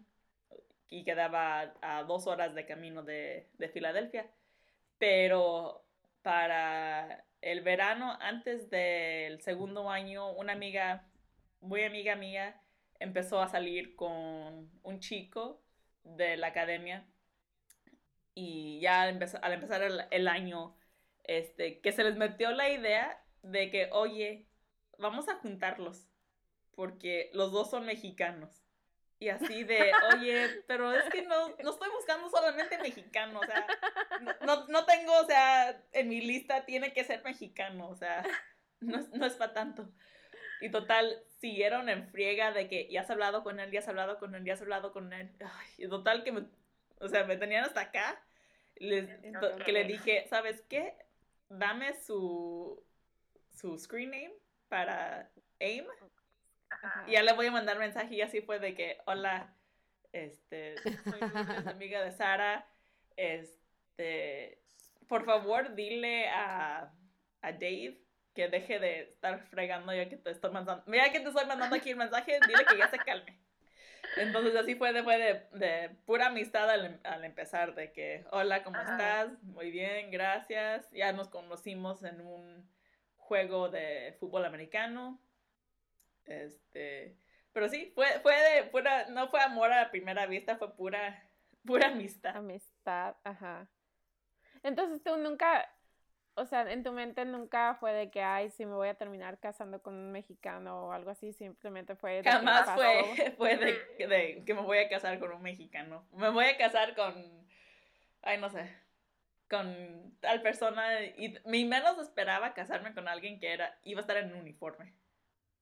y 0.89 1.05
quedaba 1.05 1.75
a 1.81 2.03
dos 2.05 2.27
horas 2.27 2.55
de 2.55 2.67
camino 2.67 3.03
de, 3.03 3.47
de 3.59 3.69
Filadelfia, 3.69 4.27
pero 4.99 5.85
para 6.23 7.25
el 7.43 7.63
verano, 7.63 8.17
antes 8.21 8.71
del 8.71 9.41
segundo 9.41 9.91
año, 9.91 10.31
una 10.33 10.53
amiga, 10.53 11.09
muy 11.61 11.85
amiga 11.85 12.17
mía, 12.17 12.61
empezó 12.99 13.41
a 13.41 13.49
salir 13.49 13.97
con 13.97 14.71
un 14.83 15.01
chico 15.01 15.63
de 16.05 16.37
la 16.37 16.49
academia 16.49 17.07
y 18.35 18.81
ya 18.81 19.03
al 19.03 19.11
empezar, 19.11 19.83
el, 20.11 20.29
año, 20.29 20.77
este, 21.25 21.81
que 21.81 21.93
se 21.93 22.05
les 22.05 22.17
metió 22.17 22.53
la 22.53 22.71
idea 22.71 23.23
de 23.43 23.71
que, 23.71 23.89
oye, 23.93 24.47
vamos 24.99 25.29
a 25.29 25.37
juntarlos, 25.37 26.09
porque 26.75 27.31
los 27.33 27.53
dos 27.53 27.71
son 27.71 27.87
mexicanos. 27.87 28.63
Y 29.21 29.29
así 29.29 29.65
de, 29.65 29.93
oye, 30.15 30.63
pero 30.67 30.95
es 30.95 31.05
que 31.11 31.21
no, 31.21 31.51
no 31.63 31.71
estoy 31.71 31.91
buscando 31.91 32.31
solamente 32.31 32.79
mexicano, 32.79 33.41
o 33.41 33.45
sea, 33.45 33.67
no, 34.41 34.67
no 34.67 34.87
tengo, 34.87 35.13
o 35.21 35.27
sea, 35.27 35.79
en 35.93 36.09
mi 36.09 36.23
lista 36.23 36.65
tiene 36.65 36.95
que 36.95 37.05
ser 37.05 37.23
mexicano, 37.23 37.91
o 37.91 37.95
sea, 37.95 38.25
no, 38.81 38.99
no 39.13 39.27
es 39.27 39.35
para 39.35 39.53
tanto. 39.53 39.93
Y 40.63 40.71
total, 40.71 41.23
siguieron 41.39 41.91
en 41.91 42.09
friega 42.09 42.53
de 42.53 42.67
que 42.67 42.91
ya 42.91 43.03
has 43.03 43.11
hablado 43.11 43.45
con 43.45 43.61
él, 43.61 43.71
ya 43.71 43.81
has 43.81 43.89
hablado 43.89 44.19
con 44.19 44.35
él, 44.35 44.43
ya 44.43 44.55
has 44.55 44.63
hablado 44.63 44.91
con 44.91 45.13
él. 45.13 45.31
y 45.77 45.87
total 45.87 46.25
que 46.25 46.33
me, 46.33 46.47
o 46.99 47.09
sea, 47.09 47.25
me 47.25 47.37
tenían 47.37 47.65
hasta 47.65 47.83
acá, 47.83 48.23
les, 48.77 49.07
que 49.67 49.73
le 49.73 49.85
dije, 49.85 50.27
¿sabes 50.31 50.63
qué? 50.63 50.95
Dame 51.51 51.93
su, 52.01 52.83
su 53.55 53.79
screen 53.79 54.13
name 54.13 54.35
para 54.71 55.31
AIM 55.61 55.85
y 57.07 57.13
ya 57.13 57.23
le 57.23 57.33
voy 57.33 57.47
a 57.47 57.53
mandar 57.53 57.79
mensaje 57.79 58.15
y 58.15 58.23
así 58.23 58.41
fue 58.41 58.59
de 58.59 58.75
que, 58.75 58.99
hola, 59.07 59.55
este, 60.13 60.77
soy 60.79 61.21
amiga 61.67 62.03
de 62.03 62.13
Sara, 62.13 62.67
este, 63.17 64.61
por 65.09 65.25
favor 65.25 65.75
dile 65.75 66.29
a, 66.29 66.93
a 67.43 67.53
Dave 67.53 68.01
que 68.35 68.49
deje 68.49 68.79
de 68.79 69.01
estar 69.03 69.41
fregando 69.49 69.93
ya 69.93 70.09
que 70.09 70.17
te 70.17 70.31
estoy 70.31 70.51
mandando, 70.51 70.85
mira 70.87 71.11
que 71.11 71.21
te 71.21 71.29
estoy 71.29 71.47
mandando 71.47 71.77
aquí 71.77 71.91
el 71.91 71.97
mensaje, 71.97 72.39
dile 72.47 72.65
que 72.65 72.79
ya 72.79 72.89
se 72.89 72.99
calme. 72.99 73.39
Entonces 74.17 74.57
así 74.57 74.75
fue, 74.75 74.93
de, 74.93 75.03
fue 75.05 75.19
de, 75.19 75.59
de 75.59 75.91
pura 76.05 76.27
amistad 76.27 76.69
al, 76.69 77.01
al, 77.05 77.25
empezar, 77.25 77.75
de 77.75 77.93
que, 77.93 78.25
hola, 78.33 78.65
¿cómo 78.65 78.79
estás? 78.81 79.41
Muy 79.43 79.71
bien, 79.71 80.11
gracias. 80.11 80.91
Ya 80.91 81.13
nos 81.13 81.29
conocimos 81.29 82.03
en 82.03 82.21
un 82.21 82.69
juego 83.17 83.69
de 83.69 84.17
fútbol 84.19 84.45
americano 84.45 85.21
este, 86.31 87.17
pero 87.53 87.69
sí, 87.69 87.91
fue, 87.95 88.07
fue 88.21 88.35
de 88.35 88.65
pura, 88.65 89.07
no 89.09 89.29
fue 89.29 89.41
amor 89.41 89.73
a 89.73 89.91
primera 89.91 90.27
vista, 90.27 90.57
fue 90.57 90.73
pura, 90.75 91.23
pura 91.65 91.89
amistad. 91.89 92.37
Amistad, 92.37 93.17
ajá. 93.25 93.69
Entonces 94.63 95.03
tú 95.03 95.17
nunca, 95.17 95.69
o 96.35 96.47
sea, 96.47 96.71
en 96.71 96.85
tu 96.85 96.93
mente 96.93 97.25
nunca 97.25 97.75
fue 97.75 97.93
de 97.93 98.11
que, 98.11 98.23
ay, 98.23 98.51
si 98.51 98.65
me 98.67 98.75
voy 98.75 98.89
a 98.89 98.95
terminar 98.95 99.39
casando 99.39 99.83
con 99.83 99.95
un 99.95 100.13
mexicano 100.13 100.87
o 100.87 100.93
algo 100.93 101.11
así, 101.11 101.33
simplemente 101.33 101.97
fue... 101.97 102.23
De 102.23 102.31
Jamás 102.31 102.71
fue, 102.75 103.35
fue 103.37 103.57
de, 103.57 104.07
de, 104.07 104.45
que 104.45 104.55
me 104.55 104.63
voy 104.63 104.79
a 104.79 104.89
casar 104.89 105.19
con 105.19 105.33
un 105.33 105.43
mexicano. 105.43 106.07
Me 106.13 106.29
voy 106.29 106.45
a 106.45 106.57
casar 106.57 106.95
con, 106.95 107.15
ay, 108.23 108.39
no 108.39 108.49
sé, 108.49 108.73
con 109.49 110.15
tal 110.21 110.41
persona 110.43 111.03
y 111.17 111.65
menos 111.65 111.99
esperaba 111.99 112.55
casarme 112.55 112.95
con 112.95 113.09
alguien 113.09 113.41
que 113.41 113.53
era, 113.53 113.77
iba 113.83 113.99
a 113.99 114.03
estar 114.03 114.17
en 114.19 114.33
un 114.33 114.39
uniforme 114.39 114.95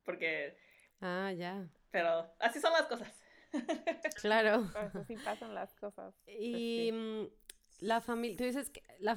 porque... 0.09 0.57
Ah, 1.03 1.33
ya. 1.37 1.69
Pero 1.91 2.35
así 2.39 2.61
son 2.61 2.73
las 2.73 2.87
cosas. 2.87 3.15
Claro. 4.23 4.67
así 4.95 5.17
pasan 5.17 5.55
las 5.55 5.75
cosas. 5.75 6.15
Y 6.27 6.91
mm, 6.91 7.25
la 7.81 8.01
familia, 8.01 8.39
tú 8.39 8.45
dices 8.45 8.71
que 8.71 8.83
la 9.01 9.15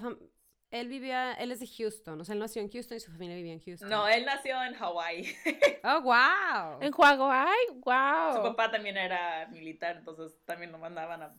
él 0.70 0.90
vivía, 0.90 1.32
él 1.34 1.52
es 1.54 1.62
de 1.62 1.68
Houston, 1.68 2.20
o 2.20 2.26
sea, 2.26 2.34
él 2.34 2.40
nació 2.40 2.62
en 2.62 2.70
Houston 2.70 2.98
y 2.98 3.00
su 3.00 3.12
familia 3.12 3.38
vivía 3.38 3.54
en 3.54 3.62
Houston. 3.62 3.90
No, 3.90 4.06
él 4.06 4.26
nació 4.26 4.62
en 4.64 4.74
Hawái. 4.74 5.34
Oh, 5.84 6.02
wow. 6.02 6.82
En 6.82 6.92
Hawái, 6.92 7.68
wow. 7.84 8.36
Su 8.36 8.42
papá 8.44 8.70
también 8.70 8.98
era 8.98 9.48
militar, 9.48 9.98
entonces 9.98 10.38
también 10.46 10.74
lo 10.74 10.78
mandaban 10.78 11.24
a... 11.24 11.36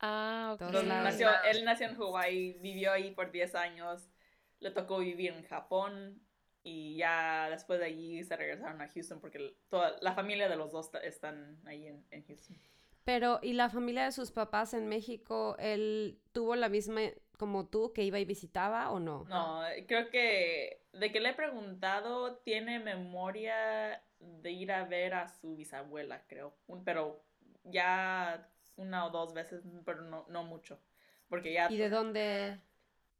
Ah, 0.00 0.52
ok. 0.54 0.72
nació, 0.84 1.30
él 1.44 1.64
nació 1.64 1.86
en 1.86 1.96
Hawái, 1.96 2.58
vivió 2.60 2.92
ahí 2.92 3.12
por 3.12 3.30
10 3.30 3.54
años, 3.54 4.10
le 4.58 4.72
tocó 4.72 4.98
vivir 4.98 5.32
en 5.32 5.44
Japón, 5.46 6.20
y 6.66 6.96
ya 6.96 7.48
después 7.48 7.78
de 7.78 7.86
allí 7.86 8.24
se 8.24 8.34
regresaron 8.34 8.82
a 8.82 8.88
Houston 8.88 9.20
porque 9.20 9.54
toda 9.68 9.96
la 10.00 10.14
familia 10.14 10.48
de 10.48 10.56
los 10.56 10.72
dos 10.72 10.90
están 11.04 11.60
ahí 11.64 11.86
en, 11.86 12.04
en, 12.10 12.26
Houston. 12.26 12.58
Pero, 13.04 13.38
¿y 13.40 13.52
la 13.52 13.70
familia 13.70 14.06
de 14.06 14.10
sus 14.10 14.32
papás 14.32 14.74
en 14.74 14.88
México, 14.88 15.54
él 15.60 16.18
tuvo 16.32 16.56
la 16.56 16.68
misma 16.68 17.02
como 17.38 17.68
tú 17.68 17.92
que 17.92 18.02
iba 18.02 18.18
y 18.18 18.24
visitaba 18.24 18.90
o 18.90 18.98
no? 18.98 19.24
No, 19.28 19.62
creo 19.86 20.10
que 20.10 20.82
de 20.92 21.12
que 21.12 21.20
le 21.20 21.28
he 21.28 21.34
preguntado, 21.34 22.38
tiene 22.38 22.80
memoria 22.80 24.02
de 24.18 24.50
ir 24.50 24.72
a 24.72 24.86
ver 24.86 25.14
a 25.14 25.28
su 25.28 25.54
bisabuela, 25.54 26.24
creo. 26.26 26.56
pero 26.84 27.22
ya 27.62 28.50
una 28.74 29.06
o 29.06 29.10
dos 29.10 29.34
veces, 29.34 29.62
pero 29.84 30.02
no, 30.02 30.26
no 30.28 30.42
mucho. 30.42 30.80
Porque 31.28 31.52
ya... 31.52 31.70
¿Y 31.70 31.76
de 31.76 31.90
dónde? 31.90 32.58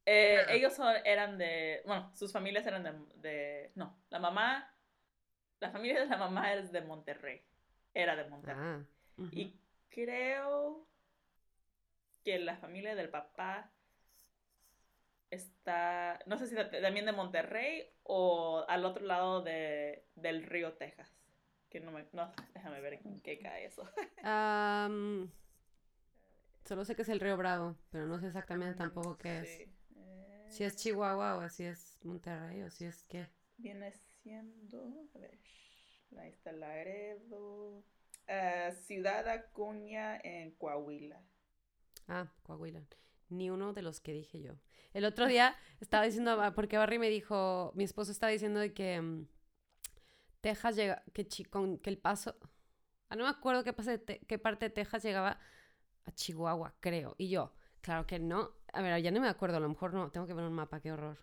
Eh, 0.09 0.47
ellos 0.51 0.79
eran 1.05 1.37
de, 1.37 1.83
bueno, 1.85 2.13
sus 2.15 2.33
familias 2.33 2.65
eran 2.65 2.85
de, 2.85 2.93
de, 3.17 3.73
no, 3.75 3.99
la 4.09 4.21
mamá, 4.21 4.73
la 5.59 5.71
familia 5.71 5.99
de 5.99 6.07
la 6.07 6.17
mamá 6.17 6.55
es 6.55 6.71
de 6.71 6.81
Monterrey, 6.81 7.43
era 7.93 8.15
de 8.15 8.31
Monterrey. 8.31 8.57
Ah, 8.57 8.85
y 9.33 9.59
creo 9.89 10.87
que 12.23 12.39
la 12.39 12.57
familia 12.57 12.95
del 12.95 13.09
papá 13.09 13.73
está, 15.31 16.21
no 16.27 16.39
sé 16.39 16.47
si 16.47 16.55
también 16.55 17.07
de 17.07 17.13
Monterrey 17.13 17.91
o 18.05 18.65
al 18.69 18.85
otro 18.85 19.05
lado 19.05 19.43
de, 19.43 20.07
del 20.15 20.45
río 20.45 20.75
Texas. 20.75 21.13
Que 21.69 21.81
no 21.81 21.91
me, 21.91 22.07
no, 22.13 22.33
déjame 22.55 22.81
ver 22.81 23.01
en 23.05 23.21
qué 23.23 23.41
cae 23.41 23.65
eso. 23.65 23.91
Solo 26.65 26.85
sé 26.85 26.95
que 26.95 27.03
es 27.03 27.09
el 27.09 27.21
río 27.21 27.37
Bravo, 27.37 27.77
pero 27.91 28.07
no 28.07 28.21
sé 28.21 28.29
exactamente 28.29 28.77
tampoco 28.77 29.19
qué 29.19 29.39
es. 29.39 29.49
Sí. 29.49 29.76
Eh, 30.47 30.51
Si 30.51 30.65
es 30.65 30.77
Chihuahua 30.77 31.37
o 31.37 31.49
si 31.49 31.65
es 31.65 31.99
Monterrey 32.05 32.63
o 32.63 32.71
si 32.71 32.85
es 32.85 33.03
qué. 33.05 33.27
Viene 33.59 33.93
siendo, 34.23 35.09
a 35.15 35.19
ver, 35.19 35.39
ahí 36.19 36.31
está 36.31 36.53
Laredo, 36.53 37.83
ah, 38.29 38.71
Ciudad 38.87 39.27
Acuña 39.29 40.19
en 40.23 40.53
Coahuila. 40.53 41.21
Ah, 42.09 42.29
Coahuila. 42.43 42.83
Ni 43.29 43.51
uno 43.51 43.73
de 43.73 43.83
los 43.83 44.01
que 44.01 44.13
dije 44.13 44.41
yo. 44.41 44.53
El 44.93 45.05
otro 45.05 45.27
día 45.27 45.57
estaba 45.81 46.05
diciendo, 46.05 46.41
ah, 46.41 46.55
porque 46.55 46.79
Barry 46.79 46.99
me 46.99 47.09
dijo, 47.11 47.73
mi 47.75 47.85
esposo 47.85 48.13
estaba 48.13 48.31
diciendo 48.33 48.61
de 48.61 48.73
que 48.73 49.01
mm, 49.01 49.27
Texas 50.41 50.77
llega, 50.77 51.03
que, 51.13 51.27
con- 51.51 51.79
que 51.79 51.91
el 51.91 51.99
paso, 51.99 52.37
ah, 53.09 53.17
no 53.17 53.25
me 53.25 53.31
acuerdo 53.31 53.65
qué, 53.65 53.73
Te- 53.99 54.21
qué 54.27 54.39
parte 54.39 54.67
de 54.67 54.71
Texas 54.71 55.03
llegaba 55.03 55.39
a 56.05 56.13
Chihuahua, 56.13 56.75
creo. 56.81 57.15
Y 57.19 57.29
yo, 57.31 57.53
claro 57.87 58.07
que 58.07 58.19
no. 58.19 58.53
A 58.73 58.83
ver, 58.83 59.01
ya 59.01 59.11
no 59.11 59.21
me 59.21 59.29
acuerdo, 59.29 59.57
a 59.57 59.61
lo 59.61 59.69
mejor 59.69 59.95
no, 59.95 60.11
tengo 60.11 60.27
que 60.27 60.35
ver 60.35 60.45
un 60.45 60.53
mapa, 60.53 60.81
qué 60.81 60.93
horror. 60.93 61.17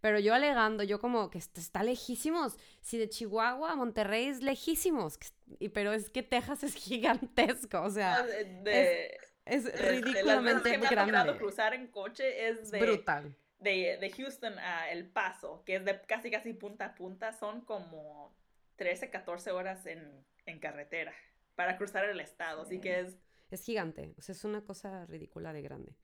Pero 0.00 0.18
yo 0.20 0.34
alegando, 0.34 0.82
yo 0.84 1.00
como 1.00 1.30
que 1.30 1.38
est- 1.38 1.56
está 1.58 1.82
lejísimos. 1.82 2.56
Si 2.80 2.98
de 2.98 3.08
Chihuahua 3.08 3.72
a 3.72 3.76
Monterrey 3.76 4.26
es 4.26 4.42
lejísimos. 4.42 5.18
Y, 5.58 5.70
pero 5.70 5.92
es 5.92 6.10
que 6.10 6.22
Texas 6.22 6.62
es 6.64 6.74
gigantesco, 6.74 7.78
o 7.80 7.84
Ah, 7.86 7.90
sea, 7.90 8.22
de- 8.24 8.44
de- 8.62 9.18
es 9.46 9.64
las 9.64 9.72
veces 9.74 9.90
ridículamente 10.04 10.70
que 10.72 10.78
me 10.78 10.86
ha 10.86 10.90
grande. 11.06 11.36
cruzar 11.38 11.72
en 11.74 11.86
coche 11.88 12.48
es 12.48 12.58
Es 12.58 12.70
de, 12.70 12.80
brutal. 12.80 13.34
de, 13.60 13.96
de 13.98 14.10
Houston 14.10 14.58
a 14.58 14.90
El 14.90 15.08
Paso, 15.08 15.62
que 15.64 15.76
es 15.76 15.84
de 15.84 16.00
casi 16.02 16.30
casi 16.30 16.52
punta 16.52 16.84
a 16.86 16.94
punta, 16.94 17.32
son 17.32 17.62
como 17.62 18.36
13, 18.76 19.08
14 19.10 19.50
horas 19.52 19.86
en, 19.86 20.24
en 20.46 20.58
carretera 20.60 21.12
para 21.54 21.76
cruzar 21.78 22.04
el 22.04 22.20
estado, 22.20 22.62
así 22.62 22.78
que 22.80 23.00
es... 23.00 23.16
Es 23.50 23.62
gigante, 23.64 24.14
o 24.18 24.22
sea, 24.22 24.34
es 24.34 24.44
una 24.44 24.60
cosa 24.62 25.06
ridícula 25.06 25.52
de 25.54 25.62
grande. 25.62 25.96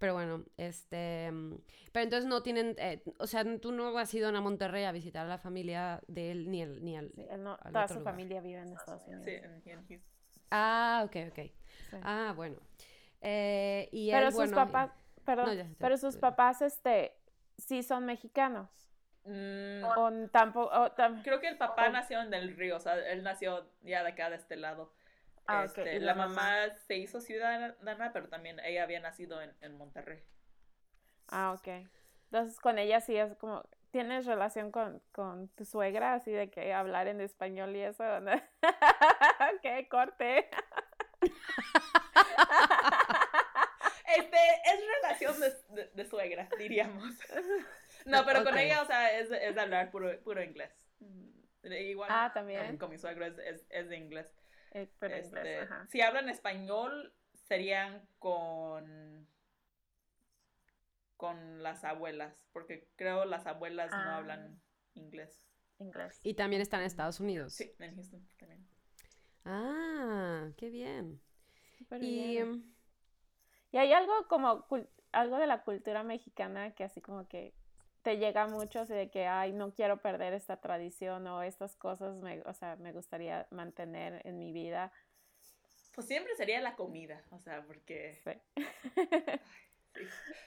Pero 0.00 0.14
bueno, 0.14 0.44
este... 0.56 1.30
mm, 1.30 1.54
Pero 1.92 2.04
entonces 2.04 2.26
no 2.28 2.42
tienen... 2.42 2.74
eh, 2.78 3.02
o 3.18 3.26
sea, 3.28 3.44
tú 3.60 3.70
no 3.70 3.96
has 3.98 4.12
ido 4.14 4.28
a 4.30 4.40
Monterrey 4.40 4.84
a 4.84 4.92
visitar 4.92 5.26
a 5.26 5.28
la 5.28 5.38
familia 5.38 6.00
de 6.08 6.32
él 6.32 6.50
ni, 6.50 6.62
el, 6.62 6.82
ni 6.82 6.96
al... 6.96 7.12
Sí, 7.14 7.26
él 7.30 7.42
no- 7.44 7.58
al 7.60 7.72
toda 7.72 7.84
otro 7.84 7.94
su 7.94 8.00
lugar. 8.00 8.14
familia 8.14 8.40
vive 8.40 8.60
en 8.60 8.72
Estados 8.72 9.06
Unidos. 9.06 9.24
Sí, 9.24 9.30
en, 9.32 9.62
Houston. 9.86 10.02
Ah, 10.50 11.02
ok, 11.04 11.16
ok. 11.28 11.38
Sí. 11.90 11.96
Ah, 12.02 12.32
bueno. 12.34 12.56
Eh, 13.20 13.88
y 13.92 14.10
pero 14.10 14.26
él, 14.26 14.32
sus 14.32 14.36
bueno, 14.38 14.56
papás, 14.56 14.90
perdón, 15.24 15.46
No, 15.48 15.52
ya, 15.54 15.64
ya, 15.64 15.74
pero 15.78 15.96
sus 15.98 16.14
ya. 16.14 16.20
papás, 16.20 16.62
este, 16.62 17.12
sí 17.58 17.82
son 17.82 18.06
mexicanos. 18.06 18.68
Mm, 19.26 19.84
O 19.84 20.28
tampoco, 20.32 20.74
o 20.74 20.90
tam- 20.96 21.22
Creo 21.22 21.40
que 21.40 21.48
el 21.48 21.58
papá 21.58 21.88
o- 21.88 21.92
nació 21.92 22.22
en 22.22 22.30
Del 22.30 22.56
Río, 22.56 22.76
o 22.78 22.80
sea, 22.80 22.94
él 23.10 23.22
nació 23.22 23.70
ya 23.82 24.02
de 24.02 24.08
acá, 24.08 24.30
de 24.30 24.36
este 24.36 24.56
lado. 24.56 24.90
Ah, 25.46 25.62
ok, 25.68 25.78
Este, 25.78 25.96
y 25.96 25.98
la 26.00 26.06
la 26.06 26.14
mamá 26.14 26.70
se 26.86 26.96
hizo 26.96 27.20
ciudadana, 27.20 28.12
pero 28.12 28.28
también 28.28 28.60
ella 28.60 28.84
había 28.84 29.00
nacido 29.00 29.40
en, 29.42 29.52
en 29.60 29.76
Monterrey. 29.76 30.22
Ah, 31.28 31.52
ok. 31.52 31.68
Entonces 32.30 32.60
con 32.60 32.78
ella 32.78 33.00
sí 33.00 33.16
es 33.16 33.34
como, 33.36 33.64
¿tienes 33.90 34.26
relación 34.26 34.70
con, 34.70 35.00
con 35.12 35.48
tu 35.48 35.64
suegra? 35.64 36.14
Así 36.14 36.30
de 36.30 36.50
que 36.50 36.72
hablar 36.72 37.08
en 37.08 37.20
español 37.20 37.74
y 37.76 37.80
eso. 37.80 38.20
¿no? 38.20 38.32
¡Qué 39.62 39.88
corte! 39.88 40.48
Este, 44.16 44.36
es 44.64 44.80
relación 45.02 45.40
de, 45.40 45.50
de- 45.82 45.90
de 45.94 46.04
suegra, 46.04 46.48
diríamos. 46.58 47.14
No, 48.06 48.24
pero 48.24 48.42
con 48.42 48.58
ella, 48.58 48.82
o 48.82 48.86
sea, 48.86 49.16
es, 49.18 49.30
es 49.30 49.54
de 49.54 49.60
hablar 49.60 49.90
puro, 49.90 50.18
puro 50.22 50.42
inglés. 50.42 50.70
Mm, 50.98 51.72
Igual 51.72 52.08
Ah, 52.10 52.30
con- 52.32 52.34
también. 52.42 52.76
Con, 52.78 52.90
mi 52.90 52.98
suegro 52.98 53.24
es, 53.26 53.38
es, 53.38 53.64
es 53.70 53.88
de 53.88 53.96
inglés. 53.96 54.32
Eh, 54.72 54.88
pero 54.98 55.14
Este, 55.16 55.38
inglés, 55.38 55.62
ajá. 55.70 55.86
si 55.88 56.00
hablan 56.00 56.28
español, 56.28 57.12
serían 57.34 58.06
con 58.18 59.26
con 61.16 61.62
las 61.62 61.84
abuelas, 61.84 62.48
porque 62.52 62.88
creo 62.96 63.26
las 63.26 63.46
abuelas 63.46 63.90
no 63.90 63.96
Ah. 63.98 64.16
hablan 64.16 64.60
inglés. 64.94 65.46
Inglés. 65.78 66.18
Y 66.22 66.34
también 66.34 66.62
están 66.62 66.80
en 66.80 66.86
Estados 66.86 67.20
Unidos. 67.20 67.54
Sí, 67.54 67.70
en 67.78 67.94
Houston 67.94 68.26
también. 68.38 68.66
Ah, 69.44 70.48
qué 70.56 70.68
bien. 70.70 71.20
Súper 71.78 72.02
Y... 72.02 72.28
bien. 72.28 72.50
mm, 72.52 72.74
Y 73.72 73.76
hay 73.78 73.92
algo 73.92 74.26
como, 74.28 74.66
algo 75.12 75.38
de 75.38 75.46
la 75.46 75.62
cultura 75.62 76.02
mexicana 76.02 76.74
que 76.74 76.84
así 76.84 77.00
como 77.00 77.28
que 77.28 77.54
te 78.02 78.16
llega 78.18 78.46
mucho, 78.46 78.80
así 78.80 78.94
de 78.94 79.10
que, 79.10 79.26
ay, 79.26 79.52
no 79.52 79.72
quiero 79.74 79.98
perder 79.98 80.32
esta 80.34 80.56
tradición 80.60 81.26
o 81.26 81.42
estas 81.42 81.76
cosas, 81.76 82.16
me, 82.16 82.40
o 82.42 82.54
sea, 82.54 82.76
me 82.76 82.92
gustaría 82.92 83.46
mantener 83.50 84.22
en 84.24 84.38
mi 84.38 84.52
vida. 84.52 84.92
Pues 85.94 86.06
siempre 86.06 86.34
sería 86.36 86.60
la 86.60 86.76
comida, 86.76 87.22
o 87.30 87.38
sea, 87.38 87.62
porque 87.66 88.14
Sí. 88.24 88.30
Sí. 88.94 90.00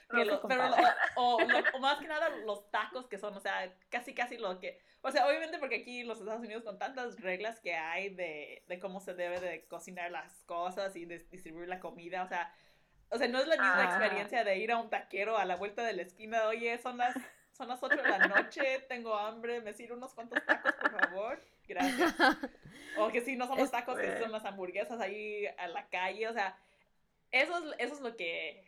No 0.08 0.18
Que 0.18 0.24
se 0.24 0.24
lo- 0.24 0.42
pero 0.48 0.62
lo- 0.64 0.70
compara. 0.70 0.96
o, 1.16 1.38
lo- 1.40 1.46
o 1.76 1.78
más 1.80 1.98
que 2.00 2.08
nada 2.08 2.30
los 2.44 2.70
tacos 2.70 3.06
que 3.08 3.18
son, 3.18 3.36
o 3.36 3.40
sea, 3.40 3.72
casi 3.90 4.14
casi 4.14 4.38
lo 4.38 4.58
que, 4.58 4.80
o 5.02 5.10
sea, 5.10 5.26
obviamente 5.28 5.58
porque 5.58 5.76
aquí 5.82 6.00
en 6.00 6.08
los 6.08 6.18
Estados 6.20 6.40
Unidos 6.40 6.64
con 6.64 6.78
tantas 6.78 7.20
reglas 7.20 7.60
que 7.60 7.74
hay 7.74 8.08
de, 8.14 8.64
de 8.66 8.78
cómo 8.80 9.00
se 9.00 9.14
debe 9.14 9.38
de 9.40 9.66
cocinar 9.66 10.10
las 10.10 10.42
cosas 10.44 10.96
y 10.96 11.04
de 11.04 11.18
distribuir 11.30 11.68
la 11.68 11.78
comida, 11.78 12.24
o 12.24 12.28
sea, 12.28 12.52
o 13.10 13.18
sea, 13.18 13.28
no 13.28 13.38
es 13.38 13.46
la 13.46 13.56
misma 13.56 13.82
Ah. 13.82 13.84
experiencia 13.84 14.44
de 14.44 14.56
ir 14.58 14.72
a 14.72 14.78
un 14.78 14.88
taquero 14.88 15.36
a 15.36 15.44
la 15.44 15.56
vuelta 15.56 15.82
de 15.84 15.92
la 15.92 16.02
esquina, 16.02 16.48
oye, 16.48 16.78
son 16.78 16.96
las 16.96 17.14
son 17.56 17.68
las 17.68 17.82
8 17.82 17.96
de 17.96 18.02
la 18.08 18.18
noche, 18.28 18.80
tengo 18.88 19.14
hambre, 19.16 19.60
me 19.60 19.72
sirve 19.72 19.94
unos 19.94 20.12
cuantos 20.14 20.44
tacos, 20.44 20.72
por 20.74 21.00
favor. 21.00 21.42
Gracias. 21.66 22.14
O 22.96 23.10
que 23.10 23.20
si 23.22 23.34
no 23.34 23.48
son 23.48 23.58
los 23.58 23.72
tacos, 23.72 23.98
que 23.98 24.06
Este. 24.06 24.20
son 24.20 24.30
las 24.30 24.44
hamburguesas 24.44 25.00
ahí 25.00 25.46
a 25.58 25.66
la 25.66 25.88
calle, 25.88 26.28
o 26.28 26.32
sea, 26.32 26.56
eso 27.32 27.58
es, 27.58 27.74
eso 27.80 27.94
es 27.94 28.00
lo 28.00 28.16
que 28.16 28.64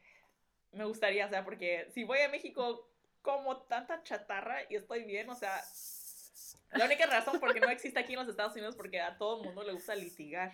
me 0.72 0.84
gustaría, 0.84 1.26
o 1.26 1.28
sea, 1.28 1.45
porque 1.45 1.87
si 1.95 2.03
voy 2.03 2.18
a 2.20 2.28
México 2.28 2.91
como 3.22 3.59
tanta 3.62 4.03
chatarra 4.03 4.59
y 4.68 4.74
estoy 4.74 5.05
bien, 5.05 5.30
o 5.30 5.37
sea, 5.37 5.62
la 6.72 6.87
única 6.87 7.07
razón 7.07 7.39
por 7.39 7.55
qué 7.55 7.61
no 7.61 7.68
existe 7.70 8.01
aquí 8.01 8.14
en 8.14 8.18
los 8.18 8.28
Estados 8.28 8.53
Unidos 8.55 8.70
es 8.74 8.76
porque 8.76 9.01
a 9.01 9.16
todo 9.16 9.39
el 9.41 9.47
mundo 9.47 9.62
le 9.62 9.72
gusta 9.74 9.95
litigar. 9.95 10.53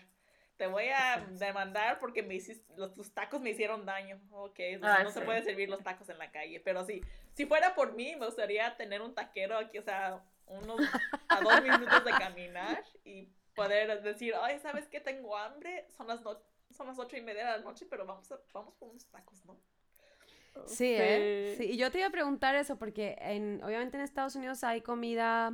Te 0.58 0.66
voy 0.66 0.88
a 0.90 1.26
demandar 1.30 1.98
porque 1.98 2.22
me 2.22 2.34
hiciste, 2.34 2.64
los, 2.76 2.92
tus 2.92 3.12
tacos 3.14 3.40
me 3.40 3.50
hicieron 3.50 3.86
daño. 3.86 4.20
Ok, 4.32 4.60
Ah, 4.82 5.00
no 5.02 5.10
se 5.10 5.20
sí. 5.20 5.24
puede 5.24 5.42
servir 5.42 5.68
los 5.70 5.82
tacos 5.82 6.08
en 6.10 6.18
la 6.18 6.30
calle. 6.30 6.60
Pero 6.60 6.84
sí, 6.84 7.00
si 7.34 7.46
fuera 7.46 7.74
por 7.74 7.94
mí, 7.94 8.14
me 8.16 8.26
gustaría 8.26 8.76
tener 8.76 9.00
un 9.02 9.14
taquero 9.14 9.56
aquí, 9.58 9.78
o 9.78 9.82
sea, 9.82 10.22
unos 10.46 10.80
a 11.28 11.40
dos 11.40 11.62
minutos 11.62 12.04
de 12.04 12.10
caminar 12.12 12.82
y 13.04 13.28
poder 13.54 14.02
decir, 14.02 14.34
ay, 14.40 14.58
¿sabes 14.60 14.86
qué? 14.88 15.00
Tengo 15.00 15.36
hambre, 15.36 15.86
son 15.96 16.06
las, 16.08 16.20
no- 16.22 16.42
son 16.70 16.86
las 16.86 16.98
ocho 16.98 17.16
y 17.16 17.22
media 17.22 17.44
de 17.44 17.50
la 17.58 17.64
noche, 17.64 17.86
pero 17.88 18.04
vamos, 18.06 18.30
a, 18.32 18.38
vamos 18.52 18.74
por 18.74 18.88
unos 18.90 19.06
tacos, 19.06 19.44
¿no? 19.44 19.58
Sí, 20.66 20.94
¿eh? 20.98 21.54
Sí, 21.56 21.64
y 21.72 21.76
yo 21.76 21.90
te 21.90 21.98
iba 21.98 22.06
a 22.08 22.10
preguntar 22.10 22.54
eso 22.54 22.78
porque 22.78 23.16
en, 23.20 23.62
obviamente 23.64 23.96
en 23.96 24.02
Estados 24.02 24.36
Unidos 24.36 24.62
hay 24.64 24.82
comida, 24.82 25.52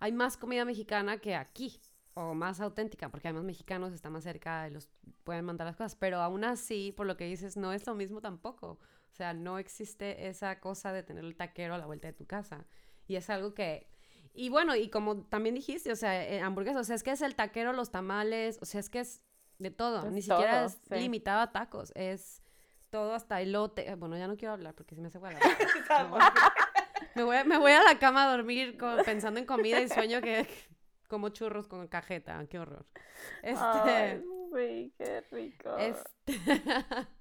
hay 0.00 0.12
más 0.12 0.36
comida 0.36 0.64
mexicana 0.64 1.18
que 1.18 1.36
aquí, 1.36 1.80
o 2.18 2.32
más 2.34 2.60
auténtica, 2.60 3.10
porque 3.10 3.28
hay 3.28 3.34
más 3.34 3.44
mexicanos, 3.44 3.92
está 3.92 4.08
más 4.08 4.24
cerca, 4.24 4.66
y 4.68 4.70
los 4.72 4.88
pueden 5.22 5.44
mandar 5.44 5.66
las 5.66 5.76
cosas, 5.76 5.94
pero 5.96 6.20
aún 6.22 6.44
así, 6.44 6.92
por 6.96 7.06
lo 7.06 7.16
que 7.18 7.24
dices, 7.26 7.56
no 7.58 7.72
es 7.74 7.86
lo 7.86 7.94
mismo 7.94 8.20
tampoco. 8.22 8.78
O 9.12 9.14
sea, 9.16 9.34
no 9.34 9.58
existe 9.58 10.26
esa 10.28 10.58
cosa 10.60 10.92
de 10.92 11.02
tener 11.02 11.24
el 11.24 11.36
taquero 11.36 11.74
a 11.74 11.78
la 11.78 11.84
vuelta 11.86 12.08
de 12.08 12.14
tu 12.14 12.26
casa. 12.26 12.64
Y 13.06 13.16
es 13.16 13.28
algo 13.30 13.52
que... 13.54 13.86
Y 14.32 14.48
bueno, 14.48 14.74
y 14.76 14.88
como 14.90 15.24
también 15.26 15.54
dijiste, 15.54 15.92
o 15.92 15.96
sea, 15.96 16.22
eh, 16.26 16.40
hamburguesas, 16.40 16.80
o 16.82 16.84
sea, 16.84 16.96
es 16.96 17.02
que 17.02 17.10
es 17.10 17.20
el 17.22 17.34
taquero, 17.34 17.72
los 17.74 17.90
tamales, 17.90 18.58
o 18.62 18.64
sea, 18.66 18.80
es 18.80 18.88
que 18.90 19.00
es 19.00 19.22
de 19.58 19.70
todo, 19.70 20.06
Es 20.06 20.12
ni 20.12 20.22
siquiera 20.22 20.64
es 20.66 20.72
sí. 20.88 20.94
limitado 20.96 21.40
a 21.40 21.52
tacos, 21.52 21.92
es 21.94 22.42
todo 22.90 23.14
hasta 23.14 23.40
elote. 23.42 23.94
Bueno, 23.94 24.16
ya 24.16 24.26
no 24.26 24.36
quiero 24.36 24.52
hablar 24.54 24.74
porque 24.74 24.94
se 24.94 25.00
me 25.02 25.08
hace. 25.08 25.18
Estamos- 25.80 26.22
Me 27.14 27.22
voy, 27.24 27.36
a- 27.36 27.44
me 27.44 27.56
voy 27.58 27.72
a 27.72 27.82
la 27.82 27.98
cama 27.98 28.24
a 28.24 28.36
dormir 28.36 28.76
con- 28.78 29.02
pensando 29.04 29.38
en 29.40 29.46
comida 29.46 29.80
y 29.80 29.88
sueño 29.88 30.20
que 30.20 30.46
como 31.06 31.30
churros 31.30 31.68
con 31.68 31.86
cajeta. 31.88 32.44
Qué 32.48 32.58
horror. 32.58 32.86
Este, 33.42 33.64
Ay, 33.64 34.22
sí, 34.54 34.92
qué 34.98 35.20
rico. 35.32 35.76
este 35.78 36.06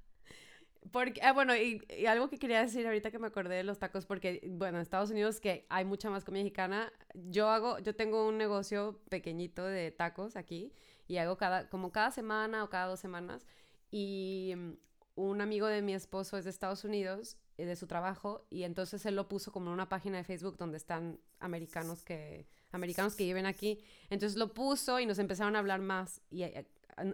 porque, 0.92 1.22
ah, 1.24 1.34
bueno, 1.34 1.56
y, 1.56 1.82
y 1.90 2.06
algo 2.06 2.30
que 2.30 2.38
quería 2.38 2.62
decir 2.62 2.86
ahorita 2.86 3.12
que 3.12 3.20
me 3.20 3.28
acordé 3.28 3.56
de 3.56 3.64
los 3.64 3.80
tacos, 3.80 4.06
porque, 4.06 4.42
bueno, 4.52 4.78
en 4.78 4.82
Estados 4.82 5.10
Unidos 5.10 5.40
que 5.40 5.66
hay 5.70 5.86
mucha 5.86 6.10
más 6.10 6.24
comida 6.24 6.44
mexicana, 6.44 6.94
yo 7.14 7.50
hago, 7.50 7.80
yo 7.80 7.96
tengo 7.96 8.28
un 8.28 8.38
negocio 8.38 9.02
pequeñito 9.10 9.66
de 9.66 9.92
tacos 9.92 10.36
aquí 10.36 10.74
y 11.08 11.18
hago 11.18 11.38
cada, 11.38 11.70
como 11.70 11.92
cada 11.92 12.12
semana 12.12 12.64
o 12.64 12.70
cada 12.70 12.88
dos 12.88 13.00
semanas 13.00 13.46
y 13.92 14.54
mm, 14.56 14.72
un 15.16 15.42
amigo 15.42 15.68
de 15.68 15.82
mi 15.82 15.94
esposo 15.94 16.38
es 16.38 16.44
de 16.44 16.50
Estados 16.50 16.84
Unidos, 16.84 17.38
eh, 17.58 17.66
de 17.66 17.76
su 17.76 17.88
trabajo, 17.88 18.46
y 18.50 18.64
entonces 18.64 19.06
él 19.06 19.16
lo 19.16 19.28
puso 19.28 19.52
como 19.52 19.68
en 19.68 19.74
una 19.74 19.90
página 19.90 20.18
de 20.18 20.24
Facebook 20.24 20.58
donde 20.58 20.78
están 20.78 21.20
americanos 21.40 22.04
que, 22.04 22.48
americanos 22.76 23.16
que 23.16 23.24
viven 23.24 23.46
aquí. 23.46 23.80
Entonces 24.10 24.38
lo 24.38 24.54
puso 24.54 25.00
y 25.00 25.06
nos 25.06 25.18
empezaron 25.20 25.56
a 25.56 25.60
hablar 25.60 25.82
más. 25.82 26.22
Y 26.30 26.44
eh, 26.44 26.68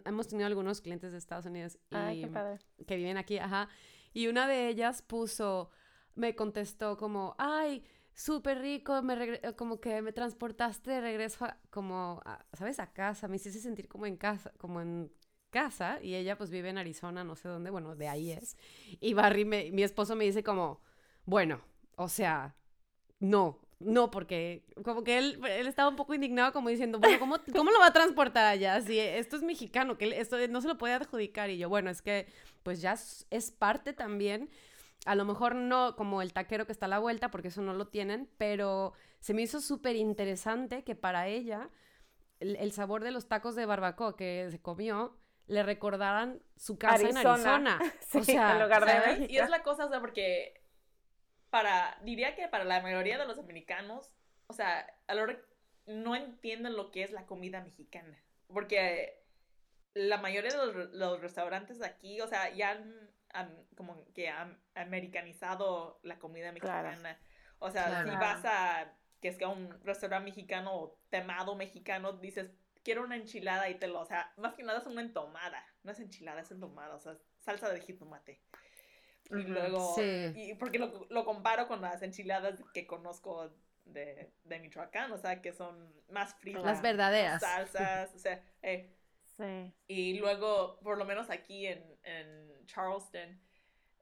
hemos 0.05 0.27
tenido 0.27 0.47
algunos 0.47 0.81
clientes 0.81 1.11
de 1.11 1.17
Estados 1.17 1.45
Unidos 1.45 1.77
y, 1.89 1.95
Ay, 1.95 2.21
qué 2.21 2.27
padre. 2.27 2.59
que 2.85 2.95
viven 2.97 3.17
aquí, 3.17 3.37
ajá. 3.37 3.69
Y 4.13 4.27
una 4.27 4.47
de 4.47 4.67
ellas 4.67 5.01
puso, 5.01 5.69
me 6.15 6.35
contestó 6.35 6.97
como, 6.97 7.35
ay, 7.37 7.83
súper 8.13 8.59
rico, 8.59 9.01
me 9.01 9.13
eh, 9.35 9.55
como 9.55 9.79
que 9.79 10.01
me 10.01 10.11
transportaste 10.11 10.91
de 10.91 11.01
regreso 11.01 11.45
a, 11.45 11.57
como, 11.69 12.21
a- 12.25 12.45
¿sabes? 12.53 12.79
A 12.79 12.91
casa, 12.91 13.27
me 13.29 13.37
hiciste 13.37 13.59
sentir 13.59 13.87
como 13.87 14.05
en 14.05 14.17
casa, 14.17 14.51
como 14.57 14.81
en 14.81 15.11
casa 15.49 15.99
y 16.01 16.15
ella 16.15 16.37
pues 16.37 16.49
vive 16.49 16.69
en 16.69 16.77
Arizona, 16.77 17.23
no 17.23 17.35
sé 17.35 17.47
dónde, 17.49 17.69
bueno, 17.71 17.95
de 17.95 18.07
ahí 18.07 18.31
es. 18.31 18.57
Y 18.99 19.13
Barry, 19.13 19.45
me- 19.45 19.71
mi 19.71 19.83
esposo 19.83 20.15
me 20.15 20.25
dice 20.25 20.43
como, 20.43 20.81
bueno, 21.25 21.61
o 21.95 22.07
sea, 22.09 22.55
no, 23.19 23.59
no, 23.83 24.11
porque 24.11 24.63
como 24.83 25.03
que 25.03 25.17
él, 25.17 25.39
él 25.45 25.67
estaba 25.67 25.89
un 25.89 25.95
poco 25.95 26.13
indignado 26.13 26.51
como 26.53 26.69
diciendo, 26.69 26.99
bueno, 26.99 27.19
¿cómo, 27.19 27.37
cómo 27.55 27.71
lo 27.71 27.79
va 27.79 27.87
a 27.87 27.93
transportar 27.93 28.45
allá? 28.45 28.81
Si 28.81 28.99
esto 28.99 29.35
es 29.35 29.43
mexicano, 29.43 29.97
que 29.97 30.19
esto 30.19 30.37
no 30.49 30.61
se 30.61 30.67
lo 30.67 30.77
puede 30.77 30.93
adjudicar. 30.93 31.49
Y 31.49 31.57
yo, 31.57 31.69
bueno, 31.69 31.89
es 31.89 32.01
que 32.01 32.27
pues 32.63 32.81
ya 32.81 32.93
es, 32.93 33.27
es 33.29 33.51
parte 33.51 33.93
también, 33.93 34.49
a 35.05 35.15
lo 35.15 35.25
mejor 35.25 35.55
no 35.55 35.95
como 35.95 36.21
el 36.21 36.33
taquero 36.33 36.65
que 36.65 36.71
está 36.71 36.85
a 36.85 36.89
la 36.89 36.99
vuelta, 36.99 37.31
porque 37.31 37.49
eso 37.49 37.61
no 37.61 37.73
lo 37.73 37.87
tienen, 37.87 38.29
pero 38.37 38.93
se 39.19 39.33
me 39.33 39.41
hizo 39.41 39.61
súper 39.61 39.95
interesante 39.95 40.83
que 40.83 40.95
para 40.95 41.27
ella 41.27 41.69
el, 42.39 42.55
el 42.55 42.71
sabor 42.71 43.03
de 43.03 43.11
los 43.11 43.27
tacos 43.27 43.55
de 43.55 43.65
barbacoa 43.65 44.15
que 44.15 44.47
se 44.51 44.61
comió 44.61 45.17
le 45.47 45.63
recordaran 45.63 46.41
su 46.55 46.77
casa 46.77 47.09
en 47.09 47.17
Arizona. 47.17 47.79
Sí, 47.99 48.17
o 48.19 48.23
sea, 48.23 48.53
en 48.53 48.63
lugar 48.63 48.85
de. 48.85 49.27
Y 49.29 49.37
es 49.37 49.49
la 49.49 49.63
cosa, 49.63 49.85
o 49.85 49.89
sea, 49.89 49.99
porque 49.99 50.60
para, 51.51 51.97
diría 52.01 52.33
que 52.35 52.47
para 52.47 52.63
la 52.63 52.81
mayoría 52.81 53.19
de 53.19 53.27
los 53.27 53.37
americanos, 53.37 54.11
o 54.47 54.53
sea, 54.53 54.87
a 55.07 55.13
la 55.13 55.21
hora 55.21 55.39
no 55.85 56.15
entienden 56.15 56.75
lo 56.75 56.89
que 56.91 57.03
es 57.03 57.11
la 57.11 57.25
comida 57.27 57.61
mexicana. 57.61 58.17
Porque 58.47 59.21
la 59.93 60.17
mayoría 60.17 60.51
de 60.51 60.57
los, 60.57 60.89
los 60.93 61.21
restaurantes 61.21 61.77
de 61.79 61.85
aquí, 61.85 62.19
o 62.21 62.27
sea, 62.27 62.49
ya 62.49 62.71
han, 62.71 63.09
han 63.33 63.65
como 63.75 64.03
que 64.13 64.29
han 64.29 64.59
americanizado 64.75 65.99
la 66.03 66.17
comida 66.19 66.51
Claro. 66.53 66.89
mexicana. 66.89 67.19
O 67.59 67.69
sea, 67.69 67.85
Claro. 67.87 68.09
si 68.09 68.15
vas 68.15 68.45
a, 68.45 68.93
que 69.21 69.27
es 69.27 69.37
que 69.37 69.45
a 69.45 69.49
un 69.49 69.79
restaurante 69.83 70.25
mexicano 70.31 70.73
o 70.73 70.97
temado 71.09 71.55
mexicano, 71.55 72.13
dices, 72.13 72.49
quiero 72.83 73.03
una 73.03 73.15
enchilada 73.17 73.69
y 73.69 73.75
te 73.75 73.87
lo, 73.87 73.99
o 73.99 74.05
sea, 74.05 74.31
más 74.37 74.55
que 74.55 74.63
nada 74.63 74.79
es 74.79 74.85
una 74.87 75.01
entomada, 75.01 75.63
no 75.83 75.91
es 75.91 75.99
enchilada, 75.99 76.41
es 76.41 76.51
entomada, 76.51 76.95
o 76.95 76.99
sea, 76.99 77.17
salsa 77.39 77.69
de 77.71 77.81
jitomate. 77.81 78.41
Y 79.31 79.43
luego, 79.43 79.95
Sí. 79.95 80.33
y 80.35 80.53
porque 80.55 80.77
lo, 80.79 81.05
lo 81.09 81.25
comparo 81.25 81.67
con 81.67 81.81
las 81.81 82.01
enchiladas 82.01 82.61
que 82.73 82.85
conozco 82.85 83.49
de, 83.85 84.31
de 84.43 84.59
Michoacán, 84.59 85.11
o 85.11 85.17
sea, 85.17 85.41
que 85.41 85.53
son 85.53 85.93
más 86.09 86.35
fritas. 86.35 86.63
las 86.63 86.81
verdaderas. 86.81 87.41
Salsas, 87.41 88.13
o 88.15 88.19
sea, 88.19 88.43
eh, 88.61 88.93
Sí. 89.37 89.73
y 89.87 90.19
luego, 90.19 90.79
por 90.83 90.97
lo 90.97 91.05
menos 91.05 91.29
aquí 91.29 91.65
en, 91.65 91.83
en 92.03 92.65
Charleston, 92.67 93.39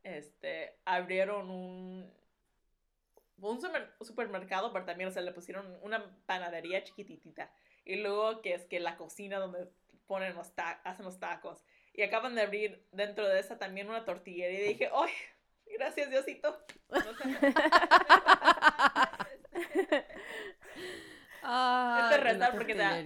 este, 0.04 0.76
abrieron 0.86 1.50
un, 1.50 2.12
un 3.38 3.62
super- 3.62 3.94
supermercado, 4.02 4.74
pero 4.74 4.86
también, 4.86 5.10
o 5.10 5.12
sea, 5.12 5.22
le 5.22 5.32
pusieron 5.32 5.78
una 5.82 6.04
panadería 6.26 6.84
chiquititita. 6.84 7.52
Y 7.86 7.98
luego 7.98 8.42
que 8.42 8.54
es 8.54 8.66
que 8.66 8.80
la 8.80 8.98
cocina 8.98 9.38
donde 9.40 9.70
ponen 10.08 10.36
los 10.36 10.54
ta- 10.56 10.82
hacen 10.84 11.06
los 11.06 11.20
tacos. 11.20 11.64
Y 11.94 12.04
acaban 12.04 12.36
de 12.36 12.42
abrir 12.44 12.86
dentro 12.92 13.28
de 13.28 13.40
esa 13.40 13.58
también 13.58 13.90
una 13.90 14.06
tortillería. 14.06 14.66
Y 14.66 14.68
dije, 14.70 14.90
¡ay! 14.94 15.12
Gracias, 15.78 16.10
Diosito. 16.10 16.58
O 16.88 17.00
sea, 17.00 17.12
Ah, 21.42 22.10
este 22.12 22.24
restaurante 22.24 22.58
porque 22.58 22.76
sea, 22.76 23.02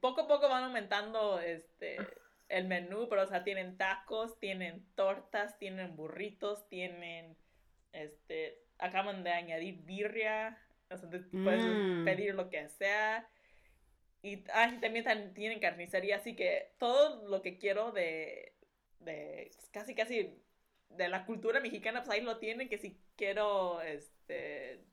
poco 0.00 0.22
a 0.22 0.28
poco 0.28 0.48
van 0.48 0.64
aumentando 0.64 1.40
este 1.40 1.96
el 2.48 2.66
menú, 2.66 3.08
pero 3.08 3.22
o 3.22 3.26
sea, 3.26 3.42
tienen 3.44 3.76
tacos, 3.78 4.38
tienen 4.38 4.84
tortas, 4.94 5.58
tienen 5.58 5.96
burritos, 5.96 6.68
tienen 6.68 7.36
este 7.92 8.58
acaban 8.78 9.24
de 9.24 9.30
añadir 9.32 9.78
birria, 9.82 10.58
o 10.90 10.96
sea, 10.96 11.08
puedes 11.08 11.64
Mm. 11.64 12.04
pedir 12.04 12.34
lo 12.34 12.50
que 12.50 12.68
sea. 12.68 13.28
Y 14.22 14.44
ah, 14.52 14.68
y 14.68 14.80
también 14.80 15.32
tienen 15.34 15.60
carnicería, 15.60 16.16
así 16.16 16.36
que 16.36 16.72
todo 16.78 17.26
lo 17.28 17.40
que 17.40 17.58
quiero 17.58 17.90
de, 17.92 18.54
de 19.00 19.50
pues, 19.54 19.70
casi 19.70 19.94
casi 19.94 20.38
de 20.90 21.08
la 21.08 21.24
cultura 21.24 21.60
mexicana, 21.60 22.02
pues 22.02 22.10
ahí 22.10 22.20
lo 22.22 22.38
tienen, 22.38 22.68
que 22.68 22.78
si 22.78 23.00
quiero 23.16 23.80
este 23.80 24.84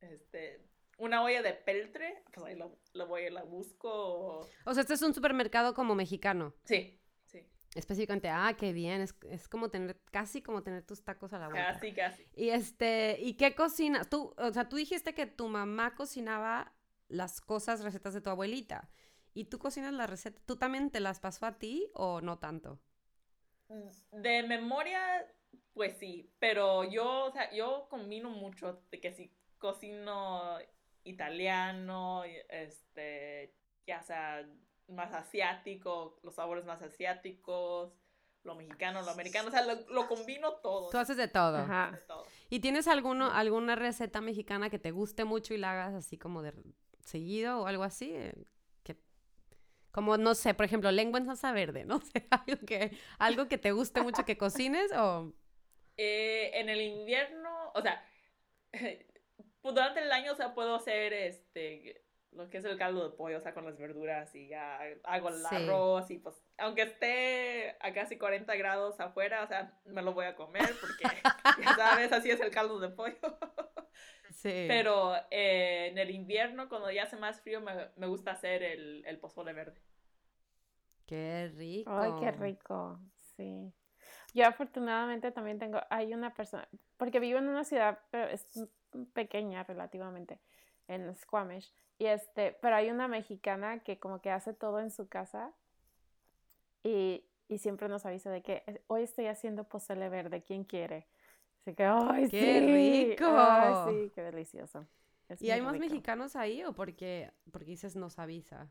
este 0.00 0.60
una 0.98 1.22
olla 1.22 1.42
de 1.42 1.52
peltre, 1.52 2.22
pues 2.32 2.46
ahí 2.46 2.56
lo, 2.56 2.76
lo 2.92 3.06
voy 3.06 3.22
y 3.22 3.30
la 3.30 3.44
busco. 3.44 4.48
O 4.64 4.74
sea, 4.74 4.82
este 4.82 4.94
es 4.94 5.02
un 5.02 5.14
supermercado 5.14 5.72
como 5.72 5.94
mexicano. 5.94 6.54
Sí, 6.64 7.00
sí, 7.24 7.46
Específicamente, 7.74 8.28
ah, 8.28 8.54
qué 8.58 8.72
bien. 8.72 9.00
Es, 9.00 9.14
es 9.30 9.48
como 9.48 9.70
tener, 9.70 9.96
casi 10.10 10.42
como 10.42 10.62
tener 10.62 10.82
tus 10.84 11.04
tacos 11.04 11.32
a 11.32 11.38
la 11.38 11.48
vuelta. 11.48 11.74
casi, 11.74 11.92
casi. 11.92 12.26
Y 12.34 12.48
este, 12.50 13.16
¿y 13.20 13.34
qué 13.34 13.54
cocinas? 13.54 14.08
Tú, 14.08 14.34
o 14.36 14.52
sea, 14.52 14.68
tú 14.68 14.76
dijiste 14.76 15.14
que 15.14 15.26
tu 15.26 15.48
mamá 15.48 15.94
cocinaba 15.94 16.74
las 17.08 17.40
cosas, 17.40 17.82
recetas 17.82 18.14
de 18.14 18.20
tu 18.20 18.30
abuelita. 18.30 18.88
¿Y 19.34 19.44
tú 19.44 19.58
cocinas 19.58 19.92
las 19.92 20.10
recetas? 20.10 20.42
¿Tú 20.46 20.56
también 20.56 20.90
te 20.90 21.00
las 21.00 21.20
pasó 21.20 21.46
a 21.46 21.58
ti 21.58 21.90
o 21.94 22.20
no 22.20 22.38
tanto? 22.38 22.80
De 24.12 24.42
memoria, 24.42 25.00
pues 25.74 25.96
sí, 25.98 26.32
pero 26.38 26.84
yo, 26.84 27.26
o 27.26 27.32
sea, 27.32 27.52
yo 27.52 27.86
combino 27.90 28.30
mucho 28.30 28.82
de 28.90 29.00
que 29.00 29.12
si 29.12 29.32
cocino 29.58 30.58
italiano, 31.04 32.24
este, 32.48 33.54
ya 33.86 34.02
sea 34.02 34.48
más 34.88 35.12
asiático, 35.12 36.18
los 36.22 36.34
sabores 36.34 36.64
más 36.64 36.80
asiáticos, 36.82 37.92
lo 38.42 38.54
mexicano, 38.54 39.02
lo 39.02 39.10
americano, 39.10 39.48
o 39.48 39.50
sea, 39.50 39.64
lo, 39.64 39.74
lo 39.92 40.08
combino 40.08 40.54
todo. 40.54 40.88
Tú 40.90 40.98
haces 40.98 41.16
de 41.16 41.28
todo. 41.28 41.58
Ajá. 41.58 41.90
de 41.92 41.98
todo. 41.98 42.24
¿Y 42.48 42.60
tienes 42.60 42.88
alguno, 42.88 43.30
alguna 43.30 43.76
receta 43.76 44.20
mexicana 44.20 44.70
que 44.70 44.78
te 44.78 44.90
guste 44.90 45.24
mucho 45.24 45.54
y 45.54 45.58
la 45.58 45.72
hagas 45.72 45.94
así 45.94 46.16
como 46.16 46.42
de 46.42 46.52
seguido 47.08 47.60
o 47.62 47.66
algo 47.66 47.84
así? 47.84 48.12
Eh, 48.14 48.34
Que, 48.82 48.96
como, 49.90 50.16
no 50.16 50.34
sé, 50.34 50.54
por 50.54 50.64
ejemplo, 50.66 50.90
lengua 50.92 51.18
en 51.20 51.26
salsa 51.26 51.52
verde, 51.52 51.84
no 51.84 52.00
algo 52.30 52.66
que, 52.66 52.96
algo 53.18 53.48
que 53.48 53.58
te 53.58 53.72
guste 53.72 54.02
mucho 54.02 54.24
que 54.24 54.38
cocines 54.38 54.92
o... 54.92 55.34
Eh, 55.96 56.52
en 56.54 56.68
el 56.68 56.80
invierno, 56.80 57.72
o 57.74 57.82
sea, 57.82 58.04
durante 59.62 60.00
el 60.00 60.12
año, 60.12 60.32
o 60.32 60.36
sea, 60.36 60.54
puedo 60.54 60.76
hacer 60.76 61.12
este 61.12 62.07
lo 62.38 62.48
que 62.48 62.58
es 62.58 62.64
el 62.64 62.78
caldo 62.78 63.08
de 63.10 63.16
pollo, 63.16 63.36
o 63.38 63.40
sea, 63.40 63.52
con 63.52 63.64
las 63.66 63.76
verduras 63.76 64.34
y 64.34 64.48
ya 64.48 64.78
hago 65.04 65.28
el 65.28 65.44
Sí. 65.44 65.54
arroz 65.54 66.10
y 66.10 66.18
pues, 66.18 66.42
aunque 66.56 66.82
esté 66.82 67.76
a 67.80 67.92
casi 67.92 68.16
40 68.16 68.54
grados 68.56 69.00
afuera, 69.00 69.42
o 69.44 69.46
sea, 69.46 69.78
me 69.84 70.02
lo 70.02 70.14
voy 70.14 70.26
a 70.26 70.36
comer 70.36 70.70
porque, 70.80 71.04
ya 71.62 71.74
sabes, 71.76 72.12
así 72.12 72.30
es 72.30 72.40
el 72.40 72.50
caldo 72.50 72.78
de 72.80 72.88
pollo. 72.90 73.16
Sí. 74.30 74.66
Pero 74.68 75.16
eh, 75.30 75.88
en 75.90 75.98
el 75.98 76.10
invierno, 76.10 76.68
cuando 76.68 76.90
ya 76.90 77.04
hace 77.04 77.16
más 77.16 77.40
frío, 77.40 77.60
me, 77.60 77.72
me 77.96 78.06
gusta 78.06 78.30
hacer 78.32 78.62
el, 78.62 79.04
el 79.04 79.18
pozole 79.18 79.52
verde. 79.52 79.80
Qué 81.06 81.50
rico. 81.56 81.90
Ay, 81.90 82.12
qué 82.20 82.30
rico, 82.32 83.00
sí. 83.36 83.72
Yo 84.34 84.46
afortunadamente 84.46 85.32
también 85.32 85.58
tengo, 85.58 85.80
hay 85.90 86.12
una 86.14 86.34
persona, 86.34 86.68
porque 86.96 87.18
vivo 87.18 87.38
en 87.38 87.48
una 87.48 87.64
ciudad, 87.64 87.98
pero 88.10 88.28
es 88.28 88.68
pequeña 89.14 89.64
relativamente, 89.64 90.38
en 90.88 91.14
Squamish, 91.14 91.72
y 91.98 92.06
este, 92.06 92.52
pero 92.60 92.76
hay 92.76 92.90
una 92.90 93.08
mexicana 93.08 93.80
que 93.82 93.98
como 93.98 94.20
que 94.20 94.30
hace 94.30 94.52
todo 94.54 94.80
en 94.80 94.90
su 94.90 95.08
casa 95.08 95.52
y, 96.82 97.24
y 97.48 97.58
siempre 97.58 97.88
nos 97.88 98.06
avisa 98.06 98.30
de 98.30 98.42
que 98.42 98.62
"Eh, 98.66 98.82
hoy 98.86 99.02
estoy 99.02 99.26
haciendo 99.26 99.64
pozole 99.64 100.08
verde, 100.08 100.42
¿quién 100.42 100.64
quiere? 100.64 101.06
Así 101.60 101.74
que, 101.74 101.84
¡ay, 101.84 102.28
¡Qué 102.28 102.60
sí! 102.60 103.14
rico! 103.14 103.26
¡Ay, 103.28 103.74
sí! 104.06 104.12
¡Qué 104.14 104.22
delicioso! 104.22 104.86
Es 105.28 105.42
¿Y 105.42 105.50
hay 105.50 105.60
más 105.60 105.78
mexicanos 105.78 106.36
ahí 106.36 106.64
o 106.64 106.72
porque, 106.72 107.30
porque 107.52 107.66
dices 107.66 107.96
nos 107.96 108.18
avisa? 108.18 108.70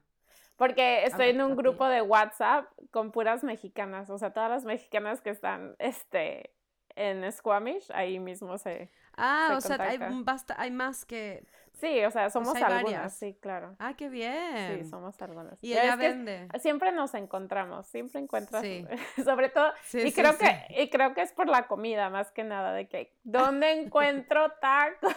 Porque 0.56 1.04
estoy 1.04 1.30
en 1.30 1.42
un 1.42 1.56
grupo 1.56 1.86
de 1.88 2.02
WhatsApp 2.02 2.66
con 2.90 3.12
puras 3.12 3.44
mexicanas, 3.44 4.10
o 4.10 4.18
sea, 4.18 4.34
todas 4.34 4.50
las 4.50 4.66
mexicanas 4.66 5.22
que 5.22 5.30
están 5.30 5.76
este, 5.78 6.56
en 6.98 7.32
Squamish, 7.32 7.90
ahí 7.94 8.20
mismo 8.20 8.58
se... 8.58 8.90
Ah, 9.16 9.48
Se 9.52 9.56
o 9.56 9.62
sea, 9.62 9.86
hay, 9.88 9.98
basta, 10.24 10.56
hay 10.60 10.72
más 10.72 11.06
que... 11.06 11.44
Sí, 11.74 12.04
o 12.06 12.10
sea, 12.12 12.32
somos 12.32 12.56
hay 12.56 12.64
algunas, 12.64 12.84
varias. 12.84 13.14
sí, 13.14 13.38
claro. 13.40 13.76
Ah, 13.78 13.94
qué 13.96 14.10
bien. 14.10 14.84
Sí, 14.84 14.90
somos 14.90 15.22
algunas. 15.22 15.64
Y 15.64 15.74
ella 15.74 15.96
vende. 15.96 16.48
Siempre 16.60 16.92
nos 16.92 17.14
encontramos, 17.14 17.86
siempre 17.86 18.20
encuentras, 18.20 18.64
Sí. 18.64 18.84
sobre 19.24 19.50
todo, 19.50 19.72
Sí, 19.84 20.00
y 20.00 20.12
sí, 20.12 20.20
creo 20.22 20.34
sí. 20.34 20.40
que 20.40 20.82
y 20.82 20.90
creo 20.90 21.14
que 21.14 21.22
es 21.22 21.32
por 21.34 21.48
la 21.48 21.68
comida 21.68 22.10
más 22.10 22.32
que 22.32 22.44
nada, 22.44 22.74
de 22.74 22.88
que, 22.90 23.16
¿dónde 23.24 23.72
encuentro 23.74 24.52
tacos? 24.62 25.14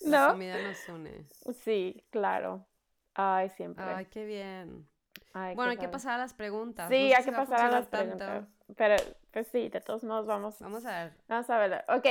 La 0.00 0.26
¿No? 0.26 0.32
comida 0.32 0.56
nos 0.62 0.88
une. 0.88 1.26
Sí, 1.62 2.02
claro. 2.10 2.66
Ay, 3.14 3.50
siempre. 3.50 3.84
Ay, 3.84 4.06
qué 4.06 4.24
bien. 4.24 4.88
Ay, 5.32 5.54
Bueno, 5.54 5.70
qué 5.72 5.78
hay 5.78 5.86
que 5.86 5.88
pasar 5.92 6.14
a 6.14 6.18
las 6.18 6.34
preguntas. 6.34 6.88
Sí, 6.88 7.10
No 7.10 7.16
hay 7.16 7.24
que 7.24 7.32
pasar 7.32 7.60
a 7.60 7.70
las 7.70 7.88
tanto. 7.90 8.16
preguntas. 8.16 8.48
Pero, 8.76 8.96
pues 9.32 9.48
sí, 9.48 9.68
de 9.68 9.80
todos 9.80 10.04
modos 10.04 10.26
vamos, 10.26 10.58
Vamos 10.60 10.84
a 10.84 11.04
ver. 11.04 11.12
vamos 11.28 11.50
a 11.50 11.58
ver. 11.58 11.84
Ok, 11.88 12.06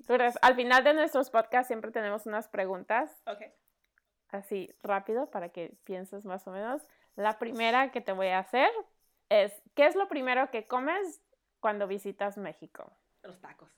entonces, 0.00 0.38
al 0.42 0.54
final 0.54 0.84
de 0.84 0.94
nuestros 0.94 1.30
podcasts 1.30 1.68
siempre 1.68 1.90
tenemos 1.90 2.26
unas 2.26 2.48
preguntas 2.48 3.10
Ok. 3.26 3.42
así 4.30 4.74
rápido 4.82 5.30
para 5.30 5.48
que 5.50 5.76
pienses 5.84 6.24
más 6.24 6.46
o 6.46 6.50
menos. 6.50 6.82
La 7.16 7.38
primera 7.38 7.90
que 7.90 8.00
te 8.00 8.12
voy 8.12 8.28
a 8.28 8.38
hacer 8.38 8.70
es, 9.28 9.52
¿qué 9.74 9.86
es 9.86 9.96
lo 9.96 10.08
primero 10.08 10.50
que 10.50 10.66
comes 10.66 11.20
cuando 11.60 11.86
visitas 11.86 12.36
México? 12.38 12.92
Los 13.22 13.40
tacos. 13.40 13.70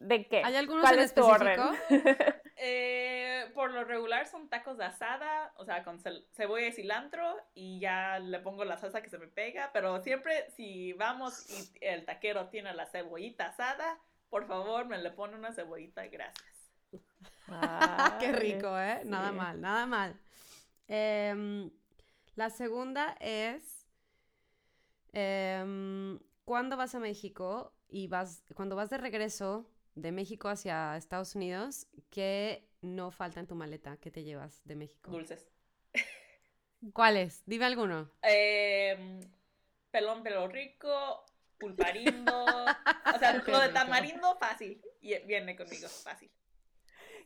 ¿De 0.00 0.26
qué? 0.28 0.42
¿Hay 0.42 0.56
algunos 0.56 0.82
¿Cuál 0.82 0.94
en 0.94 1.00
es 1.00 1.14
tu 1.14 1.22
orden? 1.22 1.60
específico? 1.60 1.76
Eh, 2.62 3.50
por 3.54 3.70
lo 3.70 3.84
regular 3.84 4.26
son 4.26 4.50
tacos 4.50 4.76
de 4.76 4.84
asada, 4.84 5.54
o 5.56 5.64
sea, 5.64 5.82
con 5.82 5.98
cebolla 5.98 6.66
y 6.66 6.72
cilantro 6.72 7.36
y 7.54 7.80
ya 7.80 8.18
le 8.18 8.38
pongo 8.40 8.66
la 8.66 8.76
salsa 8.76 9.00
que 9.00 9.08
se 9.08 9.16
me 9.16 9.28
pega, 9.28 9.70
pero 9.72 10.02
siempre 10.02 10.50
si 10.50 10.92
vamos 10.92 11.48
y 11.48 11.72
el 11.80 12.04
taquero 12.04 12.48
tiene 12.50 12.74
la 12.74 12.84
cebollita 12.84 13.46
asada, 13.46 13.98
por 14.28 14.46
favor 14.46 14.86
me 14.86 14.98
le 14.98 15.10
pone 15.10 15.36
una 15.36 15.52
cebollita, 15.54 16.06
gracias. 16.08 16.70
Qué 18.18 18.26
Ay, 18.26 18.32
rico, 18.32 18.78
¿eh? 18.78 19.02
Nada 19.06 19.30
sí. 19.30 19.36
mal, 19.36 19.60
nada 19.60 19.86
mal. 19.86 20.20
Em, 20.86 21.70
la 22.36 22.50
segunda 22.50 23.16
es, 23.20 23.86
em, 25.12 26.18
¿cuándo 26.44 26.76
vas 26.76 26.94
a 26.94 27.00
México 27.00 27.72
y 27.88 28.06
vas, 28.08 28.44
cuando 28.54 28.76
vas 28.76 28.90
de 28.90 28.98
regreso 28.98 29.70
de 30.00 30.12
México 30.12 30.48
hacia 30.48 30.96
Estados 30.96 31.34
Unidos, 31.34 31.86
qué 32.10 32.68
no 32.80 33.10
falta 33.10 33.40
en 33.40 33.46
tu 33.46 33.54
maleta? 33.54 33.96
¿Qué 33.98 34.10
te 34.10 34.24
llevas 34.24 34.60
de 34.64 34.76
México? 34.76 35.10
Dulces. 35.10 35.50
¿Cuáles? 36.92 37.42
Dime 37.46 37.66
alguno. 37.66 38.10
Eh, 38.22 39.20
pelón 39.90 40.22
pelo 40.22 40.48
rico, 40.48 41.26
pulparindo, 41.58 42.44
o 43.14 43.18
sea, 43.18 43.42
lo 43.46 43.60
de 43.60 43.68
tamarindo 43.68 44.36
fácil, 44.38 44.80
y 45.00 45.18
viene 45.26 45.56
conmigo, 45.56 45.88
fácil. 45.88 46.30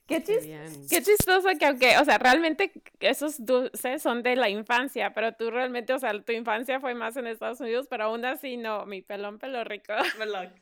Qué, 0.07 0.23
Qué 0.23 0.35
chis- 0.35 0.45
bien. 0.45 0.87
qué 0.91 1.03
chistoso 1.03 1.49
que 1.59 1.65
aunque, 1.65 1.97
o 1.97 2.05
sea, 2.05 2.19
realmente 2.19 2.71
esos 3.01 3.43
dulces 3.45 4.03
son 4.03 4.23
de 4.23 4.37
la 4.37 4.51
infancia, 4.51 5.15
pero 5.15 5.33
tú 5.33 5.51
realmente, 5.51 5.95
o 5.95 5.99
sea, 5.99 6.13
tu 6.23 6.33
infancia 6.33 6.79
fue 6.79 6.95
más 6.95 7.17
en 7.17 7.27
Estados 7.27 7.61
Unidos, 7.61 7.87
pero 7.89 8.05
aún 8.05 8.23
así 8.27 8.59
no, 8.59 8.85
mi 8.85 9.01
pelón 9.01 9.39
pelo 9.39 9.65
rico. 9.65 9.95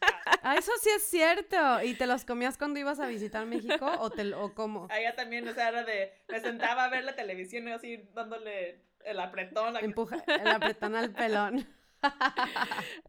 Ah, 0.44 0.56
eso 0.56 0.72
sí 0.80 0.90
es 0.96 1.04
cierto. 1.04 1.56
¿Y 1.84 1.94
te 1.94 2.06
los 2.06 2.24
comías 2.24 2.58
cuando 2.58 2.78
ibas 2.80 2.98
a 2.98 3.06
visitar 3.06 3.46
México 3.46 3.86
o, 4.00 4.10
te, 4.10 4.32
o 4.34 4.54
cómo? 4.54 4.86
Allá 4.90 5.14
también, 5.14 5.46
o 5.46 5.54
sea, 5.54 5.68
era 5.68 5.84
de, 5.84 6.12
me 6.28 6.40
sentaba 6.40 6.84
a 6.84 6.88
ver 6.88 7.04
la 7.04 7.14
televisión 7.14 7.68
y 7.68 7.72
así 7.72 8.08
dándole 8.14 8.80
el 9.04 9.20
apretón. 9.20 9.76
Empuja, 9.76 10.22
el 10.26 10.48
apretón 10.48 10.96
al 10.96 11.12
pelón. 11.12 11.66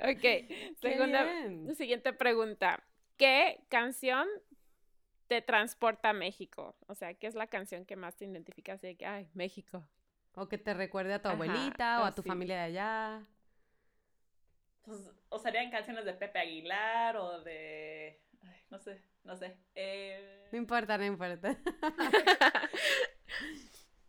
Ok, 0.01 0.23
segunda, 0.81 1.23
bien. 1.23 1.75
siguiente 1.75 2.13
pregunta. 2.13 2.83
¿Qué 3.17 3.59
canción 3.69 4.27
te 5.33 5.41
transporta 5.41 6.09
a 6.09 6.13
México? 6.13 6.75
O 6.87 6.95
sea, 6.95 7.13
¿qué 7.15 7.27
es 7.27 7.35
la 7.35 7.47
canción 7.47 7.85
que 7.85 7.95
más 7.95 8.15
te 8.15 8.25
identificas 8.25 8.81
de 8.81 8.95
que, 8.95 9.05
ay, 9.07 9.29
México? 9.33 9.83
O 10.35 10.47
que 10.49 10.57
te 10.65 10.73
recuerde 10.75 11.13
a 11.15 11.21
tu 11.23 11.27
Ajá, 11.27 11.33
abuelita 11.33 12.01
o 12.01 12.05
a 12.05 12.13
tu 12.15 12.21
familia 12.23 12.55
de 12.57 12.61
allá. 12.63 13.27
Pues, 14.83 14.99
o 15.29 15.39
serían 15.39 15.71
canciones 15.71 16.05
de 16.05 16.13
Pepe 16.13 16.39
Aguilar 16.39 17.15
o 17.17 17.41
de, 17.41 18.19
ay, 18.43 18.61
no 18.69 18.79
sé, 18.79 19.01
no 19.23 19.35
sé. 19.35 19.57
Eh, 19.75 20.51
No 20.51 20.57
importa, 20.57 20.97
no 20.97 21.05
importa. 21.05 21.57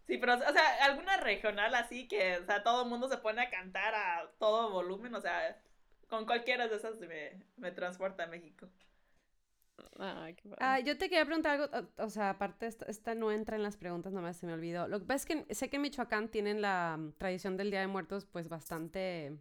Sí, 0.07 0.19
pero, 0.19 0.35
o 0.35 0.53
sea, 0.53 0.85
alguna 0.85 1.17
regional 1.19 1.75
así 1.75 2.07
que, 2.09 2.37
o 2.39 2.45
sea, 2.45 2.63
todo 2.63 2.83
el 2.83 2.89
mundo 2.91 3.09
se 3.09 3.17
pone 3.19 3.41
a 3.43 3.51
cantar 3.51 3.95
a 3.95 4.31
todo 4.39 4.71
volumen, 4.71 5.15
o 5.15 5.21
sea, 5.21 5.59
con 6.09 6.27
cualquiera 6.27 6.69
de 6.69 6.77
esas 6.77 6.99
me, 7.01 7.43
me 7.57 7.71
transporta 7.73 8.25
a 8.25 8.27
México. 8.27 8.69
Ay, 9.99 10.35
qué. 10.35 10.51
Ah, 10.59 10.81
yo 10.81 10.97
te 10.99 11.09
quería 11.09 11.25
preguntar 11.25 11.61
algo, 11.61 11.91
o, 11.99 12.05
o 12.05 12.11
sea, 12.11 12.31
aparte 12.31 12.67
esta, 12.67 12.87
esta 12.87 13.15
no 13.15 13.31
entra 13.33 13.57
en 13.57 13.63
las 13.63 13.77
preguntas, 13.77 14.13
nomás 14.13 14.37
se 14.37 14.47
me 14.47 14.53
olvidó. 14.53 14.89
Lo 14.89 15.01
que 15.01 15.07
pasa 15.07 15.17
es 15.17 15.27
que 15.47 15.55
sé 15.55 15.69
que 15.69 15.77
en 15.77 15.83
Michoacán 15.83 16.29
tienen 16.29 16.61
la 16.61 16.97
mm, 16.99 17.13
tradición 17.13 17.57
del 17.57 17.71
Día 17.71 17.81
de 17.81 17.87
Muertos 17.87 18.27
pues 18.27 18.49
bastante, 18.49 19.37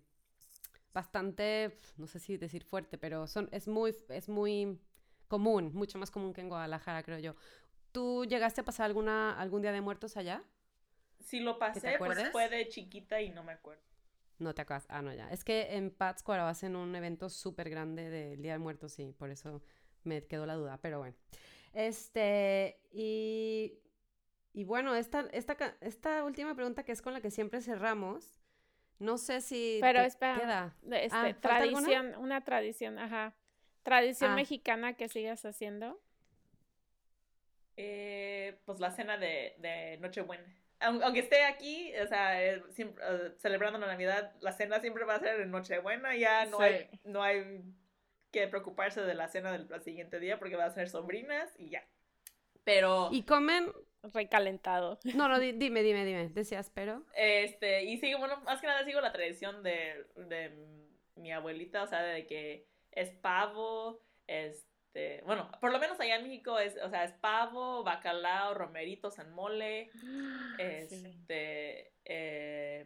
bastante, 0.93 1.77
no 1.97 2.07
sé 2.07 2.19
si 2.19 2.37
decir 2.37 2.63
fuerte, 2.63 2.97
pero 2.97 3.27
son, 3.27 3.49
es 3.51 3.67
muy, 3.67 3.95
es 4.09 4.29
muy 4.29 4.79
común, 5.27 5.71
mucho 5.73 5.97
más 5.97 6.11
común 6.11 6.33
que 6.33 6.41
en 6.41 6.49
Guadalajara, 6.49 7.03
creo 7.03 7.19
yo. 7.19 7.35
¿Tú 7.91 8.25
llegaste 8.25 8.61
a 8.61 8.65
pasar 8.65 8.85
alguna, 8.85 9.39
algún 9.39 9.61
Día 9.61 9.71
de 9.71 9.81
Muertos 9.81 10.17
allá? 10.17 10.43
Si 11.19 11.39
lo 11.39 11.57
pasé, 11.57 11.95
pues 11.97 12.31
fue 12.31 12.49
de 12.49 12.67
chiquita 12.67 13.21
y 13.21 13.29
no 13.29 13.43
me 13.43 13.53
acuerdo. 13.53 13.81
No 14.39 14.53
te 14.53 14.61
acuerdas. 14.61 14.85
Ah, 14.89 15.01
no, 15.01 15.13
ya. 15.13 15.29
Es 15.29 15.43
que 15.43 15.75
en 15.75 15.91
Pátzcuaro 15.91 16.43
hacen 16.43 16.75
un 16.75 16.95
evento 16.95 17.29
súper 17.29 17.69
grande 17.69 18.09
del 18.09 18.41
Día 18.41 18.53
de 18.53 18.59
Muertos, 18.59 18.93
sí, 18.93 19.13
por 19.17 19.29
eso 19.29 19.61
me 20.05 20.23
quedó 20.25 20.45
la 20.45 20.55
duda, 20.55 20.77
pero 20.81 20.99
bueno. 20.99 21.15
Este, 21.73 22.79
y, 22.91 23.79
y 24.53 24.63
bueno, 24.65 24.95
esta, 24.95 25.21
esta, 25.31 25.75
esta 25.81 26.23
última 26.23 26.55
pregunta 26.55 26.83
que 26.83 26.91
es 26.91 27.01
con 27.01 27.13
la 27.13 27.21
que 27.21 27.31
siempre 27.31 27.61
cerramos, 27.61 28.39
no 28.99 29.17
sé 29.17 29.41
si 29.41 29.79
Pero 29.81 30.01
te 30.01 30.05
espera, 30.07 30.39
queda. 30.39 30.75
este, 31.01 31.17
Ah, 31.17 31.35
tradición, 31.41 32.15
una 32.17 32.43
tradición, 32.43 32.99
ajá. 32.99 33.35
Tradición 33.83 34.31
Ah. 34.31 34.35
mexicana 34.35 34.93
que 34.95 35.09
sigas 35.09 35.43
haciendo. 35.45 35.99
Eh, 37.75 38.59
pues 38.65 38.79
la 38.79 38.91
cena 38.91 39.17
de, 39.17 39.55
de 39.57 39.97
Nochebuena. 39.99 40.45
Aun- 40.79 41.01
Aunque 41.03 41.21
esté 41.21 41.43
aquí, 41.45 41.91
o 41.97 42.07
sea, 42.07 42.43
eh, 42.43 42.61
siempre, 42.71 43.03
eh, 43.07 43.33
celebrando 43.39 43.79
la 43.79 43.87
Navidad, 43.87 44.33
la 44.41 44.51
cena 44.51 44.79
siempre 44.79 45.05
va 45.05 45.15
a 45.15 45.19
ser 45.19 45.39
en 45.41 45.49
Nochebuena, 45.51 46.15
ya 46.15 46.45
no, 46.45 46.57
Sí. 46.57 46.63
hay, 46.63 46.89
no 47.03 47.23
hay 47.23 47.61
que 48.33 48.47
preocuparse 48.49 49.01
de 49.01 49.13
la 49.13 49.29
cena 49.29 49.51
del 49.53 49.81
siguiente 49.81 50.19
día 50.19 50.37
porque 50.39 50.57
va 50.57 50.65
a 50.65 50.71
ser 50.71 50.89
sobrinas 50.89 51.49
y 51.57 51.69
ya. 51.69 51.87
Pero, 52.65 53.09
Y 53.11 53.23
comen, 53.23 53.71
Recalentado. 54.03 54.99
no, 55.15 55.29
no, 55.29 55.39
di- 55.39 55.53
dime, 55.53 55.83
dime, 55.83 56.03
dime, 56.03 56.27
decías, 56.29 56.69
pero... 56.73 57.03
este, 57.15 57.83
y 57.83 57.97
sigo, 57.97 58.19
bueno, 58.19 58.41
más 58.41 58.59
que 58.59 58.67
nada 58.67 58.83
sigo 58.83 58.99
la 58.99 59.13
tradición 59.13 59.63
de, 59.63 60.07
de 60.15 60.51
mi 61.15 61.31
abuelita, 61.31 61.83
o 61.83 61.87
sea, 61.87 62.01
de 62.01 62.25
que 62.25 62.65
es 62.91 63.11
pavo, 63.11 64.01
este, 64.27 65.21
bueno, 65.25 65.49
por 65.61 65.71
lo 65.71 65.79
menos 65.79 65.99
allá 65.99 66.15
en 66.17 66.23
México 66.23 66.57
es, 66.59 66.75
o 66.83 66.89
sea, 66.89 67.03
es 67.03 67.13
pavo, 67.13 67.83
bacalao, 67.83 68.53
romeritos 68.55 69.19
en 69.19 69.29
mole, 69.31 69.89
Sí. 70.89 71.05
Este. 71.05 71.93
eh, 72.05 72.85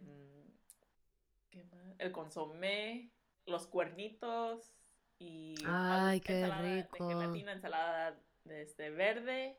¿qué 1.51 1.63
más? 1.65 1.95
El 1.99 2.11
consomé, 2.11 3.11
los 3.45 3.67
cuernitos 3.67 4.73
y. 5.19 5.55
Ay, 5.65 6.21
qué 6.21 6.41
ensalada 6.41 6.61
rico. 6.61 7.07
De 7.07 7.15
gelatina, 7.15 7.51
ensalada 7.53 8.19
de 8.45 8.61
este, 8.61 8.89
verde. 8.89 9.57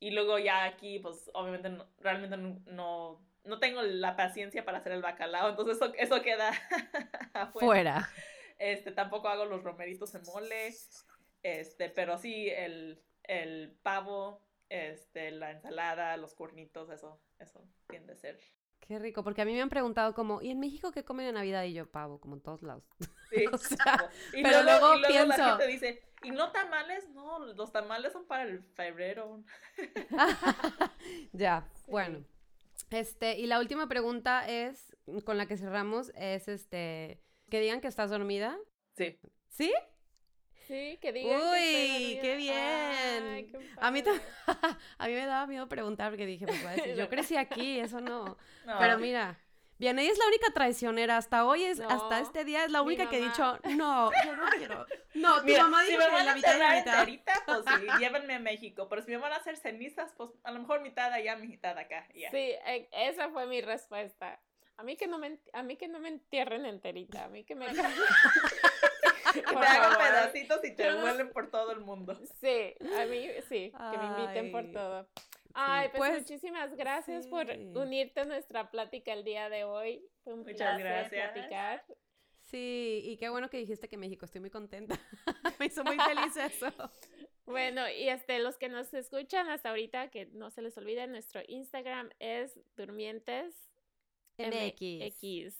Y 0.00 0.12
luego 0.12 0.38
ya 0.38 0.64
aquí, 0.64 1.00
pues 1.00 1.30
obviamente 1.34 1.70
no- 1.70 1.86
realmente 1.98 2.36
no, 2.36 2.60
no, 2.66 3.20
no 3.44 3.58
tengo 3.58 3.82
la 3.82 4.16
paciencia 4.16 4.64
para 4.64 4.78
hacer 4.78 4.92
el 4.92 5.02
bacalao, 5.02 5.50
entonces 5.50 5.76
eso, 5.76 5.92
eso 5.98 6.22
queda 6.22 6.50
afuera. 7.34 7.50
Fuera. 7.66 8.08
Este, 8.58 8.92
tampoco 8.92 9.28
hago 9.28 9.44
los 9.44 9.62
romeritos 9.64 10.14
en 10.14 10.22
mole. 10.22 10.74
Este, 11.42 11.88
pero 11.90 12.18
sí 12.18 12.48
el, 12.48 13.00
el 13.24 13.76
pavo, 13.82 14.40
este, 14.68 15.30
la 15.30 15.52
ensalada, 15.52 16.16
los 16.16 16.34
cuernitos, 16.34 16.90
eso, 16.90 17.20
eso 17.38 17.64
tiende 17.88 18.12
a 18.12 18.16
ser. 18.16 18.38
Qué 18.80 18.98
rico, 18.98 19.22
porque 19.22 19.42
a 19.42 19.44
mí 19.44 19.52
me 19.52 19.60
han 19.62 19.68
preguntado 19.68 20.14
como, 20.14 20.42
¿y 20.42 20.50
en 20.50 20.60
México 20.60 20.92
qué 20.92 21.04
comen 21.04 21.26
en 21.26 21.34
Navidad? 21.34 21.64
Y 21.64 21.74
yo, 21.74 21.90
pavo, 21.90 22.20
como 22.20 22.36
en 22.36 22.40
todos 22.42 22.62
lados. 22.62 22.84
Sí, 23.30 23.44
O 23.52 23.58
sea, 23.58 23.84
pavo. 23.84 24.08
y 24.32 24.42
pero 24.42 24.62
luego, 24.62 24.96
luego 24.96 25.08
y 25.08 25.12
luego 25.12 25.26
la 25.26 25.48
gente 25.50 25.66
dice, 25.66 26.02
¿y 26.22 26.30
no 26.30 26.50
tamales? 26.52 27.08
No, 27.10 27.38
los 27.40 27.72
tamales 27.72 28.12
son 28.12 28.26
para 28.26 28.44
el 28.44 28.62
febrero. 28.74 29.42
ya, 31.32 31.68
bueno. 31.86 32.24
Este, 32.90 33.38
y 33.38 33.46
la 33.46 33.58
última 33.58 33.88
pregunta 33.88 34.48
es, 34.48 34.96
con 35.24 35.36
la 35.36 35.46
que 35.46 35.56
cerramos, 35.56 36.12
es 36.14 36.48
este, 36.48 37.22
que 37.50 37.60
digan 37.60 37.80
que 37.80 37.88
estás 37.88 38.10
dormida. 38.10 38.56
Sí. 38.96 39.18
¿Sí? 39.48 39.72
Sí, 40.66 40.98
que 41.00 41.12
digan. 41.12 41.40
Uy, 41.40 42.18
qué. 42.20 42.32
Ay, 42.32 42.36
bien. 42.36 43.50
qué 43.50 43.70
A 43.78 43.90
mí, 43.90 44.02
a 44.98 45.06
mí 45.06 45.12
me 45.14 45.26
daba 45.26 45.46
miedo 45.46 45.68
preguntar 45.68 46.10
porque 46.10 46.26
dije, 46.26 46.46
pues 46.46 46.64
va 46.64 46.70
a 46.70 46.74
decir, 46.74 46.94
yo 46.94 47.08
crecí 47.08 47.36
aquí, 47.36 47.80
eso 47.80 48.00
no. 48.00 48.36
No, 48.66 48.78
Pero 48.78 48.98
mira, 48.98 49.38
Vianey 49.78 50.08
es 50.08 50.18
la 50.18 50.26
única 50.26 50.52
traicionera, 50.52 51.16
hasta 51.16 51.44
hoy 51.46 51.62
es, 51.64 51.78
hasta 51.80 52.20
No, 52.20 52.26
este 52.26 52.44
día 52.44 52.64
es 52.64 52.70
la 52.72 52.82
única 52.82 53.08
que 53.08 53.18
he 53.18 53.20
mamá. 53.20 53.32
dicho, 53.32 53.58
no, 53.76 54.10
yo 54.24 54.36
no 54.36 54.46
quiero. 54.56 54.86
No, 55.14 55.38
tu 55.40 55.44
Mira, 55.46 55.62
mamá 55.64 55.82
si 55.84 55.90
dijo 55.92 56.00
me 56.00 56.06
que 56.06 56.12
van 56.12 56.26
la 56.26 56.32
a 56.32 56.34
mitad 56.34 56.56
y 56.56 56.58
la 56.58 56.74
mitad. 56.74 56.94
enterita, 57.00 57.32
pues 57.46 57.58
sí, 57.78 57.86
llévenme 58.00 58.34
a 58.34 58.38
México. 58.40 58.88
Pero 58.88 59.02
si 59.02 59.10
me 59.12 59.18
van 59.18 59.32
a 59.32 59.36
hacer 59.36 59.56
cenizas, 59.56 60.12
pues 60.16 60.30
a 60.42 60.50
lo 60.50 60.60
mejor 60.60 60.80
mitad 60.80 61.12
allá, 61.12 61.36
mitad 61.36 61.78
acá. 61.78 62.06
Sí, 62.12 62.26
eh, 62.32 62.88
esa 62.92 63.30
fue 63.30 63.46
mi 63.46 63.60
respuesta. 63.60 64.40
A 64.76 64.82
mí 64.84 64.96
que 64.96 65.06
no 65.08 65.18
me, 65.18 65.38
a 65.52 65.62
mí 65.62 65.76
que 65.76 65.88
no 65.88 65.98
me 66.00 66.08
entierren 66.08 66.64
enterita, 66.66 67.24
a 67.24 67.28
mí 67.28 67.44
que 67.44 67.54
me... 67.54 67.66
Que 69.32 69.42
te 69.42 69.56
hagan 69.56 69.98
pedacitos 69.98 70.64
y 70.64 70.74
te 70.74 70.90
vuelen 70.94 71.30
por 71.32 71.50
todo 71.50 71.70
el 71.72 71.80
mundo. 71.80 72.18
Sí, 72.40 72.74
a 72.98 73.04
mí 73.04 73.28
sí, 73.48 73.70
que 73.92 73.98
me 73.98 74.06
inviten 74.06 74.50
por 74.50 74.72
todo. 74.72 75.06
Ay, 75.60 75.88
pues, 75.88 75.98
pues, 76.10 76.22
muchísimas 76.22 76.74
gracias 76.76 77.26
por 77.26 77.46
unirte 77.50 78.20
a 78.20 78.24
nuestra 78.24 78.70
plática 78.70 79.12
el 79.12 79.24
día 79.24 79.48
de 79.48 79.64
hoy. 79.64 80.04
Fue 80.22 80.34
un 80.34 80.40
Muchas 80.40 80.56
placer 80.56 80.80
gracias. 80.84 81.32
platicar. 81.32 81.84
Sí, 82.44 83.00
y 83.04 83.16
qué 83.18 83.28
bueno 83.28 83.50
que 83.50 83.58
dijiste 83.58 83.88
que 83.88 83.96
México, 83.96 84.24
estoy 84.24 84.40
muy 84.40 84.50
contenta. 84.50 84.98
me 85.60 85.66
hizo 85.66 85.84
muy 85.84 85.96
feliz 85.98 86.36
eso. 86.36 86.72
Bueno, 87.44 87.88
y 87.88 88.10
este, 88.10 88.40
los 88.40 88.58
que 88.58 88.68
nos 88.68 88.92
escuchan 88.92 89.48
hasta 89.48 89.70
ahorita, 89.70 90.10
que 90.10 90.26
no 90.26 90.50
se 90.50 90.60
les 90.60 90.76
olvide, 90.76 91.06
nuestro 91.06 91.40
Instagram 91.48 92.10
es 92.18 92.60
durmientes 92.76 93.70
MX. 94.36 95.56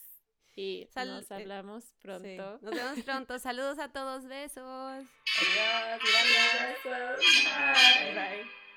Y 0.54 0.86
Sal- 0.92 1.08
nos 1.08 1.30
eh, 1.30 1.34
hablamos 1.34 1.84
Sí. 1.84 1.94
pronto. 2.02 2.58
Nos 2.60 2.74
vemos 2.74 3.02
pronto. 3.04 3.38
Saludos 3.38 3.78
a 3.78 3.90
todos, 3.90 4.26
besos. 4.26 4.66
Adiós, 4.66 6.00
gracias. 6.02 6.84
Bye. 6.84 8.14
Bye. 8.14 8.67